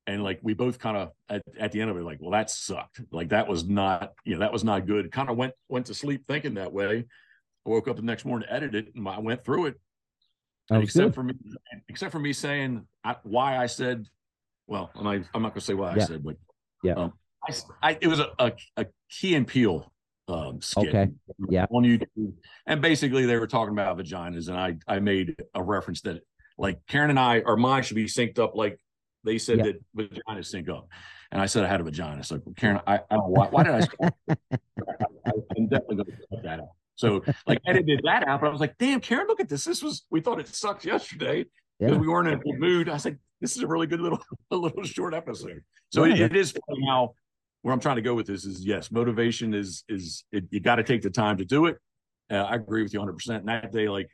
and 0.07 0.23
like 0.23 0.39
we 0.41 0.53
both 0.53 0.79
kind 0.79 0.97
of 0.97 1.11
at, 1.29 1.41
at 1.59 1.71
the 1.71 1.79
end 1.81 1.89
of 1.91 1.97
it, 1.97 2.03
like, 2.03 2.17
well, 2.19 2.31
that 2.31 2.49
sucked. 2.49 3.01
Like 3.11 3.29
that 3.29 3.47
was 3.47 3.67
not, 3.67 4.13
you 4.25 4.33
know, 4.33 4.39
that 4.39 4.51
was 4.51 4.63
not 4.63 4.85
good. 4.87 5.11
Kind 5.11 5.29
of 5.29 5.37
went 5.37 5.53
went 5.69 5.85
to 5.87 5.93
sleep 5.93 6.25
thinking 6.27 6.55
that 6.55 6.73
way. 6.73 7.05
I 7.65 7.69
woke 7.69 7.87
up 7.87 7.95
the 7.97 8.01
next 8.01 8.25
morning 8.25 8.47
edited 8.49 8.87
it, 8.87 8.95
and 8.95 9.07
I 9.07 9.19
went 9.19 9.43
through 9.45 9.67
it, 9.67 9.75
except 10.71 11.07
good. 11.07 11.15
for 11.15 11.23
me, 11.23 11.33
except 11.89 12.11
for 12.11 12.19
me 12.19 12.33
saying 12.33 12.85
I, 13.03 13.15
why 13.23 13.57
I 13.57 13.67
said, 13.67 14.07
well, 14.71 14.89
and 14.95 15.05
I, 15.07 15.15
I'm 15.35 15.41
not 15.41 15.49
going 15.49 15.55
to 15.55 15.61
say 15.61 15.73
what 15.73 15.95
Yeah. 15.97 16.03
I 16.03 16.05
said, 16.07 16.23
but 16.23 16.37
Yeah. 16.81 16.93
um, 16.93 17.13
I, 17.47 17.53
I, 17.89 17.97
it 17.99 18.07
was 18.07 18.19
a, 18.19 18.29
a, 18.39 18.53
a 18.77 18.85
Key 19.09 19.35
and 19.35 19.45
Peele 19.45 19.91
um, 20.29 20.61
skit 20.61 20.87
Okay. 20.95 21.11
Yeah. 21.49 21.65
on 21.69 21.83
YouTube, 21.83 22.33
and 22.65 22.81
basically 22.81 23.25
they 23.25 23.35
were 23.35 23.47
talking 23.47 23.73
about 23.73 23.97
vaginas, 23.97 24.47
and 24.47 24.57
I, 24.57 24.77
I 24.87 24.99
made 24.99 25.35
a 25.53 25.61
reference 25.61 25.99
that 26.01 26.21
like 26.57 26.79
Karen 26.87 27.09
and 27.09 27.19
I, 27.19 27.41
our 27.41 27.57
minds 27.57 27.87
should 27.87 27.95
be 27.95 28.05
synced 28.05 28.39
up, 28.39 28.55
like 28.55 28.79
they 29.25 29.37
said 29.37 29.57
Yeah. 29.57 29.63
that 29.97 30.09
vaginas 30.09 30.45
sync 30.45 30.69
up, 30.69 30.87
and 31.33 31.41
I 31.41 31.47
said 31.47 31.65
I 31.65 31.67
had 31.67 31.81
a 31.81 31.83
vagina. 31.83 32.23
So 32.23 32.39
Karen, 32.55 32.79
I, 32.87 33.01
I 33.09 33.15
don't 33.15 33.27
why, 33.29 33.47
why 33.47 33.63
did 33.63 33.73
I? 33.99 34.09
I, 34.29 35.31
I'm 35.57 35.67
definitely 35.67 35.97
going 35.97 36.05
to 36.05 36.17
cut 36.33 36.43
that 36.43 36.59
out. 36.61 36.69
So 36.95 37.23
like 37.45 37.59
edited 37.67 37.99
that 38.05 38.25
out, 38.25 38.39
but 38.39 38.47
I 38.47 38.51
was 38.51 38.61
like, 38.61 38.77
damn, 38.77 39.01
Karen, 39.01 39.27
look 39.27 39.41
at 39.41 39.49
this. 39.49 39.65
This 39.65 39.83
was 39.83 40.05
we 40.09 40.21
thought 40.21 40.39
it 40.39 40.47
sucked 40.47 40.85
yesterday 40.85 41.43
because 41.79 41.95
Yeah. 41.95 41.99
we 41.99 42.07
weren't 42.07 42.29
in 42.29 42.35
a 42.35 42.37
good 42.37 42.57
mood. 42.59 42.87
I 42.87 42.93
was 42.93 43.03
like, 43.03 43.17
this 43.41 43.57
is 43.57 43.63
a 43.63 43.67
really 43.67 43.87
good 43.87 43.99
little 43.99 44.19
a 44.51 44.55
little 44.55 44.83
short 44.83 45.13
episode. 45.13 45.61
So 45.89 46.05
Yeah, 46.05 46.25
it, 46.25 46.31
it 46.31 46.35
is 46.35 46.53
now 46.69 47.13
where 47.63 47.73
I'm 47.73 47.79
trying 47.79 47.97
to 47.97 48.01
go 48.01 48.13
with 48.13 48.27
this 48.27 48.45
is 48.45 48.65
yes, 48.65 48.91
motivation 48.91 49.53
is 49.53 49.83
is 49.89 50.23
it, 50.31 50.45
you 50.51 50.59
got 50.59 50.75
to 50.75 50.83
take 50.83 51.01
the 51.01 51.09
time 51.09 51.37
to 51.37 51.45
do 51.45 51.65
it. 51.65 51.77
Uh, 52.31 52.37
I 52.37 52.55
agree 52.55 52.83
with 52.83 52.93
you 52.93 52.99
100. 52.99 53.13
percent 53.13 53.39
And 53.39 53.49
that 53.49 53.71
day, 53.71 53.89
like 53.89 54.09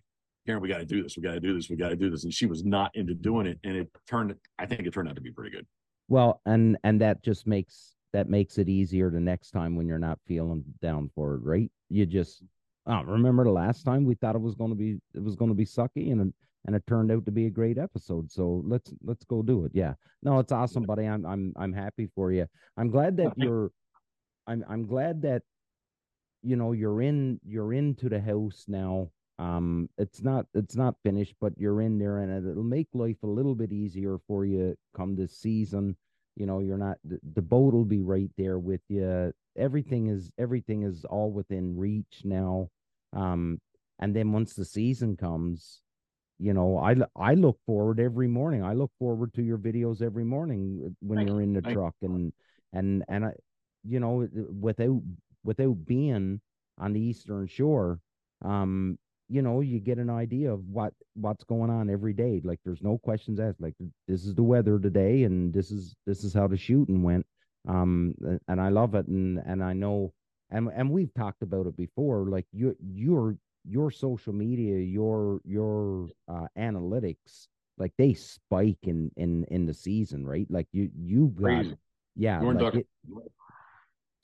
Karen, 0.46 0.62
we 0.62 0.70
got 0.70 0.80
to 0.80 0.86
do 0.86 1.04
this. 1.04 1.16
We 1.18 1.24
got 1.24 1.34
to 1.34 1.40
do 1.40 1.54
this. 1.54 1.70
We 1.70 1.76
got 1.76 1.90
to 1.90 1.96
do 1.96 2.10
this. 2.10 2.24
And 2.24 2.34
she 2.34 2.46
was 2.46 2.64
not 2.64 2.92
into 2.96 3.14
doing 3.14 3.46
it, 3.46 3.60
and 3.64 3.76
it 3.76 3.90
turned. 4.08 4.34
I 4.58 4.66
think 4.66 4.88
it 4.88 4.94
turned 4.94 5.10
out 5.10 5.16
to 5.16 5.22
be 5.22 5.32
pretty 5.32 5.52
good. 5.52 5.68
Well, 6.08 6.42
and 6.46 6.78
and 6.84 7.02
that 7.02 7.22
just 7.22 7.46
makes 7.46 7.94
that 8.14 8.30
makes 8.30 8.58
it 8.58 8.70
easier 8.70 9.10
the 9.10 9.20
next 9.20 9.52
time 9.52 9.76
when 9.76 9.88
you're 9.88 10.00
not 10.00 10.20
feeling 10.26 10.64
down 10.82 11.12
for 11.14 11.36
it, 11.36 11.42
right? 11.44 11.70
You 11.90 12.06
just 12.06 12.44
oh, 12.86 13.04
remember 13.04 13.44
the 13.44 13.52
last 13.52 13.84
time 13.84 14.06
we 14.06 14.16
thought 14.16 14.36
it 14.36 14.42
was 14.42 14.56
going 14.56 14.72
to 14.72 14.76
be 14.76 15.00
it 15.14 15.22
was 15.22 15.36
going 15.36 15.52
to 15.52 15.56
be 15.56 15.66
sucky 15.66 16.12
and 16.12 16.34
and 16.68 16.76
it 16.76 16.86
turned 16.86 17.12
out 17.12 17.26
to 17.26 17.32
be 17.32 17.48
a 17.48 17.50
great 17.50 17.78
episode. 17.78 18.30
So 18.32 18.62
let's 18.66 18.94
let's 19.04 19.24
go 19.24 19.42
do 19.42 19.66
it. 19.66 19.72
Yeah. 19.74 19.94
No, 20.22 20.40
it's 20.40 20.52
awesome, 20.52 20.84
buddy. 20.84 21.06
I'm 21.06 21.26
I'm 21.26 21.54
I'm 21.56 21.74
happy 21.74 22.10
for 22.14 22.32
you. 22.32 22.46
I'm 22.78 22.90
glad 22.90 23.18
that 23.18 23.34
you're 23.38 23.72
I'm 24.46 24.64
I'm 24.70 24.86
glad 24.86 25.22
that 25.24 25.44
you 26.44 26.56
know 26.56 26.74
you're 26.74 27.02
in 27.02 27.40
you're 27.46 27.74
into 27.74 28.10
the 28.10 28.20
house 28.20 28.66
now. 28.68 29.10
Um 29.40 29.90
it's 29.98 30.22
not 30.22 30.46
it's 30.54 30.76
not 30.76 30.96
finished, 31.04 31.36
but 31.40 31.54
you're 31.58 31.82
in 31.82 31.98
there 31.98 32.20
and 32.20 32.48
it'll 32.48 32.64
make 32.64 32.90
life 32.94 33.24
a 33.24 33.28
little 33.28 33.56
bit 33.56 33.72
easier 33.72 34.18
for 34.28 34.46
you 34.46 34.76
come 34.96 35.16
this 35.16 35.38
season 35.38 35.96
you 36.36 36.46
know 36.46 36.60
you're 36.60 36.78
not 36.78 36.98
the, 37.04 37.20
the 37.34 37.42
boat 37.42 37.74
will 37.74 37.86
be 37.86 38.02
right 38.02 38.30
there 38.38 38.60
with 38.60 38.82
you 38.90 39.34
everything 39.58 40.08
is 40.08 40.32
everything 40.38 40.84
is 40.84 41.04
all 41.06 41.32
within 41.32 41.76
reach 41.76 42.22
now 42.24 42.70
um 43.14 43.60
and 44.00 44.16
then 44.16 44.32
once 44.32 44.54
the 44.54 44.64
season 44.64 45.18
comes 45.18 45.82
you 46.40 46.54
know 46.54 46.78
i 46.78 46.96
i 47.16 47.34
look 47.34 47.58
forward 47.66 48.00
every 48.00 48.28
morning 48.28 48.64
i 48.64 48.74
look 48.74 48.92
forward 49.00 49.34
to 49.34 49.42
your 49.42 49.58
videos 49.58 50.02
every 50.02 50.24
morning 50.24 50.82
uh, 50.86 50.90
when 51.02 51.20
Thank 51.20 51.30
you're 51.30 51.42
in 51.42 51.54
the 51.54 51.62
you. 51.62 51.74
truck 51.74 51.96
and 52.02 52.32
and 52.74 53.04
and 53.08 53.26
i 53.26 53.34
you 53.84 54.00
know 54.00 54.28
without 54.60 55.02
without 55.44 55.86
being 55.86 56.40
on 56.80 56.94
the 56.94 57.00
eastern 57.00 57.48
shore 57.48 58.00
um 58.44 58.98
you 59.30 59.42
know 59.42 59.62
you 59.62 59.80
get 59.80 59.98
an 59.98 60.10
idea 60.10 60.52
of 60.52 60.64
what 60.70 60.94
what's 61.16 61.44
going 61.44 61.70
on 61.70 61.90
every 61.90 62.14
day 62.14 62.42
like 62.44 62.60
there's 62.64 62.82
no 62.82 62.98
questions 62.98 63.40
asked 63.40 63.62
like 63.62 63.76
this 64.08 64.26
is 64.26 64.36
the 64.36 64.44
weather 64.44 64.80
today 64.80 65.24
and 65.24 65.54
this 65.54 65.72
is 65.72 65.96
this 66.06 66.24
is 66.24 66.34
how 66.34 66.48
the 66.48 66.58
shooting 66.58 67.04
went 67.04 67.26
um 67.68 68.14
and 68.48 68.62
i 68.62 68.70
love 68.70 68.96
it 68.96 69.08
and 69.08 69.40
and 69.46 69.64
i 69.64 69.74
know 69.74 70.14
and 70.52 70.70
and 70.76 70.90
we've 70.90 71.14
talked 71.14 71.42
about 71.42 71.66
it 71.68 71.76
before 71.76 72.26
like 72.30 72.46
your 72.54 72.74
your 72.94 73.36
your 73.68 73.92
social 73.92 74.34
media 74.34 74.78
your 74.80 75.42
your 75.46 76.08
uh 76.30 76.48
analytics 76.58 77.48
like 77.78 77.92
they 77.98 78.14
spike 78.14 78.78
in 78.84 79.12
in 79.18 79.44
in 79.46 79.66
the 79.66 79.74
season 79.74 80.26
right? 80.26 80.48
Like 80.50 80.68
you 80.72 80.90
you've 80.98 81.36
got 81.36 81.44
Crazy. 81.44 81.78
yeah 82.16 82.42
like 82.42 82.76
it, 82.76 82.88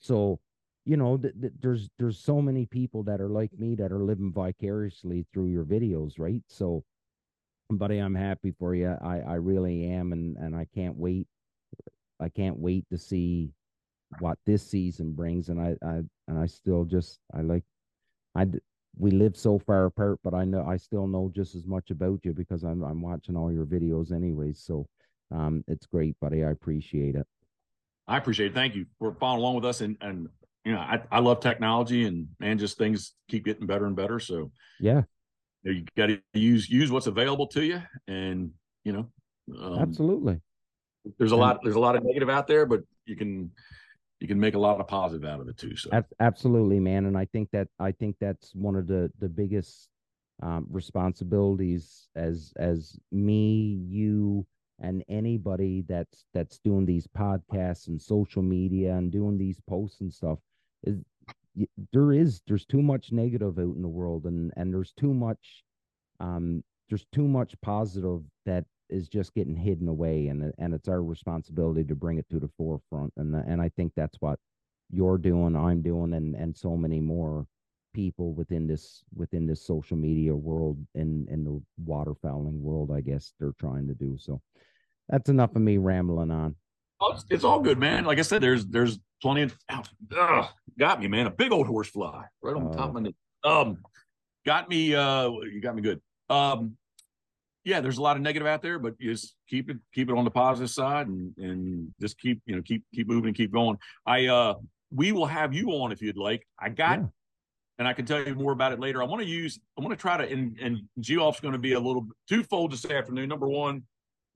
so 0.00 0.40
you 0.84 0.96
know 0.96 1.16
th- 1.16 1.34
th- 1.40 1.52
there's 1.60 1.90
there's 1.98 2.18
so 2.18 2.40
many 2.42 2.66
people 2.66 3.02
that 3.04 3.20
are 3.20 3.28
like 3.28 3.52
me 3.58 3.74
that 3.76 3.92
are 3.92 4.02
living 4.02 4.32
vicariously 4.32 5.26
through 5.32 5.46
your 5.46 5.64
videos 5.64 6.18
right? 6.18 6.42
So 6.48 6.84
buddy 7.70 7.98
i'm 7.98 8.14
happy 8.14 8.52
for 8.58 8.74
you 8.74 8.94
i 9.02 9.20
i 9.20 9.34
really 9.34 9.86
am 9.86 10.12
and 10.12 10.36
and 10.36 10.54
i 10.54 10.66
can't 10.74 10.96
wait 10.96 11.26
i 12.20 12.28
can't 12.28 12.58
wait 12.58 12.84
to 12.90 12.98
see 12.98 13.50
what 14.20 14.38
this 14.46 14.62
season 14.62 15.12
brings 15.12 15.48
and 15.48 15.60
i 15.60 15.74
i 15.84 15.94
and 16.28 16.38
i 16.38 16.46
still 16.46 16.84
just 16.84 17.18
i 17.34 17.40
like 17.40 17.64
i 18.36 18.46
we 18.98 19.10
live 19.10 19.36
so 19.36 19.58
far 19.58 19.86
apart 19.86 20.18
but 20.22 20.34
i 20.34 20.44
know 20.44 20.64
i 20.66 20.76
still 20.76 21.06
know 21.06 21.30
just 21.34 21.54
as 21.54 21.66
much 21.66 21.90
about 21.90 22.20
you 22.24 22.32
because 22.32 22.62
i'm 22.62 22.82
i'm 22.82 23.00
watching 23.00 23.36
all 23.36 23.52
your 23.52 23.66
videos 23.66 24.12
anyways 24.12 24.60
so 24.60 24.86
um 25.30 25.64
it's 25.66 25.86
great 25.86 26.18
buddy 26.20 26.44
i 26.44 26.50
appreciate 26.50 27.14
it 27.14 27.26
I 28.06 28.18
appreciate 28.18 28.48
it. 28.48 28.54
Thank 28.54 28.74
you 28.74 28.86
for 28.98 29.14
following 29.14 29.40
along 29.40 29.54
with 29.56 29.64
us. 29.64 29.80
And 29.80 29.96
and 30.00 30.28
you 30.64 30.72
know, 30.72 30.78
I, 30.78 31.02
I 31.10 31.20
love 31.20 31.40
technology 31.40 32.06
and 32.06 32.28
man, 32.38 32.58
just 32.58 32.78
things 32.78 33.14
keep 33.28 33.44
getting 33.44 33.66
better 33.66 33.86
and 33.86 33.96
better. 33.96 34.18
So 34.18 34.50
yeah 34.80 35.02
you, 35.62 35.84
got 35.96 36.06
to 36.06 36.20
use 36.32 36.68
use 36.68 36.90
what's 36.90 37.06
available 37.06 37.46
to 37.48 37.64
you. 37.64 37.82
And 38.06 38.52
you 38.84 38.92
know, 38.92 39.10
um, 39.58 39.78
absolutely 39.78 40.40
there's 41.18 41.32
a 41.32 41.36
lot 41.36 41.60
there's 41.62 41.76
a 41.76 41.80
lot 41.80 41.96
of 41.96 42.04
negative 42.04 42.30
out 42.30 42.46
there, 42.46 42.66
but 42.66 42.80
you 43.04 43.16
can 43.16 43.50
you 44.24 44.28
can 44.28 44.40
make 44.40 44.54
a 44.54 44.58
lot 44.58 44.80
of 44.80 44.88
positive 44.88 45.28
out 45.28 45.38
of 45.38 45.48
it 45.48 45.58
too. 45.58 45.76
So 45.76 45.90
absolutely, 46.18 46.80
man. 46.80 47.04
And 47.04 47.14
I 47.14 47.26
think 47.26 47.50
that 47.52 47.68
I 47.78 47.92
think 47.92 48.16
that's 48.18 48.54
one 48.54 48.74
of 48.74 48.86
the 48.86 49.12
the 49.18 49.28
biggest 49.28 49.90
um, 50.42 50.66
responsibilities 50.70 52.08
as 52.16 52.54
as 52.56 52.98
me, 53.12 53.84
you, 53.86 54.46
and 54.80 55.04
anybody 55.10 55.84
that's 55.86 56.24
that's 56.32 56.58
doing 56.60 56.86
these 56.86 57.06
podcasts 57.06 57.88
and 57.88 58.00
social 58.00 58.40
media 58.40 58.94
and 58.94 59.12
doing 59.12 59.36
these 59.36 59.60
posts 59.68 60.00
and 60.00 60.10
stuff 60.10 60.38
is 60.84 61.02
there 61.92 62.12
is 62.14 62.40
there's 62.46 62.64
too 62.64 62.80
much 62.80 63.12
negative 63.12 63.58
out 63.58 63.76
in 63.76 63.82
the 63.82 63.88
world 63.88 64.24
and 64.24 64.52
and 64.56 64.72
there's 64.72 64.92
too 64.92 65.12
much 65.12 65.64
um 66.20 66.64
there's 66.88 67.04
too 67.12 67.28
much 67.28 67.54
positive 67.60 68.22
that 68.46 68.64
is 68.90 69.08
just 69.08 69.34
getting 69.34 69.56
hidden 69.56 69.88
away 69.88 70.28
and 70.28 70.52
and 70.58 70.74
it's 70.74 70.88
our 70.88 71.02
responsibility 71.02 71.84
to 71.84 71.94
bring 71.94 72.18
it 72.18 72.28
to 72.30 72.38
the 72.38 72.50
forefront 72.56 73.12
and 73.16 73.34
and 73.34 73.60
I 73.60 73.68
think 73.70 73.92
that's 73.96 74.16
what 74.20 74.38
you're 74.90 75.18
doing 75.18 75.56
I'm 75.56 75.82
doing 75.82 76.12
and 76.14 76.34
and 76.34 76.56
so 76.56 76.76
many 76.76 77.00
more 77.00 77.46
people 77.94 78.32
within 78.32 78.66
this 78.66 79.02
within 79.14 79.46
this 79.46 79.64
social 79.64 79.96
media 79.96 80.34
world 80.34 80.76
and 80.94 81.28
in 81.28 81.44
the 81.44 81.62
waterfowling 81.90 82.60
world 82.60 82.90
I 82.94 83.00
guess 83.00 83.32
they're 83.38 83.54
trying 83.58 83.88
to 83.88 83.94
do 83.94 84.16
so 84.18 84.40
that's 85.08 85.30
enough 85.30 85.56
of 85.56 85.62
me 85.62 85.78
rambling 85.78 86.30
on 86.30 86.56
Oh, 87.00 87.12
it's, 87.12 87.24
it's 87.28 87.44
all 87.44 87.60
good, 87.60 87.78
man. 87.78 88.04
Like 88.04 88.18
I 88.18 88.22
said, 88.22 88.40
there's 88.40 88.66
there's 88.66 88.98
plenty 89.20 89.42
of 89.42 89.58
ugh, 90.16 90.46
got 90.78 91.00
me, 91.00 91.08
man. 91.08 91.26
A 91.26 91.30
big 91.30 91.52
old 91.52 91.66
horse 91.66 91.88
fly 91.88 92.24
right 92.40 92.56
on 92.56 92.72
top 92.72 92.88
of 92.88 92.94
my 92.94 93.00
knee. 93.00 93.14
Um, 93.42 93.78
got 94.46 94.68
me. 94.68 94.94
Uh, 94.94 95.30
you 95.42 95.60
got 95.60 95.74
me 95.74 95.82
good. 95.82 96.00
Um, 96.30 96.76
yeah, 97.64 97.80
there's 97.80 97.98
a 97.98 98.02
lot 98.02 98.16
of 98.16 98.22
negative 98.22 98.46
out 98.46 98.62
there, 98.62 98.78
but 98.78 98.98
just 99.00 99.34
keep 99.48 99.70
it 99.70 99.78
keep 99.94 100.10
it 100.10 100.16
on 100.16 100.24
the 100.24 100.30
positive 100.30 100.70
side 100.70 101.08
and 101.08 101.36
and 101.38 101.94
just 102.00 102.18
keep 102.18 102.40
you 102.46 102.56
know 102.56 102.62
keep 102.62 102.84
keep 102.94 103.08
moving 103.08 103.28
and 103.28 103.36
keep 103.36 103.52
going. 103.52 103.78
I 104.06 104.26
uh, 104.26 104.54
we 104.90 105.12
will 105.12 105.26
have 105.26 105.54
you 105.54 105.70
on 105.70 105.92
if 105.92 106.02
you'd 106.02 106.16
like. 106.16 106.46
I 106.58 106.68
got. 106.68 107.00
Yeah. 107.00 107.06
And 107.76 107.88
I 107.88 107.92
can 107.92 108.06
tell 108.06 108.24
you 108.24 108.36
more 108.36 108.52
about 108.52 108.70
it 108.70 108.78
later. 108.78 109.02
I 109.02 109.06
want 109.06 109.20
to 109.20 109.28
use. 109.28 109.58
I 109.76 109.80
want 109.80 109.90
to 109.90 110.00
try 110.00 110.16
to. 110.16 110.32
And 110.32 110.56
and 110.60 110.82
Geoff's 111.00 111.40
going 111.40 111.54
to 111.54 111.58
be 111.58 111.72
a 111.72 111.80
little 111.80 112.06
twofold 112.28 112.70
this 112.70 112.84
afternoon. 112.84 113.28
Number 113.28 113.48
one, 113.48 113.82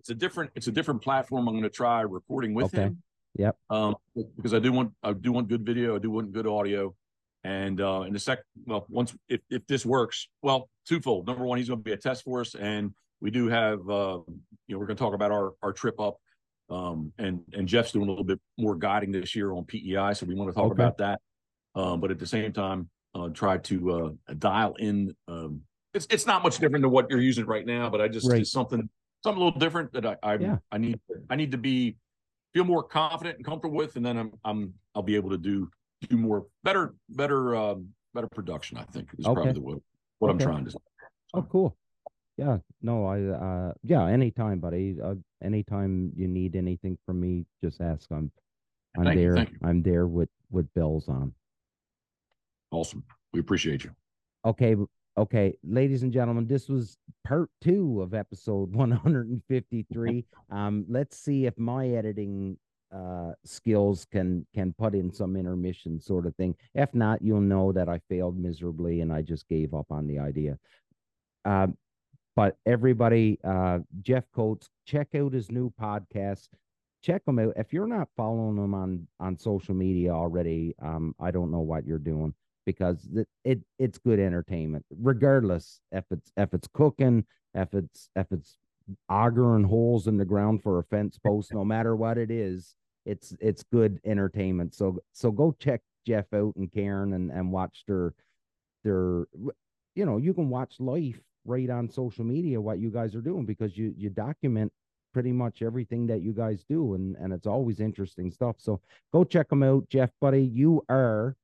it's 0.01 0.11
a 0.11 0.15
different. 0.15 0.51
It's 0.57 0.67
a 0.67 0.73
different 0.73 1.03
platform. 1.03 1.47
I'm 1.47 1.55
going 1.55 1.63
to 1.63 1.71
try 1.71 2.01
recording 2.01 2.53
with 2.53 2.75
Okay. 2.75 2.83
him 2.83 3.03
Yep. 3.37 3.57
Um, 3.71 3.95
because 4.37 4.53
I 4.55 4.59
do 4.59 4.73
want 4.73 4.93
I 5.03 5.13
do 5.13 5.31
want 5.33 5.49
good 5.49 5.65
video, 5.65 5.95
I 5.95 5.99
do 5.99 6.11
want 6.11 6.33
good 6.33 6.47
audio. 6.47 6.95
And 7.45 7.81
uh 7.81 8.03
in 8.07 8.13
the 8.13 8.19
sec 8.19 8.41
well, 8.67 8.87
once 8.89 9.15
if 9.29 9.41
if 9.49 9.67
this 9.67 9.87
works, 9.87 10.29
well, 10.43 10.69
twofold. 10.89 11.27
Number 11.29 11.45
one, 11.45 11.59
he's 11.59 11.69
gonna 11.69 11.81
be 11.81 11.93
a 11.93 11.97
test 11.97 12.25
for 12.25 12.41
us, 12.41 12.57
and 12.57 12.93
we 13.21 13.31
do 13.31 13.49
have 13.49 13.79
uh 13.89 14.19
you 14.67 14.75
know, 14.75 14.79
we're 14.79 14.87
gonna 14.87 14.99
talk 14.99 15.15
about 15.15 15.31
our 15.31 15.53
our 15.63 15.73
trip 15.73 16.01
up. 16.01 16.17
Um 16.71 17.13
and 17.19 17.41
and 17.53 17.67
Jeff's 17.67 17.93
doing 17.93 18.07
a 18.07 18.11
little 18.11 18.25
bit 18.25 18.41
more 18.59 18.77
guiding 18.77 19.13
this 19.13 19.35
year 19.35 19.53
on 19.53 19.65
PEI, 19.65 20.13
so 20.15 20.27
we 20.27 20.35
want 20.35 20.51
to 20.51 20.55
talk 20.55 20.67
Okay. 20.73 20.83
about 20.83 20.99
that. 20.99 21.21
Um, 21.75 22.01
but 22.01 22.11
at 22.11 22.19
the 22.19 22.27
same 22.27 22.53
time, 22.53 22.89
uh 23.15 23.29
try 23.31 23.59
to 23.59 24.17
uh 24.29 24.35
dial 24.39 24.75
in 24.79 25.15
um 25.29 25.63
it's 25.95 26.07
it's 26.11 26.27
not 26.27 26.43
much 26.43 26.59
different 26.59 26.83
than 26.83 26.91
what 26.91 27.09
you're 27.11 27.21
using 27.21 27.47
right 27.47 27.67
now, 27.67 27.89
but 27.91 28.01
I 28.01 28.09
just 28.09 28.29
Right. 28.29 28.41
it's 28.43 28.53
something 28.53 28.89
something 29.25 29.43
a 29.43 29.45
little 29.45 29.59
different 29.59 29.93
that 29.93 30.07
I 30.07 30.17
I, 30.23 30.35
Yeah. 30.37 30.57
I 30.71 30.79
need 30.79 31.01
I 31.31 31.37
need 31.37 31.51
to 31.53 31.59
be 31.59 31.97
feel 32.55 32.65
more 32.65 32.83
confident 32.83 33.37
and 33.37 33.45
comfortable 33.45 33.77
with, 33.77 33.97
and 33.97 34.05
then 34.05 34.17
I'm 34.19 34.33
I'm 34.45 34.75
I'll 34.95 35.03
be 35.03 35.17
able 35.17 35.31
to 35.31 35.39
do 35.39 35.71
do 36.09 36.17
more 36.17 36.47
better 36.63 36.95
better 37.09 37.57
um 37.57 37.89
better 38.15 38.29
production. 38.29 38.77
I 38.79 38.85
think 38.85 39.09
is 39.19 39.27
Okay. 39.27 39.35
probably 39.35 39.53
the 39.53 39.61
what, 39.61 39.79
what 40.19 40.31
Okay. 40.31 40.45
I'm 40.45 40.51
trying 40.51 40.65
to. 40.67 40.71
say. 40.73 40.79
Oh, 41.35 41.43
cool. 41.43 41.77
Yeah. 42.39 42.59
No, 42.81 43.05
I, 43.05 43.21
uh, 43.21 43.73
yeah, 43.83 44.07
anytime, 44.07 44.61
buddy. 44.61 44.97
Uh, 45.03 45.17
anytime 45.43 46.13
you 46.15 46.29
need 46.29 46.55
anything 46.55 46.97
from 47.05 47.21
me, 47.21 47.45
just 47.63 47.81
ask. 47.81 48.09
I'm, 48.13 48.31
I'm 48.97 49.05
Thank 49.07 49.19
there. 49.19 49.35
thank 49.35 49.51
you. 49.51 49.59
I'm 49.65 49.83
there 49.83 50.07
with, 50.07 50.29
with 50.51 50.73
bells 50.75 51.09
on. 51.09 51.35
Awesome. 52.71 53.03
We 53.33 53.41
appreciate 53.41 53.83
you. 53.83 53.91
Okay. 54.45 54.77
Okay. 55.19 55.59
Ladies 55.65 56.05
and 56.05 56.13
gentlemen, 56.13 56.47
this 56.47 56.69
was 56.69 56.97
part 57.27 57.51
two 57.61 58.01
of 58.03 58.15
episode 58.15 58.73
153. 58.75 60.25
um, 60.51 60.85
let's 60.89 61.19
see 61.19 61.47
if 61.47 61.59
my 61.59 61.89
editing, 61.89 62.57
uh, 62.95 63.33
skills 63.45 64.07
can, 64.13 64.47
can 64.55 64.73
put 64.79 64.95
in 64.95 65.13
some 65.13 65.35
intermission 65.35 66.01
sort 66.01 66.25
of 66.25 66.37
thing. 66.37 66.55
If 66.73 66.95
not, 66.95 67.21
you'll 67.21 67.41
know 67.41 67.73
that 67.73 67.89
I 67.89 68.01
failed 68.09 68.39
miserably 68.39 69.01
and 69.01 69.13
I 69.13 69.23
just 69.23 69.49
gave 69.49 69.75
up 69.75 69.87
on 69.91 70.07
the 70.07 70.21
idea. 70.21 70.57
Um, 71.45 71.77
but 72.39 72.57
everybody, 72.67 73.37
uh, 73.43 73.81
Jeff 74.01 74.23
Coats, 74.33 74.71
check 74.87 75.09
out 75.17 75.33
his 75.33 75.51
new 75.51 75.73
podcast. 75.73 76.47
Check 77.03 77.23
him 77.27 77.41
out. 77.41 77.55
If 77.57 77.73
you're 77.73 77.89
not 77.89 78.07
following 78.17 78.57
him 78.57 78.75
on 78.75 79.09
on 79.19 79.37
social 79.37 79.75
media 79.75 80.13
already, 80.13 80.73
um, 80.81 81.17
I 81.19 81.33
don't 81.33 81.51
know 81.51 81.63
what 81.63 81.85
you're 81.85 81.99
doing 81.99 82.33
because 82.65 83.09
it, 83.13 83.27
it 83.45 83.59
it's 83.81 83.99
good 83.99 84.21
entertainment, 84.21 84.87
regardless 85.03 85.81
if 85.91 86.05
it's 86.13 86.31
if 86.37 86.55
it's 86.55 86.69
cooking, 86.73 87.25
if 87.55 87.75
it's 87.75 88.09
if 88.15 88.31
it's 88.31 88.57
augering 89.09 89.65
holes 89.65 90.07
in 90.07 90.17
the 90.17 90.25
ground 90.25 90.63
for 90.63 90.79
a 90.79 90.85
fence 90.85 91.19
post, 91.27 91.53
no 91.53 91.65
matter 91.65 91.97
what 91.97 92.19
it 92.19 92.31
is, 92.31 92.77
it's 93.05 93.35
it's 93.41 93.65
good 93.65 93.99
entertainment. 94.05 94.77
So 94.77 95.01
so 95.13 95.33
go 95.33 95.57
check 95.59 95.81
Jeff 96.07 96.33
out 96.33 96.55
and 96.55 96.71
Karen 96.71 97.15
and 97.15 97.33
and 97.33 97.51
watch 97.51 97.83
their 97.89 98.15
their 98.85 99.25
you 99.97 100.07
know 100.07 100.19
you 100.19 100.33
can 100.33 100.49
watch 100.51 100.79
life 100.79 101.21
right 101.49 101.71
on 101.71 101.89
social 101.89 102.25
media 102.25 102.61
what 102.61 102.79
you 102.79 102.91
guys 102.91 103.15
are 103.15 103.23
doing 103.23 103.47
because 103.47 103.77
you 103.77 103.95
you 103.97 104.11
document 104.11 104.71
pretty 105.15 105.33
much 105.33 105.63
everything 105.63 106.07
that 106.07 106.21
you 106.21 106.33
guys 106.33 106.65
do 106.69 106.95
and 106.95 107.17
and 107.17 107.33
it's 107.33 107.47
always 107.47 107.81
interesting 107.81 108.31
stuff. 108.31 108.57
So 108.59 108.81
go 109.13 109.25
check 109.25 109.49
them 109.49 109.63
out 109.63 109.89
jeff 109.89 110.11
buddy. 110.21 110.43
You 110.45 110.83
are 110.89 111.35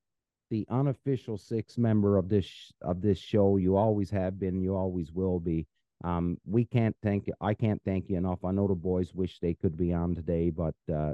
the 0.51 0.65
unofficial 0.69 1.37
sixth 1.37 1.77
member 1.77 2.17
of 2.17 2.29
this 2.29 2.71
of 2.81 3.01
this 3.01 3.17
show. 3.17 3.57
You 3.57 3.75
always 3.75 4.09
have 4.11 4.39
been 4.39 4.61
you 4.61 4.75
always 4.75 5.11
will 5.11 5.39
be. 5.39 5.65
Um 6.03 6.37
we 6.45 6.65
can't 6.65 6.95
thank 7.01 7.25
you 7.27 7.33
i 7.41 7.53
can't 7.53 7.81
thank 7.83 8.09
you 8.09 8.17
enough. 8.17 8.45
I 8.45 8.51
know 8.51 8.67
the 8.67 8.75
boys 8.75 9.13
wish 9.13 9.39
they 9.39 9.55
could 9.55 9.75
be 9.75 9.91
on 9.93 10.13
today 10.15 10.51
but 10.51 10.75
uh 10.93 11.13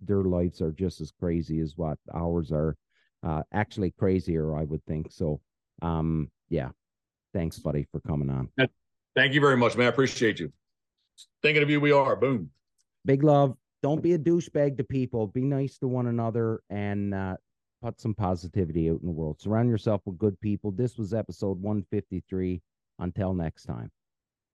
their 0.00 0.22
lives 0.22 0.62
are 0.62 0.72
just 0.72 1.00
as 1.00 1.12
crazy 1.20 1.58
as 1.60 1.76
what 1.76 1.98
ours 2.14 2.52
are 2.52 2.76
uh 3.22 3.42
actually 3.52 3.90
crazier 3.98 4.54
i 4.56 4.64
would 4.64 4.84
think. 4.86 5.10
So 5.10 5.40
um 5.82 6.30
yeah 6.48 6.70
thanks 7.34 7.58
buddy 7.58 7.86
for 7.92 8.00
coming 8.00 8.30
on 8.30 8.48
Thank 9.16 9.34
you 9.34 9.40
very 9.40 9.56
much, 9.56 9.76
man. 9.76 9.86
I 9.86 9.90
appreciate 9.90 10.38
you. 10.38 10.52
Thinking 11.42 11.64
of 11.64 11.68
you, 11.68 11.80
we 11.80 11.90
are. 11.90 12.14
Boom. 12.14 12.50
big 13.04 13.22
love 13.24 13.56
don't 13.82 14.02
be 14.02 14.12
a 14.12 14.18
douchebag 14.18 14.76
to 14.76 14.84
people 14.84 15.26
be 15.26 15.42
nice 15.42 15.78
to 15.78 15.88
one 15.88 16.06
another 16.06 16.60
and 16.70 17.14
uh 17.14 17.36
put 17.82 17.98
some 18.00 18.14
positivity 18.14 18.90
out 18.90 19.00
in 19.00 19.06
the 19.06 19.12
world 19.12 19.40
surround 19.40 19.68
yourself 19.70 20.02
with 20.04 20.18
good 20.18 20.38
people 20.40 20.70
this 20.70 20.98
was 20.98 21.14
episode 21.14 21.60
153 21.60 22.60
until 22.98 23.32
next 23.34 23.64
time 23.64 23.90